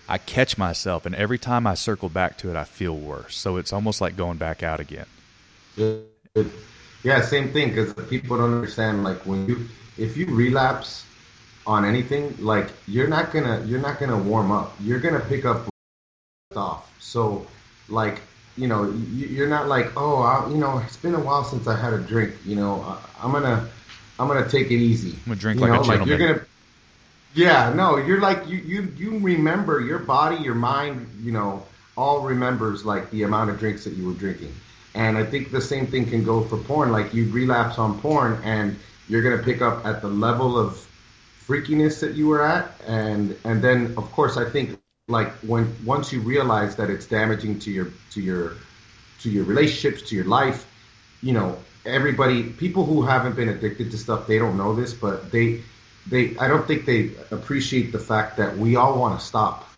I 0.08 0.18
catch 0.18 0.58
myself, 0.58 1.06
and 1.06 1.14
every 1.14 1.38
time 1.38 1.66
I 1.66 1.74
circle 1.74 2.08
back 2.08 2.36
to 2.38 2.50
it, 2.50 2.56
I 2.56 2.64
feel 2.64 2.96
worse. 2.96 3.36
So 3.36 3.56
it's 3.56 3.72
almost 3.72 4.00
like 4.00 4.16
going 4.16 4.36
back 4.36 4.62
out 4.62 4.80
again. 4.80 5.06
Good. 5.76 6.06
Yeah, 7.04 7.20
same 7.22 7.52
thing. 7.52 7.70
Because 7.70 7.92
people 8.08 8.38
don't 8.38 8.54
understand. 8.54 9.04
Like 9.04 9.26
when 9.26 9.46
you, 9.46 9.68
if 9.98 10.16
you 10.16 10.26
relapse 10.26 11.04
on 11.66 11.84
anything, 11.84 12.36
like 12.38 12.68
you're 12.86 13.08
not 13.08 13.32
gonna, 13.32 13.64
you're 13.66 13.80
not 13.80 13.98
gonna 14.00 14.18
warm 14.18 14.50
up. 14.52 14.74
You're 14.80 15.00
gonna 15.00 15.20
pick 15.20 15.44
up 15.44 15.68
off. 16.56 16.94
So, 17.00 17.46
like 17.88 18.20
you 18.56 18.66
know, 18.68 18.90
you, 18.90 19.26
you're 19.26 19.48
not 19.48 19.68
like, 19.68 19.92
oh, 19.96 20.22
I, 20.22 20.48
you 20.50 20.56
know, 20.58 20.78
it's 20.78 20.96
been 20.96 21.14
a 21.14 21.20
while 21.20 21.44
since 21.44 21.66
I 21.66 21.76
had 21.76 21.92
a 21.94 21.98
drink. 21.98 22.34
You 22.44 22.56
know, 22.56 22.96
I'm 23.22 23.32
gonna, 23.32 23.68
I'm 24.18 24.28
gonna 24.28 24.48
take 24.48 24.66
it 24.70 24.76
easy. 24.76 25.14
I'm 25.26 25.30
gonna 25.30 25.40
drink 25.40 25.60
You 25.60 25.60
like 25.60 25.72
a 25.72 25.78
know, 25.78 25.82
you're 26.04 26.18
gentleman. 26.18 26.18
gonna. 26.18 26.46
Yeah, 27.34 27.72
no, 27.74 27.96
you're 27.96 28.20
like 28.20 28.48
you, 28.48 28.58
you 28.58 28.92
you 28.96 29.18
remember 29.18 29.80
your 29.80 29.98
body, 30.00 30.36
your 30.36 30.54
mind, 30.54 31.08
you 31.22 31.32
know, 31.32 31.66
all 31.96 32.20
remembers 32.20 32.84
like 32.84 33.10
the 33.10 33.22
amount 33.22 33.50
of 33.50 33.58
drinks 33.58 33.84
that 33.84 33.94
you 33.94 34.06
were 34.06 34.12
drinking. 34.14 34.52
And 34.94 35.16
I 35.16 35.24
think 35.24 35.50
the 35.50 35.60
same 35.60 35.86
thing 35.86 36.06
can 36.06 36.24
go 36.24 36.42
for 36.42 36.56
porn. 36.58 36.92
Like 36.92 37.14
you 37.14 37.30
relapse 37.30 37.78
on 37.78 38.00
porn, 38.00 38.40
and 38.44 38.76
you're 39.08 39.22
gonna 39.22 39.42
pick 39.42 39.62
up 39.62 39.84
at 39.86 40.02
the 40.02 40.08
level 40.08 40.58
of 40.58 40.74
freakiness 41.46 42.00
that 42.00 42.14
you 42.14 42.28
were 42.28 42.42
at, 42.42 42.70
and 42.86 43.36
and 43.44 43.62
then 43.62 43.94
of 43.96 44.10
course 44.12 44.36
I 44.36 44.48
think 44.48 44.78
like 45.08 45.30
when 45.40 45.74
once 45.84 46.12
you 46.12 46.20
realize 46.20 46.76
that 46.76 46.90
it's 46.90 47.06
damaging 47.06 47.58
to 47.60 47.70
your 47.70 47.88
to 48.12 48.20
your 48.20 48.54
to 49.20 49.30
your 49.30 49.44
relationships, 49.44 50.08
to 50.10 50.14
your 50.16 50.24
life, 50.24 50.66
you 51.22 51.32
know, 51.32 51.56
everybody, 51.84 52.44
people 52.44 52.84
who 52.84 53.02
haven't 53.02 53.36
been 53.36 53.48
addicted 53.48 53.90
to 53.90 53.98
stuff, 53.98 54.26
they 54.26 54.38
don't 54.38 54.56
know 54.56 54.74
this, 54.74 54.92
but 54.94 55.30
they 55.32 55.62
they 56.08 56.36
I 56.38 56.48
don't 56.48 56.66
think 56.66 56.84
they 56.86 57.10
appreciate 57.30 57.92
the 57.92 57.98
fact 57.98 58.36
that 58.36 58.56
we 58.56 58.76
all 58.76 58.98
want 58.98 59.18
to 59.18 59.24
stop. 59.24 59.68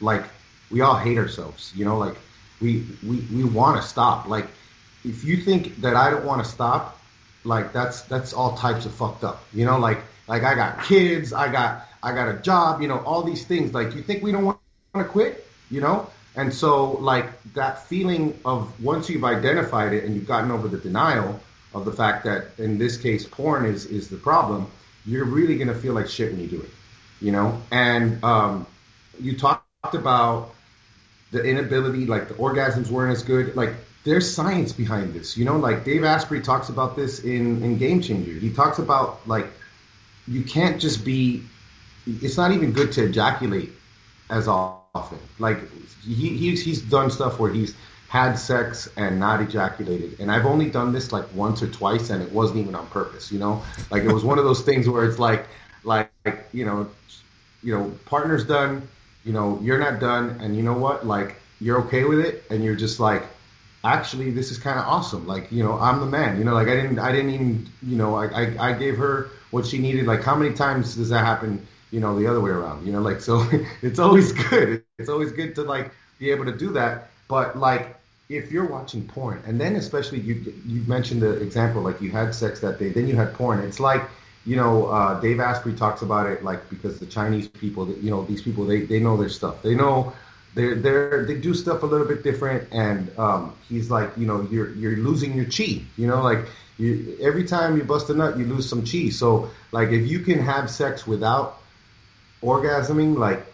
Like 0.00 0.24
we 0.70 0.80
all 0.80 0.96
hate 0.96 1.18
ourselves, 1.18 1.72
you 1.74 1.84
know, 1.84 1.98
like 1.98 2.16
we 2.60 2.84
we 3.06 3.18
we 3.32 3.44
want 3.44 3.80
to 3.80 3.82
stop. 3.86 4.26
Like 4.28 4.46
if 5.04 5.24
you 5.24 5.38
think 5.38 5.80
that 5.82 5.94
I 5.94 6.10
don't 6.10 6.24
want 6.24 6.44
to 6.44 6.50
stop, 6.50 6.98
like 7.44 7.72
that's 7.72 8.02
that's 8.02 8.32
all 8.32 8.56
types 8.56 8.86
of 8.86 8.94
fucked 8.94 9.24
up. 9.24 9.42
You 9.52 9.64
know, 9.64 9.78
like 9.78 9.98
like 10.26 10.44
I 10.44 10.54
got 10.54 10.84
kids, 10.84 11.32
I 11.32 11.50
got 11.50 11.86
I 12.02 12.12
got 12.12 12.28
a 12.28 12.38
job, 12.38 12.82
you 12.82 12.88
know, 12.88 12.98
all 12.98 13.22
these 13.22 13.44
things. 13.44 13.72
Like 13.74 13.94
you 13.94 14.02
think 14.02 14.22
we 14.22 14.32
don't 14.32 14.44
want 14.44 14.58
to 14.94 15.04
quit, 15.04 15.46
you 15.70 15.80
know? 15.80 16.10
And 16.36 16.52
so 16.54 16.92
like 16.92 17.42
that 17.54 17.86
feeling 17.88 18.38
of 18.44 18.82
once 18.82 19.08
you've 19.08 19.24
identified 19.24 19.92
it 19.92 20.04
and 20.04 20.14
you've 20.14 20.26
gotten 20.26 20.50
over 20.50 20.68
the 20.68 20.78
denial 20.78 21.40
of 21.74 21.84
the 21.84 21.92
fact 21.92 22.24
that 22.24 22.58
in 22.58 22.78
this 22.78 22.96
case 22.96 23.26
porn 23.26 23.64
is 23.66 23.86
is 23.86 24.08
the 24.08 24.16
problem, 24.16 24.70
you're 25.06 25.24
really 25.24 25.58
gonna 25.58 25.74
feel 25.74 25.94
like 25.94 26.08
shit 26.08 26.30
when 26.30 26.40
you 26.40 26.48
do 26.48 26.60
it. 26.60 26.70
You 27.20 27.32
know? 27.32 27.60
And 27.70 28.22
um 28.22 28.66
you 29.20 29.36
talked 29.36 29.64
about 29.94 30.54
the 31.30 31.42
inability, 31.42 32.06
like 32.06 32.28
the 32.28 32.34
orgasms 32.34 32.90
weren't 32.90 33.12
as 33.12 33.22
good. 33.22 33.56
Like 33.56 33.74
there's 34.08 34.32
science 34.32 34.72
behind 34.72 35.12
this. 35.12 35.36
You 35.36 35.44
know, 35.44 35.58
like 35.58 35.84
Dave 35.84 36.02
Asprey 36.02 36.40
talks 36.40 36.70
about 36.70 36.96
this 36.96 37.20
in, 37.20 37.62
in 37.62 37.76
Game 37.78 38.00
Changer. 38.00 38.32
He 38.32 38.50
talks 38.50 38.78
about 38.78 39.26
like 39.28 39.46
you 40.26 40.42
can't 40.42 40.80
just 40.80 41.04
be 41.04 41.42
it's 42.06 42.36
not 42.36 42.52
even 42.52 42.72
good 42.72 42.92
to 42.92 43.04
ejaculate 43.04 43.70
as 44.30 44.48
often. 44.48 45.18
Like 45.38 45.58
he, 46.02 46.36
he's 46.36 46.62
he's 46.62 46.80
done 46.80 47.10
stuff 47.10 47.38
where 47.38 47.52
he's 47.52 47.74
had 48.08 48.34
sex 48.34 48.88
and 48.96 49.20
not 49.20 49.42
ejaculated, 49.42 50.18
and 50.20 50.30
I've 50.30 50.46
only 50.46 50.70
done 50.70 50.92
this 50.92 51.12
like 51.12 51.26
once 51.34 51.62
or 51.62 51.68
twice, 51.68 52.08
and 52.08 52.22
it 52.22 52.32
wasn't 52.32 52.60
even 52.60 52.74
on 52.74 52.86
purpose. 52.86 53.30
You 53.30 53.38
know, 53.38 53.62
like 53.90 54.04
it 54.04 54.12
was 54.12 54.24
one 54.24 54.38
of 54.38 54.44
those 54.44 54.62
things 54.62 54.88
where 54.88 55.04
it's 55.04 55.18
like 55.18 55.46
like 55.84 56.10
you 56.52 56.64
know 56.64 56.88
you 57.62 57.76
know 57.76 57.92
partner's 58.06 58.44
done, 58.46 58.88
you 59.24 59.32
know 59.34 59.58
you're 59.62 59.78
not 59.78 60.00
done, 60.00 60.38
and 60.40 60.56
you 60.56 60.62
know 60.62 60.72
what 60.72 61.06
like 61.06 61.36
you're 61.60 61.80
okay 61.82 62.04
with 62.04 62.20
it, 62.20 62.44
and 62.50 62.64
you're 62.64 62.76
just 62.76 63.00
like 63.00 63.24
actually 63.94 64.30
this 64.30 64.50
is 64.50 64.58
kind 64.58 64.78
of 64.78 64.86
awesome. 64.86 65.26
Like 65.26 65.50
you 65.52 65.62
know 65.64 65.78
i'm 65.78 66.00
the 66.00 66.06
man 66.06 66.38
you 66.38 66.44
know 66.44 66.54
like 66.54 66.68
i 66.68 66.76
didn't 66.76 66.98
i 66.98 67.12
didn't 67.12 67.30
even 67.30 67.66
you 67.82 67.96
know 67.96 68.14
I, 68.16 68.26
I 68.26 68.70
i 68.70 68.72
gave 68.72 68.96
her 68.98 69.30
what 69.50 69.66
she 69.66 69.78
needed. 69.78 70.06
Like 70.06 70.22
how 70.22 70.36
many 70.36 70.54
times 70.54 70.96
does 70.96 71.10
that 71.10 71.24
happen 71.24 71.66
you 71.90 72.00
know 72.00 72.18
the 72.18 72.26
other 72.26 72.40
way 72.40 72.50
around 72.50 72.86
you 72.86 72.92
know? 72.92 73.00
Like 73.00 73.20
so 73.20 73.44
it's 73.82 73.98
always 73.98 74.32
good. 74.32 74.82
It's 74.98 75.08
always 75.08 75.32
good 75.32 75.54
to 75.56 75.62
like 75.62 75.92
be 76.18 76.30
able 76.30 76.44
to 76.46 76.56
do 76.56 76.72
that. 76.72 77.10
But 77.28 77.58
like 77.58 77.96
if 78.28 78.52
you're 78.52 78.66
watching 78.66 79.06
porn 79.08 79.42
and 79.46 79.60
then 79.60 79.76
especially 79.76 80.20
you 80.20 80.54
you 80.66 80.82
mentioned 80.86 81.22
the 81.22 81.32
example 81.40 81.82
like 81.82 82.00
you 82.00 82.10
had 82.10 82.34
sex 82.34 82.60
that 82.60 82.78
day 82.78 82.90
then 82.90 83.06
you 83.08 83.16
had 83.16 83.34
porn. 83.34 83.60
It's 83.60 83.80
like 83.80 84.02
you 84.44 84.56
know 84.56 84.86
uh, 84.86 85.20
dave 85.20 85.40
asprey 85.40 85.74
talks 85.74 86.02
about 86.02 86.26
it 86.26 86.42
like 86.44 86.68
because 86.70 86.98
the 86.98 87.06
chinese 87.06 87.48
people 87.48 87.88
you 87.88 88.10
know 88.10 88.24
these 88.24 88.42
people 88.42 88.64
they, 88.64 88.82
they 88.82 89.00
know 89.00 89.16
their 89.16 89.28
stuff. 89.28 89.62
They 89.62 89.74
know 89.74 90.12
they're 90.54 90.74
they're 90.74 91.24
they 91.26 91.36
do 91.36 91.54
stuff 91.54 91.82
a 91.82 91.86
little 91.86 92.06
bit 92.06 92.22
different 92.22 92.72
and 92.72 93.16
um, 93.18 93.54
he's 93.68 93.90
like 93.90 94.16
you 94.16 94.26
know 94.26 94.46
you're 94.50 94.70
you're 94.74 94.96
losing 94.96 95.34
your 95.34 95.46
chi 95.46 95.82
you 95.96 96.06
know 96.06 96.22
like 96.22 96.46
you 96.78 97.16
every 97.20 97.44
time 97.44 97.76
you 97.76 97.84
bust 97.84 98.08
a 98.10 98.14
nut 98.14 98.38
you 98.38 98.44
lose 98.46 98.68
some 98.68 98.84
chi. 98.84 99.10
So 99.10 99.50
like 99.72 99.90
if 99.90 100.06
you 100.06 100.20
can 100.20 100.40
have 100.40 100.70
sex 100.70 101.06
without 101.06 101.58
orgasming 102.42 103.16
like 103.18 103.44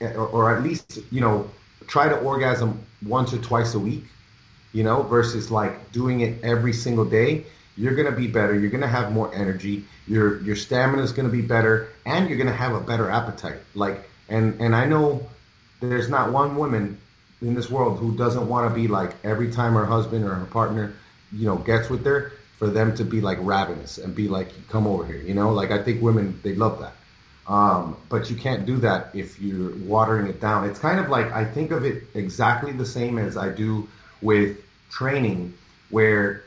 or, 0.00 0.26
or 0.26 0.56
at 0.56 0.62
least 0.62 0.98
you 1.10 1.20
know 1.20 1.50
try 1.86 2.08
to 2.08 2.16
orgasm 2.16 2.84
once 3.04 3.32
or 3.32 3.38
twice 3.38 3.74
a 3.74 3.78
week 3.78 4.04
you 4.72 4.84
know 4.84 5.02
versus 5.02 5.50
like 5.50 5.92
doing 5.92 6.20
it 6.20 6.44
every 6.44 6.72
single 6.72 7.04
day 7.04 7.44
you're 7.76 7.94
going 7.94 8.10
to 8.10 8.16
be 8.16 8.26
better. 8.26 8.58
You're 8.58 8.70
going 8.70 8.82
to 8.82 8.88
have 8.88 9.10
more 9.10 9.32
energy. 9.34 9.84
Your 10.06 10.42
your 10.42 10.56
stamina 10.56 11.02
is 11.02 11.12
going 11.12 11.26
to 11.26 11.32
be 11.32 11.40
better 11.40 11.88
and 12.04 12.28
you're 12.28 12.36
going 12.36 12.48
to 12.48 12.52
have 12.54 12.74
a 12.74 12.80
better 12.80 13.08
appetite. 13.08 13.60
Like 13.74 14.10
and 14.30 14.60
and 14.60 14.74
i 14.74 14.86
know 14.86 15.28
there's 15.80 16.08
not 16.08 16.32
one 16.32 16.56
woman 16.56 16.98
in 17.42 17.54
this 17.54 17.70
world 17.70 17.98
who 17.98 18.16
doesn't 18.16 18.48
want 18.48 18.68
to 18.68 18.74
be 18.74 18.86
like 18.86 19.12
every 19.24 19.50
time 19.50 19.74
her 19.74 19.86
husband 19.86 20.24
or 20.24 20.34
her 20.34 20.46
partner, 20.46 20.92
you 21.32 21.46
know, 21.46 21.56
gets 21.56 21.88
with 21.88 22.04
her, 22.04 22.32
for 22.58 22.68
them 22.68 22.94
to 22.94 23.04
be 23.04 23.22
like 23.22 23.38
ravenous 23.40 23.96
and 23.96 24.14
be 24.14 24.28
like, 24.28 24.48
come 24.68 24.86
over 24.86 25.04
here, 25.06 25.16
you 25.22 25.32
know? 25.32 25.50
Like 25.50 25.70
I 25.70 25.82
think 25.82 26.02
women 26.02 26.38
they 26.42 26.54
love 26.54 26.78
that. 26.80 26.92
Um, 27.50 27.96
but 28.10 28.28
you 28.30 28.36
can't 28.36 28.66
do 28.66 28.76
that 28.78 29.10
if 29.14 29.40
you're 29.40 29.74
watering 29.78 30.26
it 30.26 30.40
down. 30.40 30.68
It's 30.68 30.78
kind 30.78 31.00
of 31.00 31.08
like 31.08 31.32
I 31.32 31.44
think 31.44 31.70
of 31.70 31.84
it 31.86 32.04
exactly 32.14 32.72
the 32.72 32.84
same 32.84 33.18
as 33.18 33.38
I 33.38 33.48
do 33.48 33.88
with 34.20 34.58
training, 34.90 35.54
where 35.88 36.44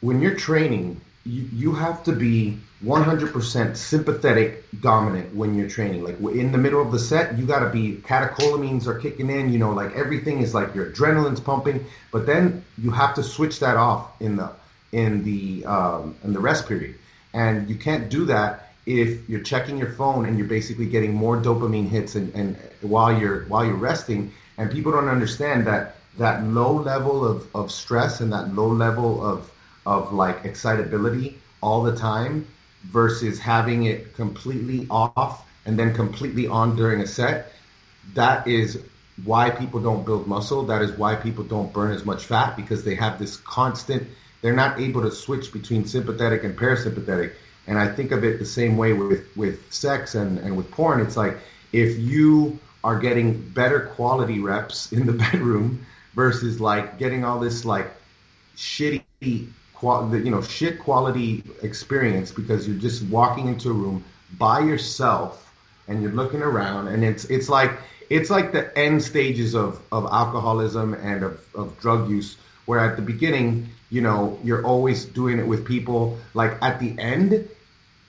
when 0.00 0.22
you're 0.22 0.34
training, 0.34 1.00
you, 1.28 1.74
have 1.74 2.04
to 2.04 2.12
be 2.12 2.58
100% 2.84 3.76
sympathetic 3.76 4.64
dominant 4.80 5.34
when 5.34 5.54
you're 5.54 5.68
training. 5.68 6.04
Like 6.04 6.18
in 6.34 6.52
the 6.52 6.58
middle 6.58 6.80
of 6.80 6.90
the 6.90 6.98
set, 6.98 7.38
you 7.38 7.44
got 7.44 7.60
to 7.60 7.70
be 7.70 7.96
catecholamines 7.96 8.86
are 8.86 8.98
kicking 8.98 9.28
in. 9.28 9.52
You 9.52 9.58
know, 9.58 9.72
like 9.72 9.94
everything 9.94 10.40
is 10.40 10.54
like 10.54 10.74
your 10.74 10.90
adrenaline's 10.90 11.40
pumping. 11.40 11.84
But 12.10 12.26
then 12.26 12.64
you 12.78 12.90
have 12.90 13.14
to 13.16 13.22
switch 13.22 13.60
that 13.60 13.76
off 13.76 14.20
in 14.20 14.36
the 14.36 14.50
in 14.92 15.22
the 15.24 15.66
um, 15.66 16.16
in 16.24 16.32
the 16.32 16.40
rest 16.40 16.66
period, 16.66 16.94
and 17.34 17.68
you 17.68 17.76
can't 17.76 18.08
do 18.08 18.24
that 18.26 18.72
if 18.86 19.28
you're 19.28 19.42
checking 19.42 19.76
your 19.76 19.92
phone 19.92 20.24
and 20.24 20.38
you're 20.38 20.48
basically 20.48 20.86
getting 20.86 21.12
more 21.12 21.36
dopamine 21.36 21.88
hits 21.88 22.14
and, 22.14 22.34
and 22.34 22.56
while 22.80 23.18
you're 23.18 23.44
while 23.44 23.64
you're 23.64 23.74
resting. 23.74 24.32
And 24.56 24.72
people 24.72 24.92
don't 24.92 25.08
understand 25.08 25.66
that 25.66 25.96
that 26.16 26.42
low 26.42 26.72
level 26.72 27.24
of, 27.24 27.54
of 27.54 27.70
stress 27.70 28.20
and 28.20 28.32
that 28.32 28.54
low 28.54 28.68
level 28.68 29.24
of 29.24 29.52
of 29.88 30.12
like 30.12 30.44
excitability 30.44 31.38
all 31.62 31.82
the 31.82 31.96
time 31.96 32.46
versus 32.84 33.38
having 33.38 33.84
it 33.84 34.14
completely 34.14 34.86
off 34.90 35.46
and 35.64 35.78
then 35.78 35.94
completely 35.94 36.46
on 36.46 36.76
during 36.76 37.00
a 37.00 37.06
set, 37.06 37.52
that 38.12 38.46
is 38.46 38.82
why 39.24 39.48
people 39.48 39.80
don't 39.80 40.04
build 40.04 40.26
muscle. 40.26 40.64
That 40.66 40.82
is 40.82 40.92
why 40.92 41.14
people 41.16 41.42
don't 41.42 41.72
burn 41.72 41.92
as 41.92 42.04
much 42.04 42.24
fat 42.24 42.54
because 42.54 42.84
they 42.84 42.94
have 42.96 43.18
this 43.18 43.38
constant, 43.38 44.06
they're 44.42 44.54
not 44.54 44.78
able 44.78 45.02
to 45.02 45.10
switch 45.10 45.52
between 45.52 45.86
sympathetic 45.86 46.44
and 46.44 46.56
parasympathetic. 46.56 47.32
And 47.66 47.78
I 47.78 47.88
think 47.88 48.12
of 48.12 48.24
it 48.24 48.38
the 48.38 48.46
same 48.46 48.76
way 48.76 48.92
with, 48.92 49.24
with 49.36 49.72
sex 49.72 50.14
and, 50.14 50.38
and 50.38 50.56
with 50.56 50.70
porn. 50.70 51.00
It's 51.00 51.16
like 51.16 51.38
if 51.72 51.98
you 51.98 52.58
are 52.84 52.98
getting 52.98 53.40
better 53.50 53.80
quality 53.96 54.38
reps 54.38 54.92
in 54.92 55.06
the 55.06 55.12
bedroom 55.24 55.86
versus 56.14 56.60
like 56.60 56.98
getting 56.98 57.24
all 57.24 57.40
this 57.40 57.64
like 57.64 57.90
shitty 58.54 59.02
qual- 59.78 60.14
you 60.16 60.30
know 60.30 60.42
shit 60.42 60.78
quality 60.80 61.42
experience 61.62 62.32
because 62.32 62.66
you're 62.66 62.82
just 62.88 63.02
walking 63.04 63.46
into 63.48 63.70
a 63.70 63.72
room 63.72 64.04
by 64.38 64.58
yourself 64.60 65.32
and 65.86 66.02
you're 66.02 66.12
looking 66.12 66.42
around 66.42 66.88
and 66.88 67.04
it's 67.04 67.24
it's 67.26 67.48
like 67.48 67.70
it's 68.10 68.30
like 68.30 68.52
the 68.52 68.64
end 68.78 69.02
stages 69.02 69.54
of, 69.54 69.78
of 69.92 70.04
alcoholism 70.06 70.94
and 70.94 71.22
of, 71.22 71.40
of 71.54 71.78
drug 71.80 72.10
use 72.10 72.36
where 72.66 72.80
at 72.80 72.96
the 72.96 73.02
beginning 73.02 73.68
you 73.90 74.00
know 74.00 74.38
you're 74.42 74.64
always 74.66 75.04
doing 75.04 75.38
it 75.38 75.46
with 75.46 75.64
people. 75.66 76.18
Like 76.34 76.52
at 76.62 76.80
the 76.80 76.98
end 76.98 77.48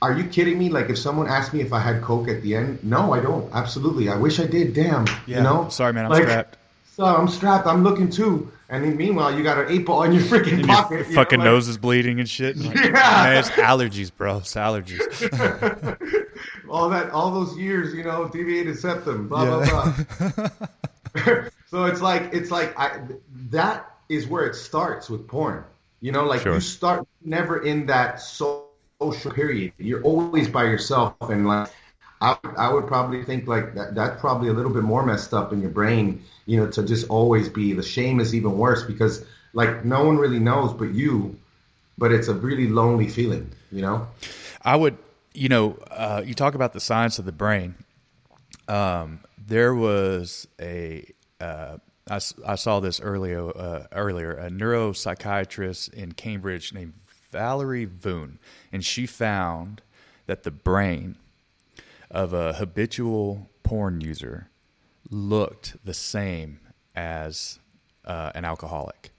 are 0.02 0.14
you 0.18 0.24
kidding 0.24 0.58
me? 0.58 0.70
Like 0.70 0.90
if 0.90 0.98
someone 0.98 1.28
asked 1.28 1.54
me 1.54 1.60
if 1.60 1.72
i 1.74 1.80
had 1.80 2.02
coke 2.02 2.30
at 2.30 2.42
the 2.42 2.56
end 2.56 2.82
no 2.84 3.14
i 3.14 3.20
don't. 3.20 3.46
Absolutely. 3.54 4.10
I 4.10 4.16
wish 4.16 4.40
i 4.40 4.48
did. 4.48 4.74
Damn. 4.74 5.06
Yeah. 5.28 5.38
you 5.38 5.44
know? 5.44 5.70
Sorry, 5.70 5.94
man. 5.94 6.06
I'm 6.06 6.12
Like, 6.12 6.24
strapped. 6.24 6.58
so 6.96 7.04
i'm 7.06 7.28
strapped. 7.28 7.68
I'm 7.68 7.84
looking 7.84 8.10
too 8.10 8.52
and 8.70 8.96
meanwhile 8.98 9.36
you 9.36 9.44
got 9.44 9.58
an 9.58 9.66
eight 9.70 9.86
ball 9.86 10.04
in 10.04 10.12
your 10.14 10.22
freaking 10.24 10.66
pocket 10.66 10.92
your 10.96 11.04
you 11.04 11.10
know, 11.10 11.16
fucking 11.16 11.40
like- 11.40 11.46
nose 11.46 11.68
is 11.68 11.78
bleeding 11.78 12.20
and 12.20 12.30
shit. 12.30 12.56
Like, 12.58 12.76
Yeah. 12.76 12.92
Man, 12.92 13.38
it's 13.38 13.50
allergies, 13.52 14.12
bro. 14.16 14.38
It's 14.38 14.54
allergies. 14.54 15.00
all 16.70 16.90
that 16.90 17.10
all 17.12 17.32
those 17.32 17.58
years, 17.58 17.94
you 17.94 18.04
know, 18.04 18.28
deviated 18.28 18.78
septum, 18.78 19.28
blah 19.28 19.46
blah 19.46 19.66
blah. 19.66 20.50
so 21.68 21.86
it's 21.86 22.02
like 22.02 22.30
it's 22.34 22.52
like 22.52 22.78
I 22.80 23.02
that 23.50 23.92
is 24.10 24.28
where 24.28 24.46
it 24.46 24.56
starts 24.56 25.10
with 25.10 25.28
porn. 25.28 25.64
You 26.02 26.12
know, 26.12 26.24
like 26.26 26.42
Sure. 26.42 26.54
you 26.56 26.62
start 26.62 27.06
never 27.24 27.64
in 27.66 27.86
that 27.88 28.22
social 28.22 29.32
period. 29.34 29.74
You're 29.78 30.02
always 30.04 30.48
by 30.48 30.64
yourself, 30.64 31.16
and 31.22 31.48
like 31.48 31.70
I, 32.22 32.38
I 32.58 32.74
would 32.74 32.88
probably 32.88 33.24
think 33.24 33.48
like 33.48 33.76
that 33.76 33.96
that's 33.96 34.20
probably 34.20 34.50
a 34.50 34.54
little 34.54 34.74
bit 34.74 34.84
more 34.84 35.06
messed 35.06 35.34
up 35.34 35.54
in 35.54 35.62
your 35.62 35.70
brain. 35.70 36.24
You 36.46 36.58
know, 36.58 36.72
to 36.72 36.84
just 36.84 37.08
always 37.10 37.48
be 37.50 37.74
the 37.74 37.84
shame 37.84 38.20
is 38.20 38.36
even 38.36 38.58
worse 38.58 38.84
because 38.84 39.26
like 39.54 39.86
no 39.86 40.04
one 40.04 40.18
really 40.18 40.40
knows 40.40 40.74
but 40.74 40.94
you. 40.94 41.38
But 41.98 42.12
it's 42.14 42.30
a 42.30 42.34
really 42.34 42.68
lonely 42.70 43.10
feeling, 43.10 43.52
you 43.72 43.82
know. 43.82 44.08
I 44.62 44.78
would, 44.78 44.98
you 45.34 45.50
know, 45.50 45.78
uh, 45.92 46.24
you 46.26 46.34
talk 46.34 46.56
about 46.56 46.72
the 46.72 46.80
science 46.80 47.20
of 47.20 47.26
the 47.26 47.34
brain. 47.34 47.76
Um, 48.70 49.20
there 49.38 49.76
was 49.76 50.48
a 50.62 51.06
uh, 51.42 51.78
I, 52.10 52.20
I 52.46 52.56
saw 52.56 52.80
this 52.80 53.00
earlier. 53.00 53.50
Uh, 53.56 53.88
earlier, 53.92 54.34
a 54.34 54.50
neuropsychiatrist 54.50 55.94
in 55.94 56.14
Cambridge 56.14 56.74
named 56.74 56.94
Valerie 57.32 57.86
Voon, 57.86 58.40
and 58.72 58.84
she 58.84 59.06
found 59.06 59.82
that 60.26 60.44
the 60.44 60.52
brain 60.52 61.18
of 62.12 62.34
a 62.34 62.54
habitual 62.54 63.50
porn 63.64 64.02
user 64.02 64.50
looked 65.10 65.76
the 65.86 65.94
same 65.94 66.60
as 66.96 67.60
uh, 68.06 68.32
an 68.36 68.46
alcoholic 68.46 69.12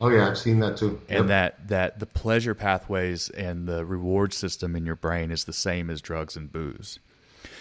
Oh 0.00 0.10
yeah, 0.10 0.28
I've 0.28 0.36
seen 0.38 0.58
that 0.60 0.76
too. 0.76 1.00
and 1.08 1.20
Yep. 1.20 1.26
that 1.28 1.68
that 1.68 1.98
the 2.00 2.06
pleasure 2.06 2.54
pathways 2.54 3.30
and 3.30 3.66
the 3.66 3.84
reward 3.84 4.34
system 4.34 4.76
in 4.76 4.84
your 4.84 4.96
brain 4.96 5.30
is 5.30 5.44
the 5.44 5.54
same 5.54 5.88
as 5.88 6.02
drugs 6.02 6.36
and 6.36 6.52
booze. 6.52 6.98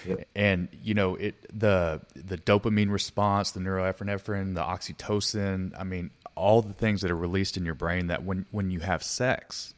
Yep. 0.06 0.28
And 0.36 0.68
you 0.84 0.94
know 0.94 1.16
it 1.16 1.36
the 1.58 2.02
the 2.14 2.38
dopamine 2.38 2.92
response, 2.92 3.52
the 3.52 3.62
neuroepinephrine, 3.62 4.54
the 4.56 4.62
oxytocin. 4.62 5.72
I 5.80 5.86
mean, 5.86 6.12
all 6.36 6.62
the 6.62 6.74
things 6.74 7.02
that 7.02 7.12
are 7.12 7.16
released 7.16 7.56
in 7.56 7.64
your 7.64 7.74
brain 7.74 8.08
that 8.08 8.24
when 8.26 8.46
when 8.52 8.70
you 8.70 8.82
have 8.82 9.02
sex 9.02 9.74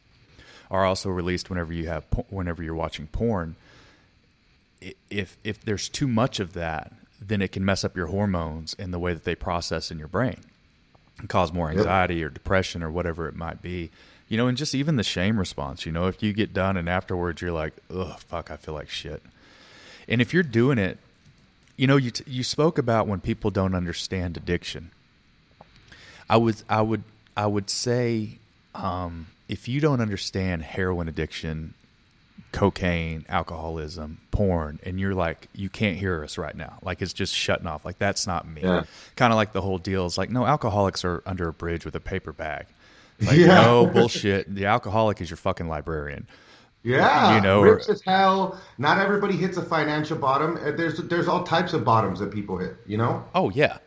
are 0.71 0.83
also 0.83 1.09
released 1.09 1.51
whenever 1.51 1.71
you 1.71 1.87
have 1.87 2.05
whenever 2.29 2.63
you're 2.63 2.73
watching 2.75 3.05
porn. 3.05 3.55
If 5.09 5.37
if 5.43 5.63
there's 5.63 5.89
too 5.89 6.07
much 6.07 6.39
of 6.39 6.53
that, 6.53 6.93
then 7.21 7.41
it 7.41 7.51
can 7.51 7.65
mess 7.65 7.83
up 7.83 7.95
your 7.97 8.07
hormones 8.07 8.75
and 8.77 8.93
the 8.93 8.99
way 8.99 9.13
that 9.13 9.23
they 9.23 9.35
process 9.35 9.89
in 9.91 9.97
your 9.99 10.07
brain 10.07 10.39
and 11.19 11.27
cause 11.27 11.51
more 11.51 11.69
Yep. 11.69 11.77
anxiety 11.79 12.23
or 12.23 12.29
depression 12.29 12.83
or 12.83 12.91
whatever 12.91 13.27
it 13.27 13.35
might 13.35 13.61
be. 13.61 13.89
You 14.29 14.37
know, 14.37 14.47
and 14.47 14.57
just 14.57 14.75
even 14.75 14.97
the 14.97 15.03
shame 15.03 15.39
response, 15.39 15.85
you 15.85 15.91
know, 15.91 16.07
if 16.07 16.21
you 16.21 16.33
get 16.33 16.53
done 16.53 16.75
and 16.77 16.87
afterwards 16.89 17.41
you're 17.41 17.51
like, 17.53 17.73
oh, 17.89 18.17
fuck, 18.19 18.51
I 18.51 18.57
feel 18.57 18.73
like 18.73 18.89
shit. 18.89 19.23
And 20.07 20.21
if 20.21 20.33
you're 20.33 20.43
doing 20.43 20.77
it, 20.77 20.97
you 21.77 21.87
know, 21.87 21.95
you, 21.97 22.11
t- 22.11 22.23
you 22.29 22.43
spoke 22.43 22.77
about 22.77 23.07
when 23.07 23.21
people 23.21 23.51
don't 23.51 23.73
understand 23.73 24.35
addiction. 24.35 24.91
I 26.29 26.35
would, 26.37 26.61
I 26.69 26.81
would, 26.81 27.03
I 27.37 27.47
would 27.47 27.69
say, 27.69 28.39
um, 28.75 29.27
if 29.47 29.67
you 29.69 29.79
don't 29.79 30.01
understand 30.01 30.63
heroin 30.63 31.07
addiction, 31.07 31.73
cocaine, 32.57 33.23
alcoholism, 33.29 34.19
porn, 34.31 34.79
and 34.83 34.99
you're 34.99 35.13
like, 35.13 35.47
you 35.53 35.69
can't 35.69 35.97
hear 35.97 36.23
us 36.23 36.37
right 36.37 36.55
now. 36.55 36.79
Like 36.81 37.01
it's 37.01 37.13
just 37.13 37.33
shutting 37.35 37.67
off. 37.67 37.85
Like 37.85 37.99
that's 37.99 38.25
not 38.25 38.47
me. 38.47 38.61
Yeah. 38.63 38.83
Kind 39.15 39.31
of 39.31 39.37
like 39.37 39.53
the 39.53 39.61
whole 39.61 39.77
deal 39.77 40.05
is 40.05 40.17
like, 40.17 40.29
no, 40.29 40.45
alcoholics 40.45 41.05
are 41.05 41.21
under 41.25 41.47
a 41.47 41.53
bridge 41.53 41.85
with 41.85 41.95
a 41.95 41.99
paper 41.99 42.33
bag. 42.33 42.65
It's 43.19 43.27
like, 43.27 43.37
Yeah. 43.37 43.61
no 43.61 43.85
bullshit. 43.93 44.53
The 44.53 44.65
alcoholic 44.65 45.21
is 45.21 45.29
your 45.29 45.37
fucking 45.37 45.67
librarian. 45.67 46.27
Yeah, 46.83 47.35
you 47.35 47.41
know, 47.41 47.61
rips 47.61 47.89
or- 47.89 47.93
as 47.93 48.01
hell. 48.01 48.59
Not 48.77 48.97
everybody 48.99 49.35
hits 49.35 49.57
a 49.57 49.61
financial 49.63 50.17
bottom. 50.17 50.57
Uh, 50.57 50.71
There's 50.71 50.97
there's 50.99 51.27
all 51.27 51.43
types 51.43 51.73
of 51.73 51.83
bottoms 51.83 52.19
that 52.19 52.31
people 52.31 52.57
hit. 52.57 52.75
You 52.85 52.97
know. 52.97 53.23
Oh 53.35 53.49
yeah, 53.49 53.79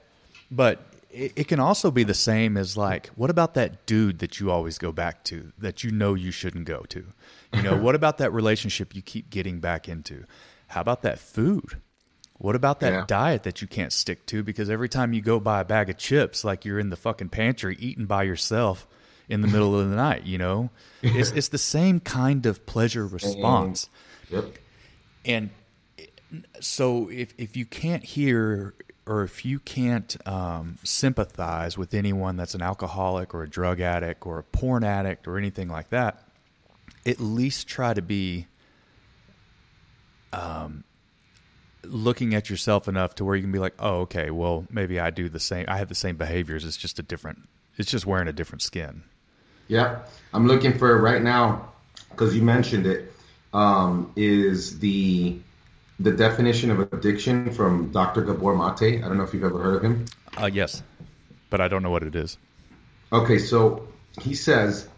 but 0.51 0.81
it, 1.11 1.33
it 1.37 1.49
can 1.49 1.61
also 1.61 1.91
be 1.91 2.05
the 2.05 2.15
same 2.15 2.57
as 2.59 2.77
like, 2.77 3.07
what 3.17 3.31
about 3.31 3.55
that 3.55 3.87
dude 3.87 4.19
that 4.19 4.39
you 4.39 4.51
always 4.51 4.77
go 4.77 4.93
back 4.93 5.25
to 5.25 5.53
that 5.59 5.83
you 5.83 5.91
know 5.91 6.13
you 6.15 6.31
shouldn't 6.31 6.67
go 6.67 6.81
to? 6.91 7.07
You 7.53 7.63
know, 7.63 7.77
what 7.83 7.95
about 7.95 8.19
that 8.19 8.33
relationship 8.33 8.95
you 8.95 9.03
keep 9.03 9.31
getting 9.31 9.61
back 9.61 9.89
into? 9.89 10.25
How 10.69 10.81
about 10.81 11.03
that 11.03 11.19
food? 11.19 11.81
What 12.39 12.57
about 12.57 12.81
that 12.81 12.93
Yeah. 12.93 13.05
diet 13.07 13.43
that 13.43 13.61
you 13.61 13.69
can't 13.69 13.93
stick 13.93 14.25
to 14.27 14.43
because 14.43 14.71
every 14.71 14.89
time 14.89 15.13
you 15.13 15.21
go 15.21 15.39
buy 15.41 15.61
a 15.61 15.65
bag 15.65 15.91
of 15.91 15.99
chips, 15.99 16.43
like 16.45 16.65
you're 16.65 16.79
in 16.79 16.89
the 16.91 16.97
fucking 16.97 17.29
pantry 17.29 17.77
eating 17.79 18.07
by 18.07 18.23
yourself 18.23 18.87
in 19.29 19.43
the 19.43 19.49
middle 19.49 19.79
of 19.79 19.91
the 19.91 19.97
night? 19.97 20.25
You 20.25 20.39
know, 20.39 20.71
it's 21.03 21.31
it's 21.35 21.49
the 21.49 21.59
same 21.59 22.01
kind 22.01 22.47
of 22.47 22.65
pleasure 22.67 23.07
response. 23.07 23.91
Yep. 24.31 24.45
And 25.27 25.51
so 26.61 27.11
if 27.11 27.35
if 27.37 27.57
you 27.57 27.67
can't 27.67 28.05
hear 28.05 28.75
or 29.07 29.23
if 29.25 29.45
you 29.45 29.59
can't 29.59 30.17
um, 30.27 30.79
sympathize 30.85 31.77
with 31.77 31.93
anyone 31.95 32.37
that's 32.37 32.55
an 32.55 32.63
alcoholic 32.63 33.35
or 33.35 33.43
a 33.43 33.49
drug 33.51 33.81
addict 33.81 34.25
or 34.25 34.39
a 34.39 34.43
porn 34.45 34.85
addict 34.85 35.27
or 35.27 35.37
anything 35.37 35.69
like 35.69 35.91
that, 35.91 36.23
at 37.11 37.21
least 37.21 37.69
try 37.69 37.93
to 37.93 38.03
be 38.03 38.47
um, 40.33 40.85
looking 41.85 42.35
at 42.35 42.49
yourself 42.49 42.89
enough 42.89 43.15
to 43.17 43.25
where 43.25 43.37
you 43.37 43.43
can 43.43 43.53
be 43.53 43.59
like, 43.59 43.75
oh, 43.79 44.01
okay, 44.01 44.31
well, 44.31 44.67
maybe 44.71 44.99
I 45.01 45.11
do 45.11 45.29
the 45.29 45.41
same. 45.41 45.67
I 45.69 45.79
have 45.79 45.89
the 45.89 45.95
same 45.95 46.17
behaviors. 46.17 46.65
It's 46.65 46.77
just 46.77 46.99
a 46.99 47.03
different. 47.03 47.49
It's 47.77 47.91
just 47.91 48.07
wearing 48.07 48.29
a 48.29 48.33
different 48.33 48.63
skin. 48.63 49.03
Yeah, 49.69 50.01
I'm 50.35 50.47
looking 50.47 50.77
for 50.79 51.01
right 51.01 51.23
now 51.23 51.73
because 52.11 52.35
you 52.35 52.43
mentioned 52.43 52.87
it. 52.87 53.13
Um, 53.53 54.13
is 54.15 54.79
the 54.79 55.39
the 55.99 56.13
definition 56.13 56.71
of 56.71 56.93
addiction 56.93 57.53
from 57.53 57.91
Dr. 57.91 58.23
Gabor 58.23 58.55
Mate? 58.55 59.03
I 59.03 59.09
don't 59.09 59.17
know 59.17 59.25
if 59.25 59.35
you've 59.35 59.45
ever 59.45 59.61
heard 59.61 59.77
of 59.77 59.83
him. 59.83 60.05
Uh, 60.41 60.51
yes, 60.53 60.83
but 61.51 61.61
I 61.61 61.67
don't 61.67 61.83
know 61.83 61.91
what 61.91 62.05
it 62.05 62.15
is. 62.15 62.39
Okay, 63.13 63.39
so 63.39 63.89
he 64.21 64.35
says 64.35 64.89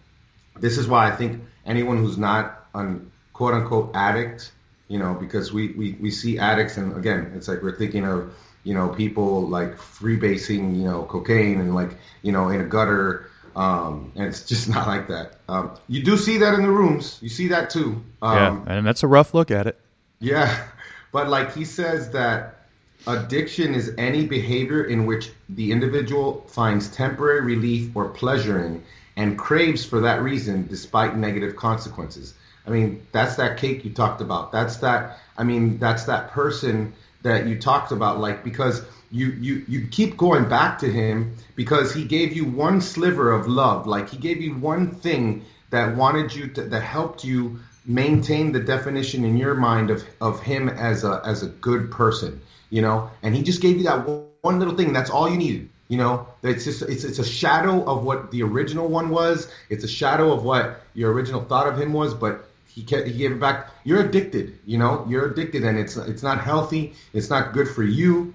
this 0.60 0.76
is 0.76 0.86
why 0.86 1.10
I 1.10 1.16
think 1.16 1.42
anyone 1.66 1.98
who's 1.98 2.18
not 2.18 2.66
an 2.74 3.10
quote 3.32 3.54
unquote 3.54 3.90
addict, 3.94 4.52
you 4.88 4.98
know, 4.98 5.14
because 5.14 5.52
we, 5.52 5.72
we, 5.72 5.92
we 6.00 6.10
see 6.10 6.38
addicts 6.38 6.76
and 6.76 6.96
again, 6.96 7.32
it's 7.34 7.48
like 7.48 7.62
we're 7.62 7.76
thinking 7.76 8.04
of, 8.04 8.34
you 8.64 8.74
know, 8.74 8.88
people 8.88 9.48
like 9.48 9.76
freebasing, 9.76 10.76
you 10.76 10.84
know, 10.84 11.04
cocaine 11.04 11.60
and 11.60 11.74
like, 11.74 11.96
you 12.22 12.32
know, 12.32 12.48
in 12.48 12.60
a 12.60 12.64
gutter. 12.64 13.28
Um, 13.56 14.12
and 14.14 14.26
it's 14.26 14.46
just 14.46 14.68
not 14.74 14.86
like 14.86 15.08
that. 15.08 15.38
Um, 15.48 15.76
you 15.88 16.02
do 16.02 16.16
see 16.16 16.38
that 16.38 16.54
in 16.54 16.62
the 16.62 16.70
rooms. 16.70 17.18
You 17.20 17.28
see 17.28 17.48
that 17.48 17.70
too. 17.70 18.02
Um, 18.20 18.64
yeah, 18.66 18.76
and 18.76 18.86
that's 18.86 19.02
a 19.02 19.08
rough 19.08 19.34
look 19.34 19.50
at 19.50 19.66
it. 19.66 19.78
yeah, 20.20 20.68
but 21.12 21.28
like 21.28 21.54
he 21.54 21.64
says 21.64 22.10
that 22.10 22.60
addiction 23.06 23.74
is 23.74 23.92
any 23.98 24.26
behavior 24.26 24.84
in 24.84 25.06
which 25.06 25.30
the 25.48 25.72
individual 25.72 26.44
finds 26.48 26.88
temporary 26.88 27.40
relief 27.40 27.96
or 27.96 28.08
pleasure 28.08 28.64
in 28.64 28.84
and 29.16 29.38
craves 29.38 29.84
for 29.84 30.00
that 30.00 30.22
reason 30.22 30.66
despite 30.68 31.16
negative 31.16 31.56
consequences. 31.56 32.34
I 32.66 32.70
mean, 32.70 33.06
that's 33.12 33.36
that 33.36 33.58
cake 33.58 33.84
you 33.84 33.92
talked 33.92 34.20
about. 34.20 34.52
That's 34.52 34.76
that 34.78 35.18
I 35.36 35.44
mean, 35.44 35.78
that's 35.78 36.04
that 36.04 36.30
person 36.30 36.92
that 37.22 37.46
you 37.46 37.58
talked 37.58 37.92
about 37.92 38.18
like 38.20 38.44
because 38.44 38.82
you 39.10 39.28
you 39.40 39.64
you 39.68 39.86
keep 39.88 40.16
going 40.16 40.48
back 40.48 40.78
to 40.80 40.90
him 40.90 41.34
because 41.54 41.92
he 41.92 42.04
gave 42.04 42.32
you 42.32 42.44
one 42.44 42.80
sliver 42.80 43.30
of 43.32 43.46
love. 43.46 43.86
Like 43.86 44.08
he 44.08 44.16
gave 44.16 44.40
you 44.40 44.54
one 44.54 44.90
thing 44.90 45.44
that 45.70 45.96
wanted 45.96 46.34
you 46.34 46.48
to 46.48 46.62
that 46.62 46.82
helped 46.82 47.24
you 47.24 47.58
maintain 47.84 48.52
the 48.52 48.60
definition 48.60 49.24
in 49.24 49.36
your 49.36 49.54
mind 49.54 49.90
of 49.90 50.04
of 50.20 50.40
him 50.40 50.68
as 50.68 51.04
a 51.04 51.20
as 51.24 51.42
a 51.42 51.48
good 51.48 51.90
person, 51.90 52.40
you 52.70 52.82
know. 52.82 53.10
And 53.22 53.34
he 53.34 53.42
just 53.42 53.60
gave 53.60 53.76
you 53.76 53.84
that 53.84 54.06
one, 54.06 54.58
little 54.58 54.74
thing. 54.76 54.92
That's 54.92 55.10
all 55.10 55.28
you 55.30 55.36
needed, 55.36 55.68
you 55.92 55.98
know. 55.98 56.26
It's 56.42 56.64
just 56.64 56.80
it's 56.82 57.04
it's 57.04 57.18
a 57.18 57.24
shadow 57.24 57.84
of 57.84 58.02
what 58.02 58.30
the 58.30 58.42
original 58.42 58.88
one 58.88 59.10
was. 59.10 59.52
It's 59.68 59.84
a 59.84 59.88
shadow 59.88 60.32
of 60.32 60.42
what 60.42 60.80
your 60.94 61.12
original 61.12 61.42
thought 61.42 61.66
of 61.68 61.78
him 61.78 61.92
was, 61.92 62.14
but 62.14 62.48
he 62.66 62.82
kept, 62.82 63.06
he 63.06 63.12
gave 63.12 63.32
it 63.32 63.40
back. 63.40 63.68
You're 63.84 64.00
addicted, 64.00 64.58
you 64.64 64.78
know. 64.78 65.04
You're 65.06 65.26
addicted, 65.30 65.64
and 65.64 65.78
it's 65.78 65.98
it's 65.98 66.22
not 66.22 66.40
healthy. 66.40 66.94
It's 67.12 67.28
not 67.28 67.52
good 67.52 67.68
for 67.68 67.82
you. 67.82 68.32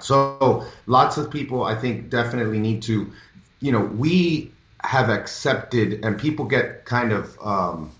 So 0.00 0.66
lots 0.86 1.16
of 1.16 1.30
people, 1.30 1.64
I 1.64 1.74
think, 1.74 2.10
definitely 2.10 2.58
need 2.58 2.82
to, 2.82 3.10
you 3.60 3.72
know, 3.72 3.80
we 3.80 4.52
have 4.80 5.08
accepted, 5.08 6.04
and 6.04 6.18
people 6.18 6.44
get 6.44 6.84
kind 6.84 7.12
of 7.12 7.38
um, 7.40 7.90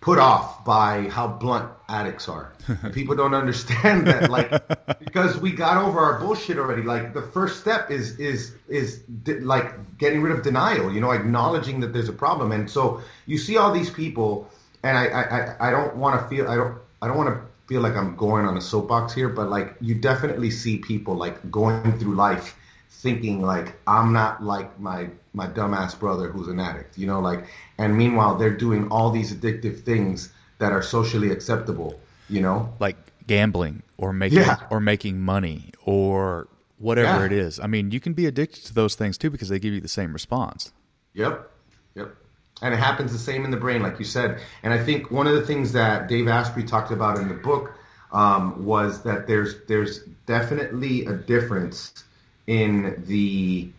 put 0.00 0.18
off 0.18 0.64
by 0.64 1.08
how 1.08 1.28
blunt 1.28 1.70
addicts 1.88 2.28
are. 2.28 2.52
people 2.92 3.14
don't 3.14 3.34
understand 3.34 4.06
that, 4.06 4.30
like, 4.30 4.50
because 4.98 5.36
we 5.38 5.52
got 5.52 5.76
over 5.76 5.98
our 6.00 6.18
bullshit 6.18 6.58
already. 6.58 6.82
Like, 6.82 7.14
the 7.14 7.22
first 7.22 7.60
step 7.60 7.90
is 7.90 8.18
is 8.18 8.54
is 8.68 8.98
de- 9.22 9.40
like 9.40 9.98
getting 9.98 10.22
rid 10.22 10.32
of 10.36 10.42
denial. 10.42 10.92
You 10.92 11.00
know, 11.00 11.10
acknowledging 11.12 11.80
that 11.80 11.92
there's 11.92 12.08
a 12.08 12.12
problem. 12.14 12.52
And 12.52 12.70
so 12.70 13.00
you 13.26 13.38
see 13.38 13.56
all 13.56 13.72
these 13.72 13.90
people, 13.90 14.48
and 14.82 14.96
I 14.96 15.06
I, 15.06 15.22
I- 15.22 15.68
I 15.68 15.70
don't 15.70 15.96
want 15.96 16.20
to 16.20 16.28
feel 16.28 16.48
I 16.48 16.56
don't 16.56 16.78
I 17.02 17.08
don't 17.08 17.16
want 17.16 17.28
to 17.30 17.40
feel 17.66 17.80
like 17.80 17.96
I'm 17.96 18.14
going 18.16 18.44
on 18.46 18.56
a 18.56 18.60
soapbox 18.60 19.12
here, 19.14 19.28
but 19.28 19.48
like 19.48 19.74
you 19.80 19.94
definitely 19.94 20.50
see 20.50 20.78
people 20.78 21.14
like 21.14 21.50
going 21.50 21.98
through 21.98 22.14
life 22.14 22.56
thinking 22.90 23.42
like 23.42 23.74
I'm 23.86 24.12
not 24.12 24.42
like 24.42 24.78
my 24.80 25.08
my 25.34 25.46
dumbass 25.46 25.98
brother 25.98 26.28
who's 26.30 26.48
an 26.48 26.60
addict, 26.60 26.96
you 26.98 27.06
know, 27.06 27.20
like 27.20 27.44
and 27.78 27.96
meanwhile 27.96 28.36
they're 28.36 28.56
doing 28.56 28.88
all 28.88 29.10
these 29.10 29.34
addictive 29.34 29.80
things 29.80 30.32
that 30.58 30.72
are 30.72 30.82
socially 30.82 31.30
acceptable, 31.30 31.98
you 32.28 32.40
know? 32.40 32.72
like 32.80 32.96
gambling 33.26 33.82
or 33.96 34.12
making 34.12 34.38
Yeah. 34.38 34.56
or 34.70 34.80
making 34.80 35.20
money 35.20 35.72
or 35.84 36.48
whatever 36.78 37.20
Yeah. 37.20 37.26
it 37.26 37.32
is. 37.32 37.58
I 37.60 37.66
mean, 37.66 37.90
you 37.90 38.00
can 38.00 38.12
be 38.12 38.26
addicted 38.26 38.64
to 38.66 38.74
those 38.74 38.94
things 38.94 39.16
too 39.18 39.30
because 39.30 39.48
they 39.48 39.58
give 39.58 39.72
you 39.72 39.80
the 39.80 39.88
same 39.88 40.12
response. 40.12 40.72
Yep. 41.14 41.50
Yep. 41.94 42.14
And 42.62 42.74
it 42.74 42.78
happens 42.78 43.12
the 43.12 43.18
same 43.18 43.44
in 43.44 43.50
the 43.50 43.56
brain, 43.56 43.82
like 43.82 43.98
you 43.98 44.04
said. 44.04 44.40
And 44.62 44.72
I 44.72 44.82
think 44.82 45.10
one 45.10 45.26
of 45.26 45.34
the 45.34 45.42
things 45.42 45.72
that 45.72 46.08
Dave 46.08 46.28
Asprey 46.28 46.64
talked 46.64 46.90
about 46.92 47.18
in 47.18 47.28
the 47.28 47.34
book 47.34 47.72
um, 48.12 48.64
was 48.64 49.02
that 49.02 49.26
there's 49.26 49.56
there's 49.66 49.98
definitely 50.26 51.04
a 51.06 51.14
difference 51.14 52.04
in 52.46 53.02
the 53.08 53.70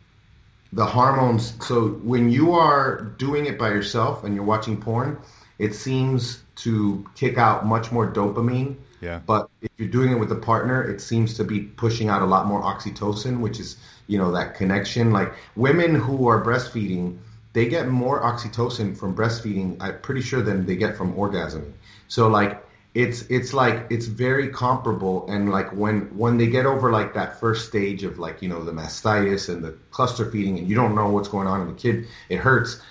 the 0.73 0.85
hormones. 0.85 1.53
So 1.65 1.87
when 1.87 2.29
you 2.29 2.53
are 2.53 3.01
doing 3.17 3.45
it 3.45 3.57
by 3.57 3.69
yourself 3.69 4.23
and 4.25 4.35
you're 4.35 4.43
watching 4.43 4.81
porn, 4.81 5.19
it 5.57 5.73
seems 5.73 6.41
to 6.55 7.05
kick 7.15 7.37
out 7.37 7.65
much 7.65 7.91
more 7.91 8.11
dopamine 8.11 8.75
Yeah. 9.01 9.21
But 9.25 9.49
if 9.61 9.69
you're 9.77 9.89
doing 9.89 10.11
it 10.11 10.19
with 10.19 10.31
a 10.31 10.35
partner, 10.35 10.83
it 10.83 10.99
seems 10.99 11.35
to 11.35 11.43
be 11.43 11.59
pushing 11.59 12.09
out 12.09 12.21
a 12.21 12.25
lot 12.25 12.47
more 12.47 12.61
oxytocin, 12.61 13.39
which 13.39 13.59
is, 13.59 13.77
you 14.07 14.17
know, 14.17 14.31
that 14.31 14.55
connection. 14.55 15.11
Like 15.11 15.33
women 15.55 15.93
who 15.95 16.27
are 16.27 16.43
breastfeeding, 16.43 17.19
they 17.53 17.67
get 17.67 17.87
more 17.87 18.21
oxytocin 18.21 18.97
from 18.97 19.15
breastfeeding, 19.15 19.77
I'm 19.79 19.99
pretty 20.01 20.21
sure, 20.21 20.41
than 20.41 20.65
they 20.65 20.75
get 20.75 20.97
from 20.97 21.13
orgasming. 21.13 21.73
So 22.07 22.27
like 22.27 22.63
it's 22.95 23.23
it's 23.23 23.53
like 23.53 23.87
it's 23.89 24.05
very 24.05 24.49
comparable 24.49 25.27
and 25.29 25.51
like 25.51 25.71
when 25.73 26.17
when 26.17 26.37
they 26.37 26.47
get 26.47 26.65
over 26.65 26.91
like 26.91 27.13
that 27.13 27.39
first 27.41 27.67
stage 27.67 28.03
of 28.03 28.17
like 28.17 28.41
you 28.41 28.47
know 28.47 28.63
the 28.63 28.71
mastitis 28.71 29.49
and 29.49 29.61
the 29.61 29.71
cluster 29.91 30.31
feeding 30.31 30.57
and 30.57 30.69
you 30.69 30.75
don't 30.75 30.95
know 30.95 31.09
what's 31.09 31.27
going 31.27 31.45
on 31.45 31.59
in 31.61 31.67
the 31.67 31.73
kid 31.73 32.07
it 32.29 32.37
hurts 32.37 32.81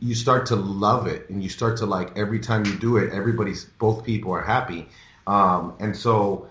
you 0.00 0.14
start 0.14 0.46
to 0.46 0.56
love 0.56 1.06
it 1.06 1.28
and 1.30 1.42
you 1.42 1.48
start 1.48 1.78
to 1.78 1.86
like 1.86 2.16
every 2.16 2.40
time 2.40 2.64
you 2.64 2.76
do 2.78 2.96
it 2.96 3.12
everybody's 3.12 3.64
both 3.64 4.04
people 4.04 4.32
are 4.32 4.42
happy. 4.42 4.88
Um, 5.26 5.74
and 5.78 5.96
so 5.96 6.48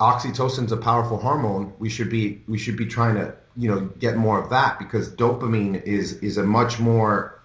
oxytocin's 0.00 0.72
a 0.72 0.76
powerful 0.76 1.18
hormone. 1.18 1.72
We 1.78 1.90
should 1.90 2.10
be 2.10 2.42
we 2.48 2.58
should 2.58 2.76
be 2.76 2.86
trying 2.86 3.16
to 3.16 3.34
you 3.56 3.68
know 3.70 3.80
get 3.98 4.16
more 4.16 4.40
of 4.42 4.50
that 4.50 4.78
because 4.78 5.10
dopamine 5.10 5.82
is 5.84 6.14
is 6.14 6.38
a 6.38 6.44
much 6.44 6.78
more 6.80 7.40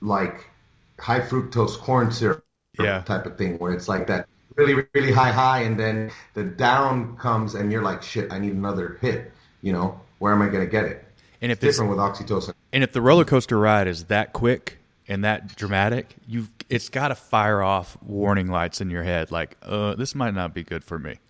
like 0.00 0.50
high 0.98 1.20
fructose 1.20 1.78
corn 1.78 2.12
syrup 2.12 2.44
Yeah. 2.78 3.02
type 3.02 3.26
of 3.26 3.38
thing 3.38 3.58
where 3.58 3.72
it's 3.72 3.88
like 3.88 4.08
that 4.08 4.26
really 4.56 4.84
really 4.94 5.12
high 5.12 5.32
high 5.32 5.60
and 5.62 5.78
then 5.78 6.10
the 6.34 6.44
down 6.44 7.16
comes 7.16 7.54
and 7.54 7.70
you're 7.72 7.82
like 7.82 8.02
shit 8.02 8.32
I 8.32 8.38
need 8.38 8.52
another 8.54 8.98
hit 9.00 9.32
you 9.64 9.72
know? 9.72 9.98
Where 10.18 10.32
am 10.32 10.42
I 10.42 10.48
going 10.48 10.64
to 10.64 10.70
get 10.70 10.84
it? 10.84 11.04
And 11.40 11.50
if 11.50 11.58
it's 11.58 11.64
it's 11.64 11.76
different 11.76 11.90
with 11.90 11.98
oxytocin 11.98 12.54
and 12.74 12.82
if 12.82 12.92
the 12.92 13.00
roller 13.00 13.24
coaster 13.24 13.56
ride 13.56 13.86
is 13.86 14.06
that 14.06 14.32
quick 14.32 14.78
and 15.06 15.24
that 15.24 15.54
dramatic, 15.54 16.16
you've 16.26 16.50
it's 16.68 16.88
got 16.88 17.08
to 17.08 17.14
fire 17.14 17.62
off 17.62 17.96
warning 18.02 18.48
lights 18.48 18.80
in 18.80 18.90
your 18.90 19.04
head, 19.04 19.30
like, 19.30 19.56
uh, 19.62 19.94
this 19.94 20.14
might 20.14 20.34
not 20.34 20.52
be 20.52 20.64
good 20.64 20.82
for 20.82 20.98
me. 20.98 21.20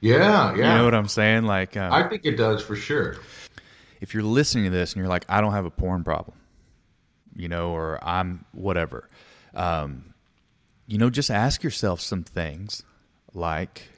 yeah 0.00 0.54
yeah 0.54 0.56
You 0.56 0.78
know 0.78 0.84
what 0.84 0.94
I'm 0.94 1.08
saying? 1.08 1.42
Like, 1.42 1.76
um, 1.76 1.92
I 1.92 2.08
think 2.08 2.24
it 2.24 2.36
does 2.36 2.62
for 2.62 2.76
sure 2.76 3.16
if 4.00 4.14
you're 4.14 4.22
listening 4.22 4.64
to 4.64 4.70
this 4.70 4.92
and 4.92 5.00
you're 5.00 5.08
like, 5.08 5.24
I 5.28 5.40
don't 5.40 5.52
have 5.52 5.66
a 5.66 5.70
porn 5.70 6.04
problem, 6.04 6.36
you 7.34 7.48
know, 7.48 7.70
or 7.70 7.98
I'm 8.02 8.44
whatever, 8.52 9.08
um, 9.54 10.14
you 10.86 10.98
know, 10.98 11.10
just 11.10 11.30
ask 11.32 11.64
yourself 11.64 12.00
some 12.00 12.22
things 12.22 12.84
like, 13.34 13.88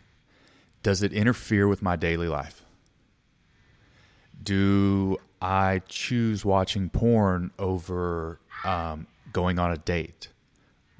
does 0.82 1.02
it 1.02 1.12
interfere 1.12 1.68
with 1.68 1.82
my 1.82 1.96
daily 1.96 2.28
life? 2.28 2.62
Do 4.42 5.18
I 5.42 5.82
choose 5.88 6.44
watching 6.44 6.88
porn 6.88 7.50
over 7.58 8.38
um, 8.64 9.08
going 9.32 9.58
on 9.58 9.72
a 9.72 9.76
date? 9.76 10.28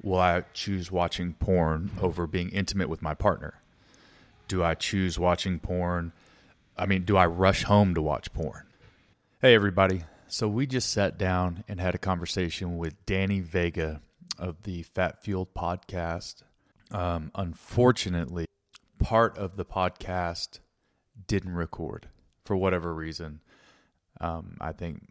Will 0.01 0.19
I 0.19 0.43
choose 0.53 0.91
watching 0.91 1.33
porn 1.35 1.91
over 2.01 2.27
being 2.27 2.49
intimate 2.49 2.89
with 2.89 3.01
my 3.01 3.13
partner? 3.13 3.61
Do 4.49 4.61
I 4.61 4.75
choose 4.75 5.17
watching 5.17 5.59
porn? 5.59 6.11
I 6.77 6.85
mean, 6.85 7.05
do 7.05 7.15
I 7.15 7.25
rush 7.25 7.63
home 7.63 7.95
to 7.95 8.01
watch 8.01 8.33
porn? 8.33 8.65
Hey, 9.41 9.55
everybody. 9.55 10.03
So, 10.27 10.49
we 10.49 10.67
just 10.67 10.91
sat 10.91 11.17
down 11.17 11.63
and 11.69 11.79
had 11.79 11.95
a 11.95 11.99
conversation 11.99 12.77
with 12.77 13.05
Danny 13.05 13.39
Vega 13.39 14.01
of 14.37 14.63
the 14.63 14.83
Fat 14.83 15.23
Fueled 15.23 15.53
podcast. 15.53 16.43
Um, 16.91 17.31
unfortunately, 17.33 18.45
part 18.99 19.37
of 19.37 19.55
the 19.55 19.65
podcast 19.65 20.59
didn't 21.27 21.53
record 21.53 22.09
for 22.43 22.57
whatever 22.57 22.93
reason. 22.93 23.39
Um, 24.21 24.57
I 24.61 24.71
think 24.71 25.07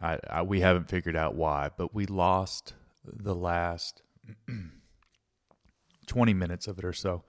I, 0.00 0.18
I, 0.28 0.42
we 0.42 0.60
haven't 0.60 0.88
figured 0.88 1.16
out 1.16 1.34
why, 1.34 1.70
but 1.76 1.94
we 1.94 2.06
lost 2.06 2.74
the 3.04 3.34
last 3.34 4.02
20 6.06 6.34
minutes 6.34 6.66
of 6.66 6.78
it 6.78 6.84
or 6.84 6.92
so. 6.92 7.24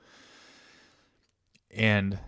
And 1.71 2.19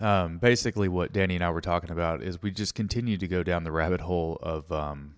um, 0.00 0.38
basically, 0.38 0.88
what 0.88 1.12
Danny 1.12 1.36
and 1.36 1.44
I 1.44 1.50
were 1.50 1.60
talking 1.60 1.90
about 1.90 2.22
is 2.22 2.42
we 2.42 2.50
just 2.50 2.74
continue 2.74 3.16
to 3.18 3.28
go 3.28 3.42
down 3.42 3.64
the 3.64 3.72
rabbit 3.72 4.00
hole 4.00 4.38
of 4.42 4.70
um, 4.72 5.14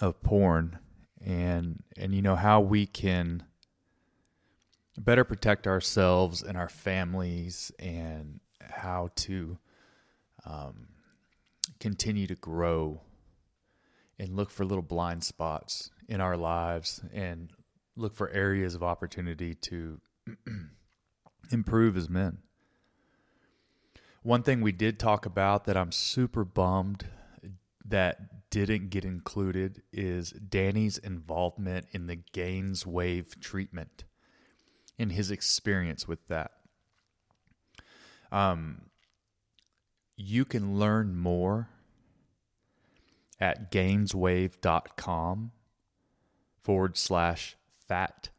of 0.00 0.22
porn, 0.22 0.78
and 1.24 1.82
and 1.96 2.14
you 2.14 2.20
know 2.20 2.36
how 2.36 2.60
we 2.60 2.86
can 2.86 3.44
better 4.98 5.24
protect 5.24 5.66
ourselves 5.66 6.42
and 6.42 6.58
our 6.58 6.68
families, 6.68 7.72
and 7.78 8.40
how 8.60 9.08
to 9.16 9.58
um, 10.44 10.88
continue 11.80 12.26
to 12.26 12.34
grow 12.34 13.00
and 14.18 14.34
look 14.34 14.50
for 14.50 14.64
little 14.64 14.82
blind 14.82 15.24
spots 15.24 15.90
in 16.08 16.20
our 16.20 16.36
lives 16.36 17.02
and 17.12 17.50
look 17.96 18.14
for 18.14 18.30
areas 18.30 18.74
of 18.74 18.82
opportunity 18.82 19.54
to 19.54 20.00
improve 21.50 21.96
as 21.96 22.08
men. 22.08 22.38
One 24.22 24.42
thing 24.42 24.60
we 24.60 24.72
did 24.72 24.98
talk 24.98 25.24
about 25.24 25.66
that 25.66 25.76
I'm 25.76 25.92
super 25.92 26.44
bummed 26.44 27.06
that 27.84 28.50
didn't 28.50 28.90
get 28.90 29.04
included 29.04 29.82
is 29.92 30.30
Danny's 30.30 30.98
involvement 30.98 31.86
in 31.92 32.06
the 32.06 32.16
Gainswave 32.16 33.40
treatment 33.40 34.04
and 34.98 35.12
his 35.12 35.30
experience 35.30 36.08
with 36.08 36.26
that. 36.28 36.52
Um, 38.32 38.90
you 40.16 40.44
can 40.44 40.78
learn 40.78 41.14
more 41.16 41.68
at 43.40 43.70
gainswave.com 43.70 45.52
forward 46.62 46.96
slash 46.96 47.56
fat 47.86 48.30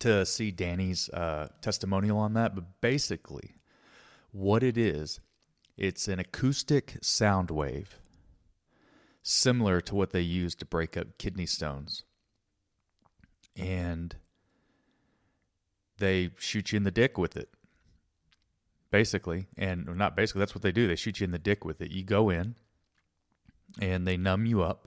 to 0.00 0.26
see 0.26 0.50
Danny's 0.50 1.08
uh, 1.10 1.48
testimonial 1.60 2.18
on 2.18 2.34
that. 2.34 2.54
But 2.54 2.80
basically, 2.80 3.56
what 4.32 4.62
it 4.62 4.76
is, 4.76 5.20
it's 5.76 6.08
an 6.08 6.18
acoustic 6.18 6.98
sound 7.00 7.50
wave 7.50 7.98
similar 9.22 9.80
to 9.80 9.94
what 9.94 10.10
they 10.10 10.20
use 10.20 10.54
to 10.56 10.66
break 10.66 10.96
up 10.96 11.16
kidney 11.18 11.46
stones. 11.46 12.04
And 13.56 14.16
they 15.98 16.30
shoot 16.38 16.72
you 16.72 16.76
in 16.76 16.82
the 16.82 16.90
dick 16.90 17.16
with 17.16 17.36
it. 17.36 17.48
Basically, 18.94 19.48
and 19.56 19.86
not 19.96 20.14
basically, 20.14 20.38
that's 20.38 20.54
what 20.54 20.62
they 20.62 20.70
do. 20.70 20.86
They 20.86 20.94
shoot 20.94 21.18
you 21.18 21.24
in 21.24 21.32
the 21.32 21.38
dick 21.40 21.64
with 21.64 21.80
it. 21.80 21.90
You 21.90 22.04
go 22.04 22.30
in 22.30 22.54
and 23.80 24.06
they 24.06 24.16
numb 24.16 24.46
you 24.46 24.62
up 24.62 24.86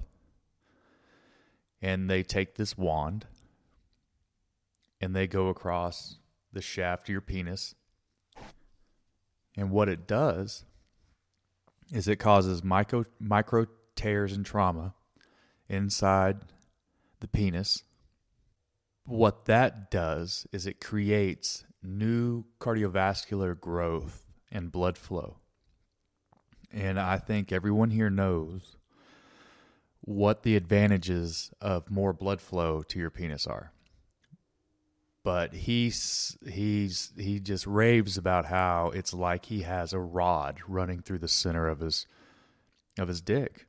and 1.82 2.10
they 2.10 2.24
take 2.24 2.56
this 2.56 2.78
wand 2.78 3.26
and 5.02 5.14
they 5.14 5.28
go 5.28 5.50
across 5.50 6.20
the 6.54 6.62
shaft 6.62 7.10
of 7.10 7.12
your 7.12 7.20
penis. 7.20 7.76
And 9.58 9.72
what 9.72 9.90
it 9.90 10.08
does 10.08 10.64
is 11.92 12.08
it 12.08 12.16
causes 12.16 12.64
micro, 12.64 13.04
micro 13.20 13.66
tears 13.98 14.32
and 14.32 14.46
trauma 14.46 14.94
inside 15.68 16.38
the 17.20 17.28
penis. 17.28 17.84
What 19.04 19.48
that 19.48 19.92
does 19.92 20.48
is 20.54 20.66
it 20.66 20.80
creates 20.80 21.66
new 21.84 22.46
cardiovascular 22.60 23.60
growth 23.60 24.26
and 24.52 24.72
blood 24.72 24.98
flow. 24.98 25.38
And 26.72 27.00
I 27.00 27.18
think 27.18 27.52
everyone 27.52 27.92
here 27.92 28.10
knows 28.10 28.78
what 30.02 30.44
the 30.44 30.56
advantages 30.56 31.52
of 31.62 31.90
more 31.90 32.14
blood 32.14 32.42
flow 32.42 32.82
to 32.84 33.00
your 33.00 33.10
penis 33.10 33.48
are. 33.48 33.72
But 35.24 35.54
he's 35.54 36.38
he's 36.48 37.12
he 37.18 37.40
just 37.42 37.68
raves 37.68 38.18
about 38.18 38.46
how 38.46 38.92
it's 38.94 39.14
like 39.14 39.46
he 39.46 39.64
has 39.64 39.92
a 39.92 40.00
rod 40.00 40.60
running 40.68 41.02
through 41.02 41.18
the 41.18 41.28
center 41.28 41.68
of 41.68 41.82
his 41.82 42.08
of 42.98 43.10
his 43.10 43.20
dick. 43.20 43.68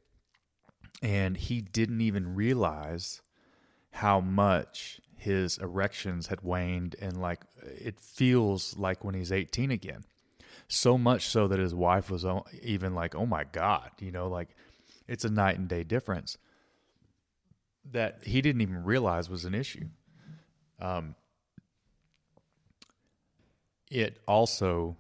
And 1.02 1.36
he 1.36 1.60
didn't 1.60 2.00
even 2.00 2.34
realize 2.36 3.22
how 3.90 4.20
much 4.20 5.00
his 5.18 5.58
erections 5.58 6.28
had 6.28 6.40
waned 6.42 6.94
and 7.00 7.20
like 7.20 7.42
it 7.62 8.00
feels 8.00 8.78
like 8.78 9.04
when 9.04 9.14
he's 9.14 9.32
18 9.32 9.70
again. 9.70 10.04
So 10.68 10.96
much 10.96 11.26
so 11.28 11.48
that 11.48 11.58
his 11.58 11.74
wife 11.74 12.10
was 12.10 12.24
even 12.62 12.94
like 12.94 13.14
oh 13.14 13.26
my 13.26 13.44
god 13.44 13.90
you 13.98 14.12
know 14.12 14.28
like 14.28 14.48
it's 15.06 15.24
a 15.24 15.30
night 15.30 15.58
and 15.58 15.68
day 15.68 15.82
difference 15.82 16.38
that 17.90 18.20
he 18.24 18.40
didn't 18.40 18.60
even 18.60 18.84
realize 18.84 19.28
was 19.28 19.44
an 19.44 19.54
issue. 19.54 19.88
Um 20.80 21.14
it 23.90 24.20
also 24.28 24.96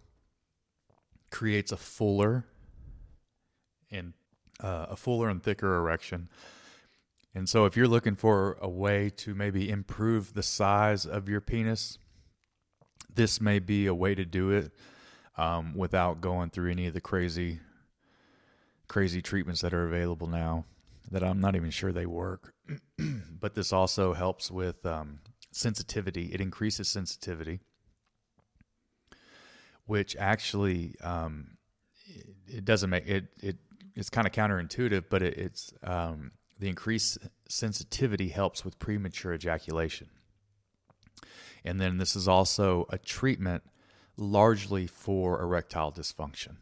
creates 1.30 1.72
a 1.72 1.76
fuller 1.76 2.44
and 3.90 4.14
uh, 4.60 4.86
a 4.90 4.96
fuller 4.96 5.28
and 5.28 5.42
thicker 5.42 5.76
erection 5.76 6.28
and 7.34 7.48
so, 7.48 7.66
if 7.66 7.76
you're 7.76 7.88
looking 7.88 8.14
for 8.14 8.56
a 8.60 8.68
way 8.68 9.10
to 9.10 9.34
maybe 9.34 9.68
improve 9.70 10.34
the 10.34 10.42
size 10.42 11.04
of 11.04 11.28
your 11.28 11.40
penis, 11.40 11.98
this 13.14 13.40
may 13.40 13.58
be 13.58 13.86
a 13.86 13.94
way 13.94 14.14
to 14.14 14.24
do 14.24 14.50
it 14.50 14.72
um, 15.36 15.74
without 15.74 16.20
going 16.20 16.50
through 16.50 16.70
any 16.70 16.86
of 16.86 16.94
the 16.94 17.00
crazy, 17.00 17.60
crazy 18.88 19.20
treatments 19.20 19.60
that 19.60 19.74
are 19.74 19.86
available 19.86 20.26
now. 20.26 20.64
That 21.10 21.22
I'm 21.22 21.40
not 21.40 21.56
even 21.56 21.70
sure 21.70 21.92
they 21.92 22.06
work. 22.06 22.54
but 23.40 23.54
this 23.54 23.72
also 23.72 24.14
helps 24.14 24.50
with 24.50 24.84
um, 24.84 25.20
sensitivity. 25.52 26.30
It 26.32 26.40
increases 26.40 26.88
sensitivity, 26.88 27.60
which 29.86 30.16
actually 30.16 30.96
um, 31.02 31.56
it, 32.46 32.64
doesn't 32.64 32.90
make 32.90 33.06
it. 33.06 33.26
It 33.42 33.56
it's 33.94 34.10
kind 34.10 34.26
of 34.26 34.32
counterintuitive, 34.32 35.04
but 35.10 35.22
it, 35.22 35.38
it's 35.38 35.72
um, 35.82 36.32
the 36.58 36.68
increased 36.68 37.18
sensitivity 37.48 38.28
helps 38.28 38.64
with 38.64 38.78
premature 38.78 39.32
ejaculation. 39.32 40.08
And 41.64 41.80
then 41.80 41.98
this 41.98 42.16
is 42.16 42.28
also 42.28 42.86
a 42.90 42.98
treatment 42.98 43.62
largely 44.16 44.86
for 44.86 45.40
erectile 45.40 45.92
dysfunction. 45.92 46.56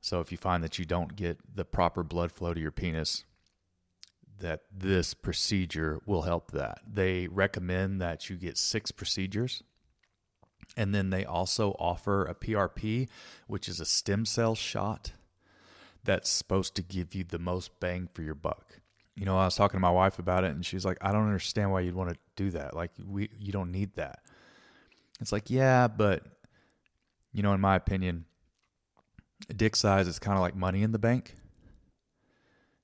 So 0.00 0.20
if 0.20 0.30
you 0.30 0.38
find 0.38 0.62
that 0.62 0.78
you 0.78 0.84
don't 0.84 1.16
get 1.16 1.38
the 1.56 1.64
proper 1.64 2.02
blood 2.02 2.30
flow 2.30 2.54
to 2.54 2.60
your 2.60 2.70
penis, 2.70 3.24
that 4.38 4.60
this 4.70 5.14
procedure 5.14 6.00
will 6.06 6.22
help 6.22 6.50
that. 6.52 6.80
They 6.86 7.26
recommend 7.26 8.00
that 8.00 8.28
you 8.28 8.36
get 8.36 8.58
six 8.58 8.90
procedures. 8.90 9.62
And 10.76 10.94
then 10.94 11.10
they 11.10 11.24
also 11.24 11.72
offer 11.78 12.24
a 12.24 12.34
PRP, 12.34 13.08
which 13.46 13.68
is 13.68 13.80
a 13.80 13.86
stem 13.86 14.26
cell 14.26 14.54
shot 14.54 15.12
that's 16.06 16.30
supposed 16.30 16.74
to 16.76 16.82
give 16.82 17.14
you 17.14 17.24
the 17.24 17.38
most 17.38 17.78
bang 17.80 18.08
for 18.14 18.22
your 18.22 18.34
buck. 18.34 18.80
You 19.14 19.24
know, 19.24 19.36
I 19.36 19.44
was 19.44 19.56
talking 19.56 19.76
to 19.76 19.82
my 19.82 19.90
wife 19.90 20.18
about 20.18 20.44
it 20.44 20.50
and 20.52 20.64
she's 20.64 20.84
like, 20.84 20.98
I 21.00 21.12
don't 21.12 21.26
understand 21.26 21.72
why 21.72 21.80
you'd 21.80 21.94
want 21.94 22.10
to 22.10 22.16
do 22.36 22.50
that. 22.52 22.74
Like 22.74 22.92
we 23.04 23.28
you 23.38 23.52
don't 23.52 23.72
need 23.72 23.94
that. 23.96 24.20
It's 25.20 25.32
like, 25.32 25.50
yeah, 25.50 25.88
but 25.88 26.22
you 27.32 27.42
know, 27.42 27.52
in 27.52 27.60
my 27.60 27.76
opinion, 27.76 28.24
dick 29.54 29.76
size 29.76 30.08
is 30.08 30.18
kind 30.18 30.36
of 30.36 30.42
like 30.42 30.54
money 30.54 30.82
in 30.82 30.92
the 30.92 30.98
bank. 30.98 31.34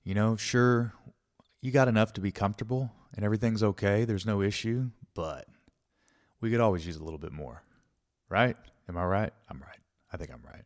You 0.05 0.15
know, 0.15 0.37
sure, 0.37 0.95
you 1.61 1.71
got 1.71 1.89
enough 1.89 2.13
to 2.15 2.21
be 2.21 2.33
comfortable 2.33 2.91
and 3.15 3.25
everything's 3.25 3.63
okay. 3.63 4.05
There's 4.05 4.27
no 4.27 4.43
issue, 4.43 4.91
but 5.15 5.47
we 6.41 6.51
could 6.51 6.61
always 6.61 6.87
use 6.87 6.97
a 6.97 7.05
little 7.05 7.19
bit 7.19 7.33
more, 7.33 7.63
right? 8.29 8.57
Am 8.89 8.97
I 8.97 9.05
right? 9.05 9.33
I'm 9.49 9.61
right. 9.61 9.79
I 10.13 10.17
think 10.17 10.31
I'm 10.33 10.43
right. 10.45 10.65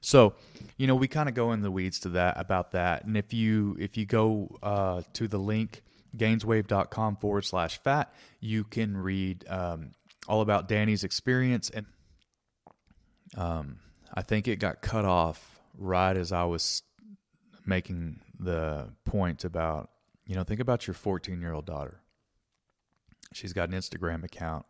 So, 0.00 0.34
you 0.76 0.86
know, 0.86 0.94
we 0.94 1.08
kind 1.08 1.28
of 1.28 1.34
go 1.34 1.52
in 1.52 1.62
the 1.62 1.70
weeds 1.70 2.00
to 2.00 2.10
that 2.10 2.38
about 2.38 2.72
that. 2.72 3.04
And 3.04 3.16
if 3.16 3.32
you 3.32 3.76
if 3.78 3.96
you 3.96 4.06
go 4.06 4.56
uh, 4.62 5.02
to 5.14 5.28
the 5.28 5.38
link 5.38 5.82
gainswave.com 6.16 7.16
forward 7.16 7.44
slash 7.44 7.82
fat, 7.82 8.12
you 8.40 8.64
can 8.64 8.96
read 8.96 9.44
um, 9.48 9.90
all 10.26 10.40
about 10.40 10.68
Danny's 10.68 11.04
experience. 11.04 11.70
And 11.70 11.86
um, 13.36 13.78
I 14.14 14.22
think 14.22 14.48
it 14.48 14.56
got 14.56 14.80
cut 14.80 15.04
off 15.04 15.60
right 15.76 16.16
as 16.16 16.32
I 16.32 16.44
was 16.44 16.82
making 17.66 18.20
the 18.40 18.88
point 19.04 19.44
about 19.44 19.90
you 20.28 20.34
know, 20.34 20.44
think 20.44 20.60
about 20.60 20.86
your 20.86 20.94
14 20.94 21.40
year 21.40 21.52
old 21.52 21.66
daughter. 21.66 22.02
She's 23.32 23.52
got 23.52 23.70
an 23.70 23.74
Instagram 23.74 24.22
account. 24.22 24.66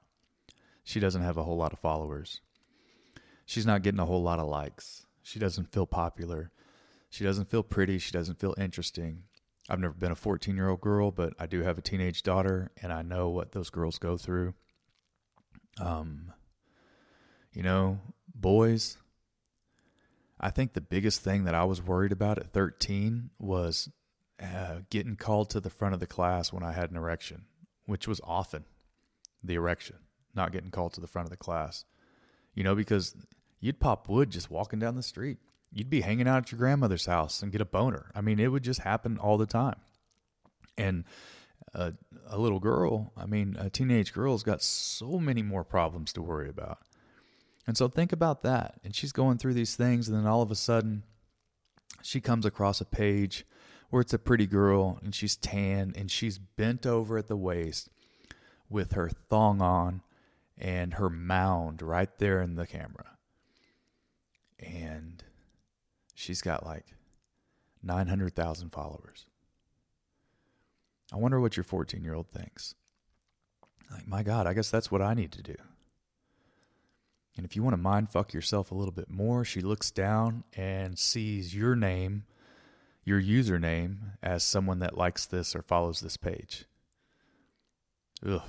She 0.84 1.00
doesn't 1.00 1.22
have 1.22 1.36
a 1.36 1.42
whole 1.42 1.56
lot 1.56 1.72
of 1.72 1.80
followers. 1.80 2.40
She's 3.44 3.66
not 3.66 3.82
getting 3.82 4.00
a 4.00 4.06
whole 4.06 4.22
lot 4.22 4.38
of 4.38 4.46
likes. 4.46 5.04
She 5.28 5.38
doesn't 5.38 5.70
feel 5.70 5.84
popular. 5.84 6.50
She 7.10 7.22
doesn't 7.22 7.50
feel 7.50 7.62
pretty. 7.62 7.98
She 7.98 8.12
doesn't 8.12 8.40
feel 8.40 8.54
interesting. 8.56 9.24
I've 9.68 9.78
never 9.78 9.92
been 9.92 10.10
a 10.10 10.16
14 10.16 10.56
year 10.56 10.70
old 10.70 10.80
girl, 10.80 11.10
but 11.10 11.34
I 11.38 11.44
do 11.44 11.62
have 11.62 11.76
a 11.76 11.82
teenage 11.82 12.22
daughter, 12.22 12.70
and 12.80 12.90
I 12.94 13.02
know 13.02 13.28
what 13.28 13.52
those 13.52 13.68
girls 13.68 13.98
go 13.98 14.16
through. 14.16 14.54
Um, 15.78 16.32
you 17.52 17.62
know, 17.62 18.00
boys, 18.34 18.96
I 20.40 20.48
think 20.48 20.72
the 20.72 20.80
biggest 20.80 21.20
thing 21.20 21.44
that 21.44 21.54
I 21.54 21.64
was 21.64 21.82
worried 21.82 22.12
about 22.12 22.38
at 22.38 22.50
13 22.54 23.28
was 23.38 23.90
uh, 24.42 24.76
getting 24.88 25.16
called 25.16 25.50
to 25.50 25.60
the 25.60 25.68
front 25.68 25.92
of 25.92 26.00
the 26.00 26.06
class 26.06 26.54
when 26.54 26.62
I 26.62 26.72
had 26.72 26.90
an 26.90 26.96
erection, 26.96 27.44
which 27.84 28.08
was 28.08 28.22
often 28.24 28.64
the 29.44 29.56
erection, 29.56 29.96
not 30.34 30.52
getting 30.52 30.70
called 30.70 30.94
to 30.94 31.02
the 31.02 31.06
front 31.06 31.26
of 31.26 31.30
the 31.30 31.36
class. 31.36 31.84
You 32.54 32.64
know, 32.64 32.74
because 32.74 33.14
you'd 33.60 33.80
pop 33.80 34.08
wood 34.08 34.30
just 34.30 34.50
walking 34.50 34.78
down 34.78 34.96
the 34.96 35.02
street. 35.02 35.38
You'd 35.72 35.90
be 35.90 36.00
hanging 36.00 36.26
out 36.26 36.44
at 36.44 36.52
your 36.52 36.58
grandmother's 36.58 37.06
house 37.06 37.42
and 37.42 37.52
get 37.52 37.60
a 37.60 37.66
boner. 37.66 38.10
I 38.14 38.20
mean, 38.20 38.40
it 38.40 38.48
would 38.48 38.62
just 38.62 38.80
happen 38.80 39.18
all 39.18 39.36
the 39.36 39.46
time. 39.46 39.76
And 40.78 41.04
a, 41.74 41.92
a 42.26 42.38
little 42.38 42.60
girl, 42.60 43.12
I 43.16 43.26
mean, 43.26 43.56
a 43.58 43.68
teenage 43.68 44.12
girl's 44.12 44.42
got 44.42 44.62
so 44.62 45.18
many 45.18 45.42
more 45.42 45.64
problems 45.64 46.12
to 46.14 46.22
worry 46.22 46.48
about. 46.48 46.78
And 47.66 47.76
so 47.76 47.88
think 47.88 48.12
about 48.12 48.42
that. 48.42 48.80
And 48.82 48.94
she's 48.94 49.12
going 49.12 49.36
through 49.36 49.54
these 49.54 49.76
things, 49.76 50.08
and 50.08 50.16
then 50.16 50.26
all 50.26 50.40
of 50.40 50.50
a 50.50 50.54
sudden, 50.54 51.02
she 52.02 52.20
comes 52.20 52.46
across 52.46 52.80
a 52.80 52.86
page 52.86 53.44
where 53.90 54.00
it's 54.00 54.14
a 54.14 54.18
pretty 54.18 54.46
girl 54.46 54.98
and 55.02 55.14
she's 55.14 55.36
tan 55.36 55.92
and 55.96 56.10
she's 56.10 56.38
bent 56.38 56.86
over 56.86 57.18
at 57.18 57.26
the 57.26 57.36
waist 57.36 57.88
with 58.68 58.92
her 58.92 59.08
thong 59.08 59.60
on 59.60 60.02
and 60.56 60.94
her 60.94 61.08
mound 61.08 61.80
right 61.80 62.18
there 62.18 62.40
in 62.40 62.54
the 62.54 62.66
camera. 62.66 63.17
And 64.58 65.22
she's 66.14 66.42
got 66.42 66.64
like 66.64 66.86
900,000 67.82 68.70
followers. 68.70 69.26
I 71.12 71.16
wonder 71.16 71.40
what 71.40 71.56
your 71.56 71.64
14 71.64 72.02
year 72.02 72.14
old 72.14 72.30
thinks. 72.30 72.74
Like, 73.90 74.06
my 74.06 74.22
God, 74.22 74.46
I 74.46 74.52
guess 74.52 74.70
that's 74.70 74.90
what 74.90 75.00
I 75.00 75.14
need 75.14 75.32
to 75.32 75.42
do. 75.42 75.56
And 77.36 77.46
if 77.46 77.54
you 77.54 77.62
want 77.62 77.74
to 77.74 77.82
mind 77.82 78.10
fuck 78.10 78.34
yourself 78.34 78.70
a 78.70 78.74
little 78.74 78.92
bit 78.92 79.08
more, 79.08 79.44
she 79.44 79.60
looks 79.60 79.90
down 79.90 80.44
and 80.56 80.98
sees 80.98 81.54
your 81.54 81.76
name 81.76 82.24
your 83.08 83.22
username 83.22 83.96
as 84.22 84.44
someone 84.44 84.80
that 84.80 84.98
likes 84.98 85.24
this 85.24 85.56
or 85.56 85.62
follows 85.62 86.00
this 86.00 86.18
page. 86.18 86.66
Ugh. 88.24 88.42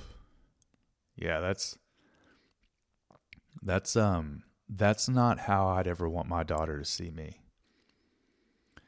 Yeah, 1.16 1.40
that's 1.40 1.78
that's 3.62 3.96
um 3.96 4.42
that's 4.70 5.08
not 5.08 5.40
how 5.40 5.66
I'd 5.66 5.88
ever 5.88 6.08
want 6.08 6.28
my 6.28 6.44
daughter 6.44 6.78
to 6.78 6.84
see 6.84 7.10
me. 7.10 7.40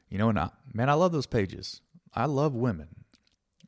You 0.09 0.19
know, 0.19 0.29
and 0.29 0.39
I, 0.39 0.51
man, 0.73 0.89
I 0.89 0.95
love 0.95 1.13
those 1.13 1.27
pages. 1.27 1.81
I 2.15 2.27
love 2.27 2.55
women. 2.55 3.05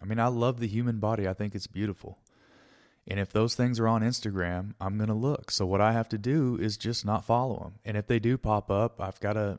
I 0.00 0.04
mean, 0.04 0.20
I 0.20 0.28
love 0.28 0.60
the 0.60 0.68
human 0.68 0.98
body. 0.98 1.26
I 1.26 1.34
think 1.34 1.54
it's 1.54 1.66
beautiful. 1.66 2.18
And 3.06 3.18
if 3.18 3.32
those 3.32 3.54
things 3.54 3.80
are 3.80 3.88
on 3.88 4.02
Instagram, 4.02 4.74
I'm 4.80 4.96
going 4.96 5.08
to 5.08 5.14
look. 5.14 5.50
So 5.50 5.66
what 5.66 5.80
I 5.80 5.92
have 5.92 6.08
to 6.10 6.18
do 6.18 6.56
is 6.60 6.76
just 6.76 7.04
not 7.04 7.24
follow 7.24 7.58
them. 7.58 7.74
And 7.84 7.96
if 7.96 8.06
they 8.06 8.18
do 8.18 8.38
pop 8.38 8.70
up, 8.70 9.00
I've 9.00 9.20
got 9.20 9.34
to 9.34 9.58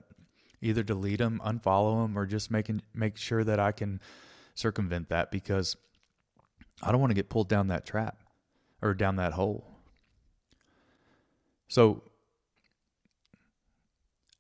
either 0.62 0.84
delete 0.84 1.20
them, 1.20 1.41
unfollow 1.45 2.03
them, 2.03 2.18
or 2.18 2.26
just 2.26 2.49
making 2.49 2.82
make 2.93 3.18
sure 3.18 3.43
that 3.43 3.60
I 3.60 3.72
can 3.72 3.99
circumvent 4.56 5.10
that 5.10 5.30
because 5.32 5.76
I 6.82 6.91
don't 6.91 7.01
want 7.01 7.12
to 7.12 7.16
get 7.16 7.30
pulled 7.30 7.49
down 7.49 7.68
that 7.68 7.86
trap 7.86 8.18
or 8.82 8.93
down 8.93 9.18
that 9.18 9.34
hole. 9.34 9.68
So 11.68 12.03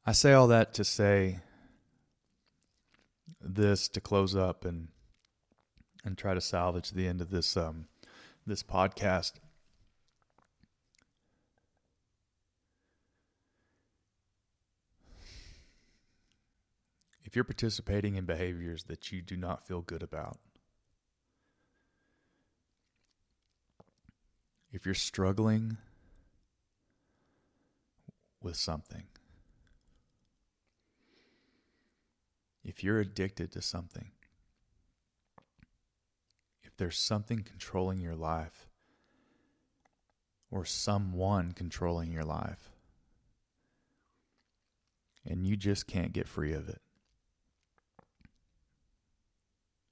I 0.05 0.11
say 0.11 0.33
all 0.33 0.47
that 0.47 0.73
to 0.75 0.83
say 0.83 1.39
this 3.41 3.87
to 3.89 4.01
close 4.01 4.35
up 4.35 4.63
and 4.65 4.89
and 6.03 6.17
try 6.17 6.35
to 6.35 6.41
salvage 6.41 6.91
the 6.91 7.07
end 7.07 7.21
of 7.21 7.31
this 7.31 7.57
um, 7.57 7.87
this 8.45 8.61
podcast. 8.61 9.33
if 17.35 17.35
you're 17.35 17.43
participating 17.43 18.15
in 18.15 18.23
behaviors 18.23 18.83
that 18.83 19.11
you 19.11 19.21
do 19.21 19.35
not 19.35 19.67
feel 19.67 19.81
good 19.81 20.01
about, 20.01 20.37
if 24.71 24.85
you're 24.85 24.95
struggling 24.95 25.75
with 28.41 28.55
something, 28.55 29.03
if 32.65 32.83
you're 32.83 32.99
addicted 32.99 33.51
to 33.51 33.61
something, 33.61 34.09
if 36.63 36.75
there's 36.75 36.97
something 36.97 37.43
controlling 37.43 38.01
your 38.01 38.15
life 38.15 38.67
or 40.49 40.65
someone 40.65 41.51
controlling 41.51 42.11
your 42.11 42.23
life, 42.23 42.71
and 45.23 45.45
you 45.45 45.55
just 45.55 45.85
can't 45.85 46.11
get 46.11 46.27
free 46.27 46.53
of 46.53 46.67
it, 46.67 46.81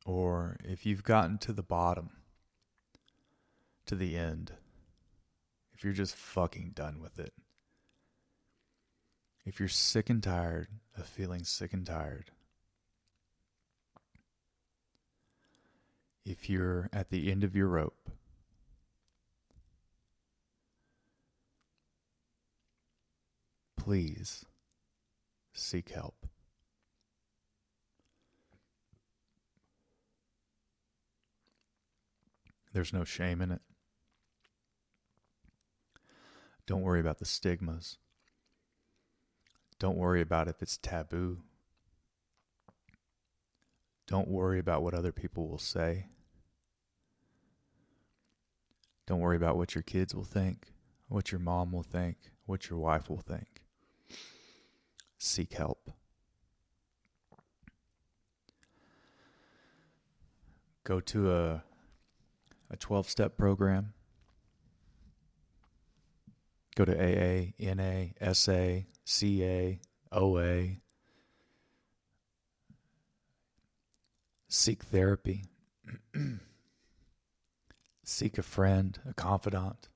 or 0.05 0.57
if 0.63 0.85
you've 0.85 1.03
gotten 1.03 1.37
to 1.37 1.53
the 1.53 1.63
bottom, 1.63 2.09
to 3.85 3.95
the 3.95 4.17
end, 4.17 4.53
if 5.73 5.83
you're 5.83 5.93
just 5.93 6.15
fucking 6.15 6.71
done 6.73 6.99
with 6.99 7.19
it, 7.19 7.33
if 9.45 9.59
you're 9.59 9.69
sick 9.69 10.09
and 10.09 10.23
tired 10.23 10.69
of 10.97 11.05
feeling 11.05 11.43
sick 11.43 11.73
and 11.73 11.85
tired, 11.85 12.31
if 16.25 16.49
you're 16.49 16.89
at 16.93 17.09
the 17.09 17.31
end 17.31 17.43
of 17.43 17.55
your 17.55 17.67
rope. 17.67 18.09
Please 23.77 24.45
seek 25.53 25.89
help. 25.89 26.25
There's 32.71 32.93
no 32.93 33.03
shame 33.03 33.41
in 33.41 33.51
it. 33.51 33.61
Don't 36.65 36.81
worry 36.81 37.01
about 37.01 37.19
the 37.19 37.25
stigmas. 37.25 37.97
Don't 39.79 39.97
worry 39.97 40.21
about 40.21 40.47
if 40.47 40.61
it's 40.61 40.77
taboo 40.77 41.39
don't 44.13 44.27
worry 44.27 44.59
about 44.59 44.83
what 44.83 44.93
other 44.93 45.11
people 45.11 45.47
will 45.47 45.57
say. 45.57 46.05
Don't 49.07 49.21
worry 49.21 49.35
about 49.35 49.57
what 49.57 49.73
your 49.73 49.81
kids 49.81 50.13
will 50.13 50.23
think, 50.23 50.67
what 51.07 51.31
your 51.31 51.39
mom 51.39 51.71
will 51.71 51.81
think, 51.81 52.17
what 52.45 52.69
your 52.69 52.77
wife 52.77 53.09
will 53.09 53.23
think. 53.27 53.63
Seek 55.17 55.53
help. 55.53 55.89
Go 60.83 60.99
to 60.99 61.33
a 61.33 61.63
a 62.69 62.77
12 62.77 63.09
step 63.09 63.35
program. 63.35 63.93
Go 66.75 66.85
to 66.85 66.93
AA, 66.93 67.53
NA, 67.59 68.31
SA, 68.31 68.81
CA, 69.05 69.81
OA. 70.11 70.82
Seek 74.55 74.83
therapy. 74.83 75.45
Seek 78.03 78.37
a 78.37 78.43
friend, 78.43 78.99
a 79.09 79.15
confidant, 79.15 79.89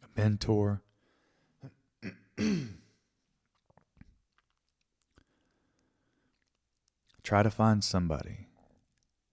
a 0.00 0.06
mentor. 0.16 0.80
Try 7.24 7.42
to 7.42 7.50
find 7.50 7.82
somebody 7.82 8.46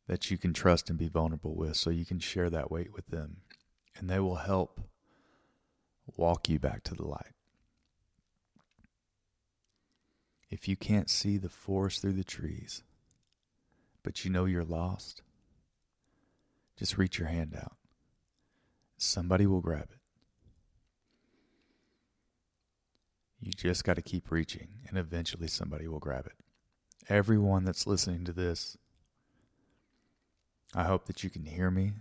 that 0.08 0.32
you 0.32 0.40
can 0.40 0.54
trust 0.54 0.90
and 0.90 0.98
be 0.98 1.08
vulnerable 1.08 1.54
with 1.54 1.78
so 1.78 1.92
you 1.92 2.04
can 2.04 2.18
share 2.18 2.50
that 2.50 2.72
weight 2.72 2.92
with 2.92 3.06
them 3.06 3.42
and 3.96 4.10
they 4.10 4.20
will 4.20 4.38
help 4.38 4.82
walk 6.18 6.50
you 6.50 6.58
back 6.58 6.84
to 6.86 6.96
the 6.96 7.06
light. 7.06 7.36
If 10.50 10.68
you 10.68 10.76
can't 10.76 11.12
see 11.12 11.38
the 11.38 11.48
forest 11.48 12.02
through 12.02 12.14
the 12.14 12.24
trees, 12.24 12.82
but 14.04 14.24
you 14.24 14.32
know 14.32 14.46
you're 14.46 14.64
lost, 14.64 15.22
just 16.78 16.98
reach 16.98 17.18
your 17.18 17.28
hand 17.28 17.56
out. 17.56 17.78
Somebody 18.98 19.46
will 19.46 19.62
grab 19.62 19.88
it. 19.92 19.98
You 23.40 23.52
just 23.52 23.84
got 23.84 23.96
to 23.96 24.02
keep 24.02 24.32
reaching, 24.32 24.68
and 24.88 24.98
eventually 24.98 25.48
somebody 25.48 25.88
will 25.88 26.00
grab 26.00 26.26
it. 26.26 26.34
Everyone 27.10 27.66
that's 27.66 27.86
listening 27.86 28.24
to 28.26 28.32
this, 28.32 28.78
I 30.74 30.84
hope 30.84 31.06
that 31.06 31.24
you 31.24 31.30
can 31.30 31.46
hear 31.46 31.70
me 31.70 31.92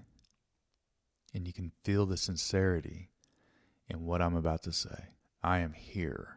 and 1.34 1.46
you 1.46 1.52
can 1.52 1.72
feel 1.82 2.06
the 2.06 2.16
sincerity 2.16 3.10
in 3.88 4.04
what 4.06 4.22
I'm 4.22 4.36
about 4.36 4.62
to 4.62 4.72
say. 4.72 5.08
I 5.42 5.58
am 5.58 5.72
here 5.72 6.36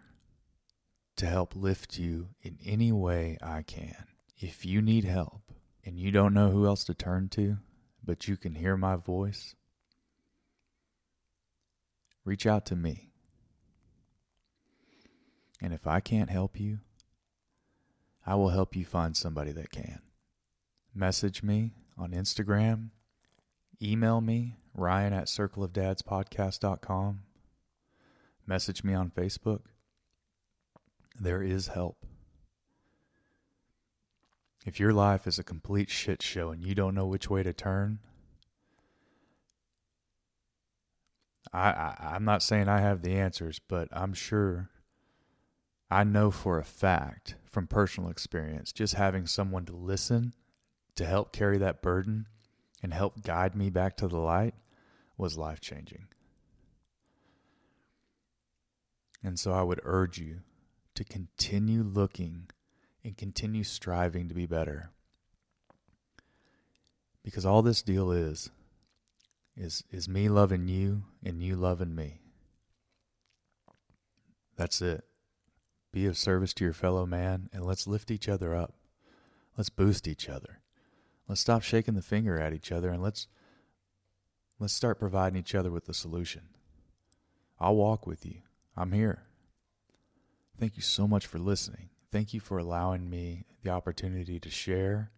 to 1.18 1.28
help 1.28 1.55
lift 1.55 1.97
you 1.97 2.30
in 2.41 2.57
any 2.66 2.91
way 2.91 3.38
I 3.41 3.61
can. 3.61 4.07
If 4.38 4.66
you 4.66 4.82
need 4.82 5.05
help 5.05 5.55
and 5.86 6.00
you 6.00 6.12
don't 6.12 6.34
know 6.34 6.50
who 6.50 6.66
else 6.66 6.84
to 6.86 6.94
turn 6.96 7.30
to, 7.30 7.58
but 8.04 8.28
you 8.28 8.36
can 8.36 8.56
hear 8.56 8.76
my 8.76 8.96
voice, 8.96 9.56
reach 12.26 12.48
out 12.48 12.66
to 12.66 12.76
me. 12.76 13.12
And 15.62 15.74
if 15.74 15.88
I 15.88 16.00
can't 16.00 16.30
help 16.30 16.60
you, 16.60 16.80
I 18.26 18.36
will 18.36 18.50
help 18.50 18.76
you 18.76 18.84
find 18.84 19.16
somebody 19.16 19.52
that 19.52 19.70
can. 19.70 20.02
Message 20.94 21.44
me 21.44 21.74
on 21.98 22.12
Instagram, 22.12 22.90
email 23.82 24.22
me, 24.22 24.56
ryan 24.74 25.14
at 25.14 25.28
circleofdadspodcast.com, 25.28 27.20
message 28.48 28.84
me 28.84 28.94
on 28.94 29.12
Facebook. 29.12 29.62
There 31.20 31.44
is 31.44 31.68
help. 31.68 32.06
If 34.66 34.80
your 34.80 34.93
life 34.93 35.28
is 35.28 35.38
a 35.38 35.43
complete 35.43 35.91
shit 35.91 36.24
show 36.24 36.49
and 36.49 36.63
you 36.63 36.74
don't 36.74 36.95
know 36.95 37.05
which 37.05 37.30
way 37.30 37.43
to 37.43 37.53
turn, 37.53 37.99
I, 41.53 41.70
I 41.70 41.95
I'm 42.16 42.26
not 42.26 42.41
saying 42.41 42.68
I 42.68 42.80
have 42.80 43.03
the 43.03 43.13
answers, 43.13 43.59
but 43.59 43.88
I'm 43.91 44.13
sure 44.13 44.72
I 45.91 46.03
know 46.03 46.32
for 46.32 46.57
a 46.57 46.63
fact 46.63 47.36
from 47.45 47.68
personal 47.68 48.09
experience 48.09 48.74
just 48.74 48.95
having 48.95 49.28
someone 49.28 49.66
to 49.66 49.76
listen 49.76 50.34
to 50.95 51.05
help 51.05 51.32
carry 51.32 51.59
that 51.59 51.84
burden 51.84 52.26
and 52.82 52.91
help 52.91 53.24
guide 53.24 53.55
me 53.55 53.70
back 53.70 53.95
to 53.97 54.07
the 54.07 54.18
light 54.18 54.55
was 55.16 55.38
life 55.38 55.61
changing. 55.61 56.07
And 59.24 59.39
so 59.39 59.53
I 59.53 59.61
would 59.61 59.80
urge 59.84 60.18
you 60.18 60.39
to 60.95 61.03
continue 61.03 61.84
looking 61.84 62.47
and 63.06 63.16
continue 63.16 63.64
striving 63.64 64.28
to 64.28 64.34
be 64.36 64.47
better. 64.47 64.89
Because 67.24 67.45
all 67.45 67.62
this 67.62 67.84
deal 67.84 68.12
is 68.12 68.49
is 69.56 69.84
is 69.91 70.10
me 70.10 70.28
loving 70.28 70.68
you 70.68 71.03
and 71.24 71.41
you 71.41 71.56
loving 71.56 71.95
me. 71.95 72.20
That's 74.58 74.82
it. 74.82 75.06
Be 75.93 76.08
of 76.08 76.18
service 76.18 76.53
to 76.56 76.64
your 76.64 76.74
fellow 76.74 77.06
man 77.06 77.49
and 77.53 77.64
let's 77.64 77.88
lift 77.88 78.10
each 78.10 78.28
other 78.28 78.56
up. 78.56 78.74
Let's 79.56 79.70
boost 79.70 80.08
each 80.08 80.28
other. 80.28 80.60
Let's 81.28 81.41
stop 81.41 81.62
shaking 81.62 81.93
the 81.93 82.01
finger 82.01 82.39
at 82.39 82.53
each 82.53 82.72
other 82.72 82.89
and 82.89 83.01
let's 83.01 83.28
let's 84.60 84.74
start 84.74 84.99
providing 84.99 85.39
each 85.39 85.53
other 85.53 85.70
with 85.72 85.86
the 85.86 85.93
solution. 85.93 86.41
I'll 87.60 87.76
walk 87.76 88.08
with 88.08 88.26
you. 88.26 88.41
I'm 88.76 88.91
here. 88.91 89.24
Thank 90.60 90.76
you 90.76 90.82
so 90.82 91.08
much 91.08 91.28
for 91.28 91.38
listening. 91.38 91.89
Thank 92.12 92.34
you 92.34 92.39
for 92.39 92.58
allowing 92.58 93.10
me 93.10 93.45
the 93.64 93.72
opportunity 93.72 94.39
to 94.39 94.49
share. 94.49 95.12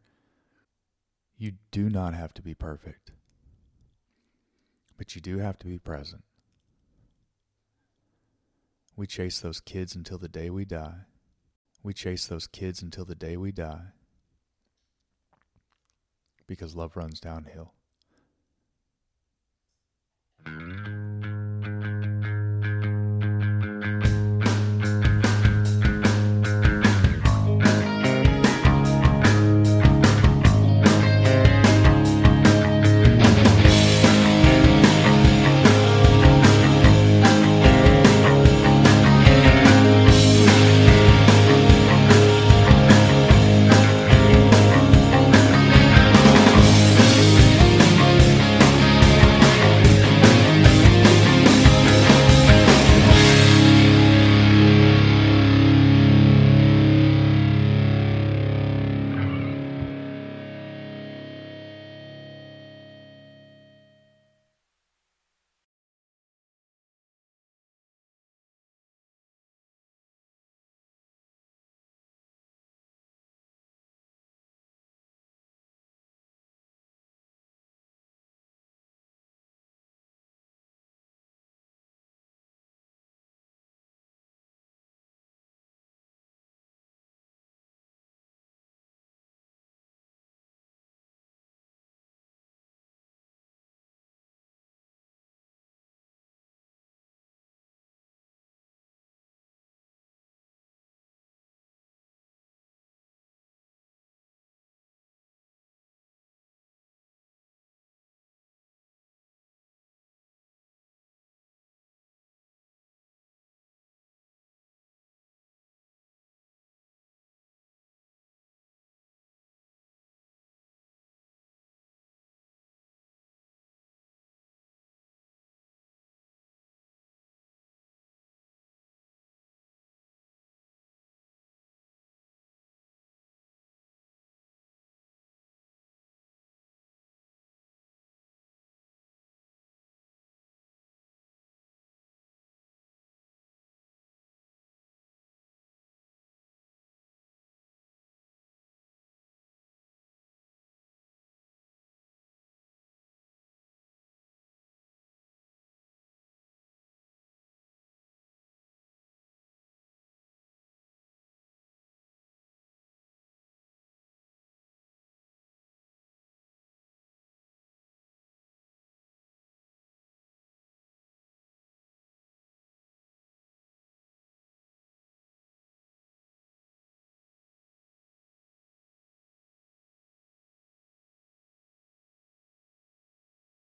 You 1.37 1.53
do 1.71 1.89
not 1.89 2.13
have 2.13 2.33
to 2.35 2.41
be 2.41 2.55
perfect, 2.55 3.11
but 4.97 5.15
you 5.15 5.21
do 5.21 5.37
have 5.37 5.59
to 5.59 5.67
be 5.67 5.77
present. 5.77 6.23
We 8.95 9.05
chase 9.05 9.39
those 9.39 9.59
kids 9.59 9.95
until 9.95 10.17
the 10.17 10.27
day 10.27 10.49
we 10.49 10.65
die. 10.65 11.01
We 11.83 11.93
chase 11.93 12.25
those 12.25 12.47
kids 12.47 12.81
until 12.81 13.05
the 13.05 13.15
day 13.15 13.37
we 13.37 13.51
die 13.51 13.91
because 16.47 16.75
love 16.75 16.95
runs 16.97 17.19
downhill. 17.19 17.73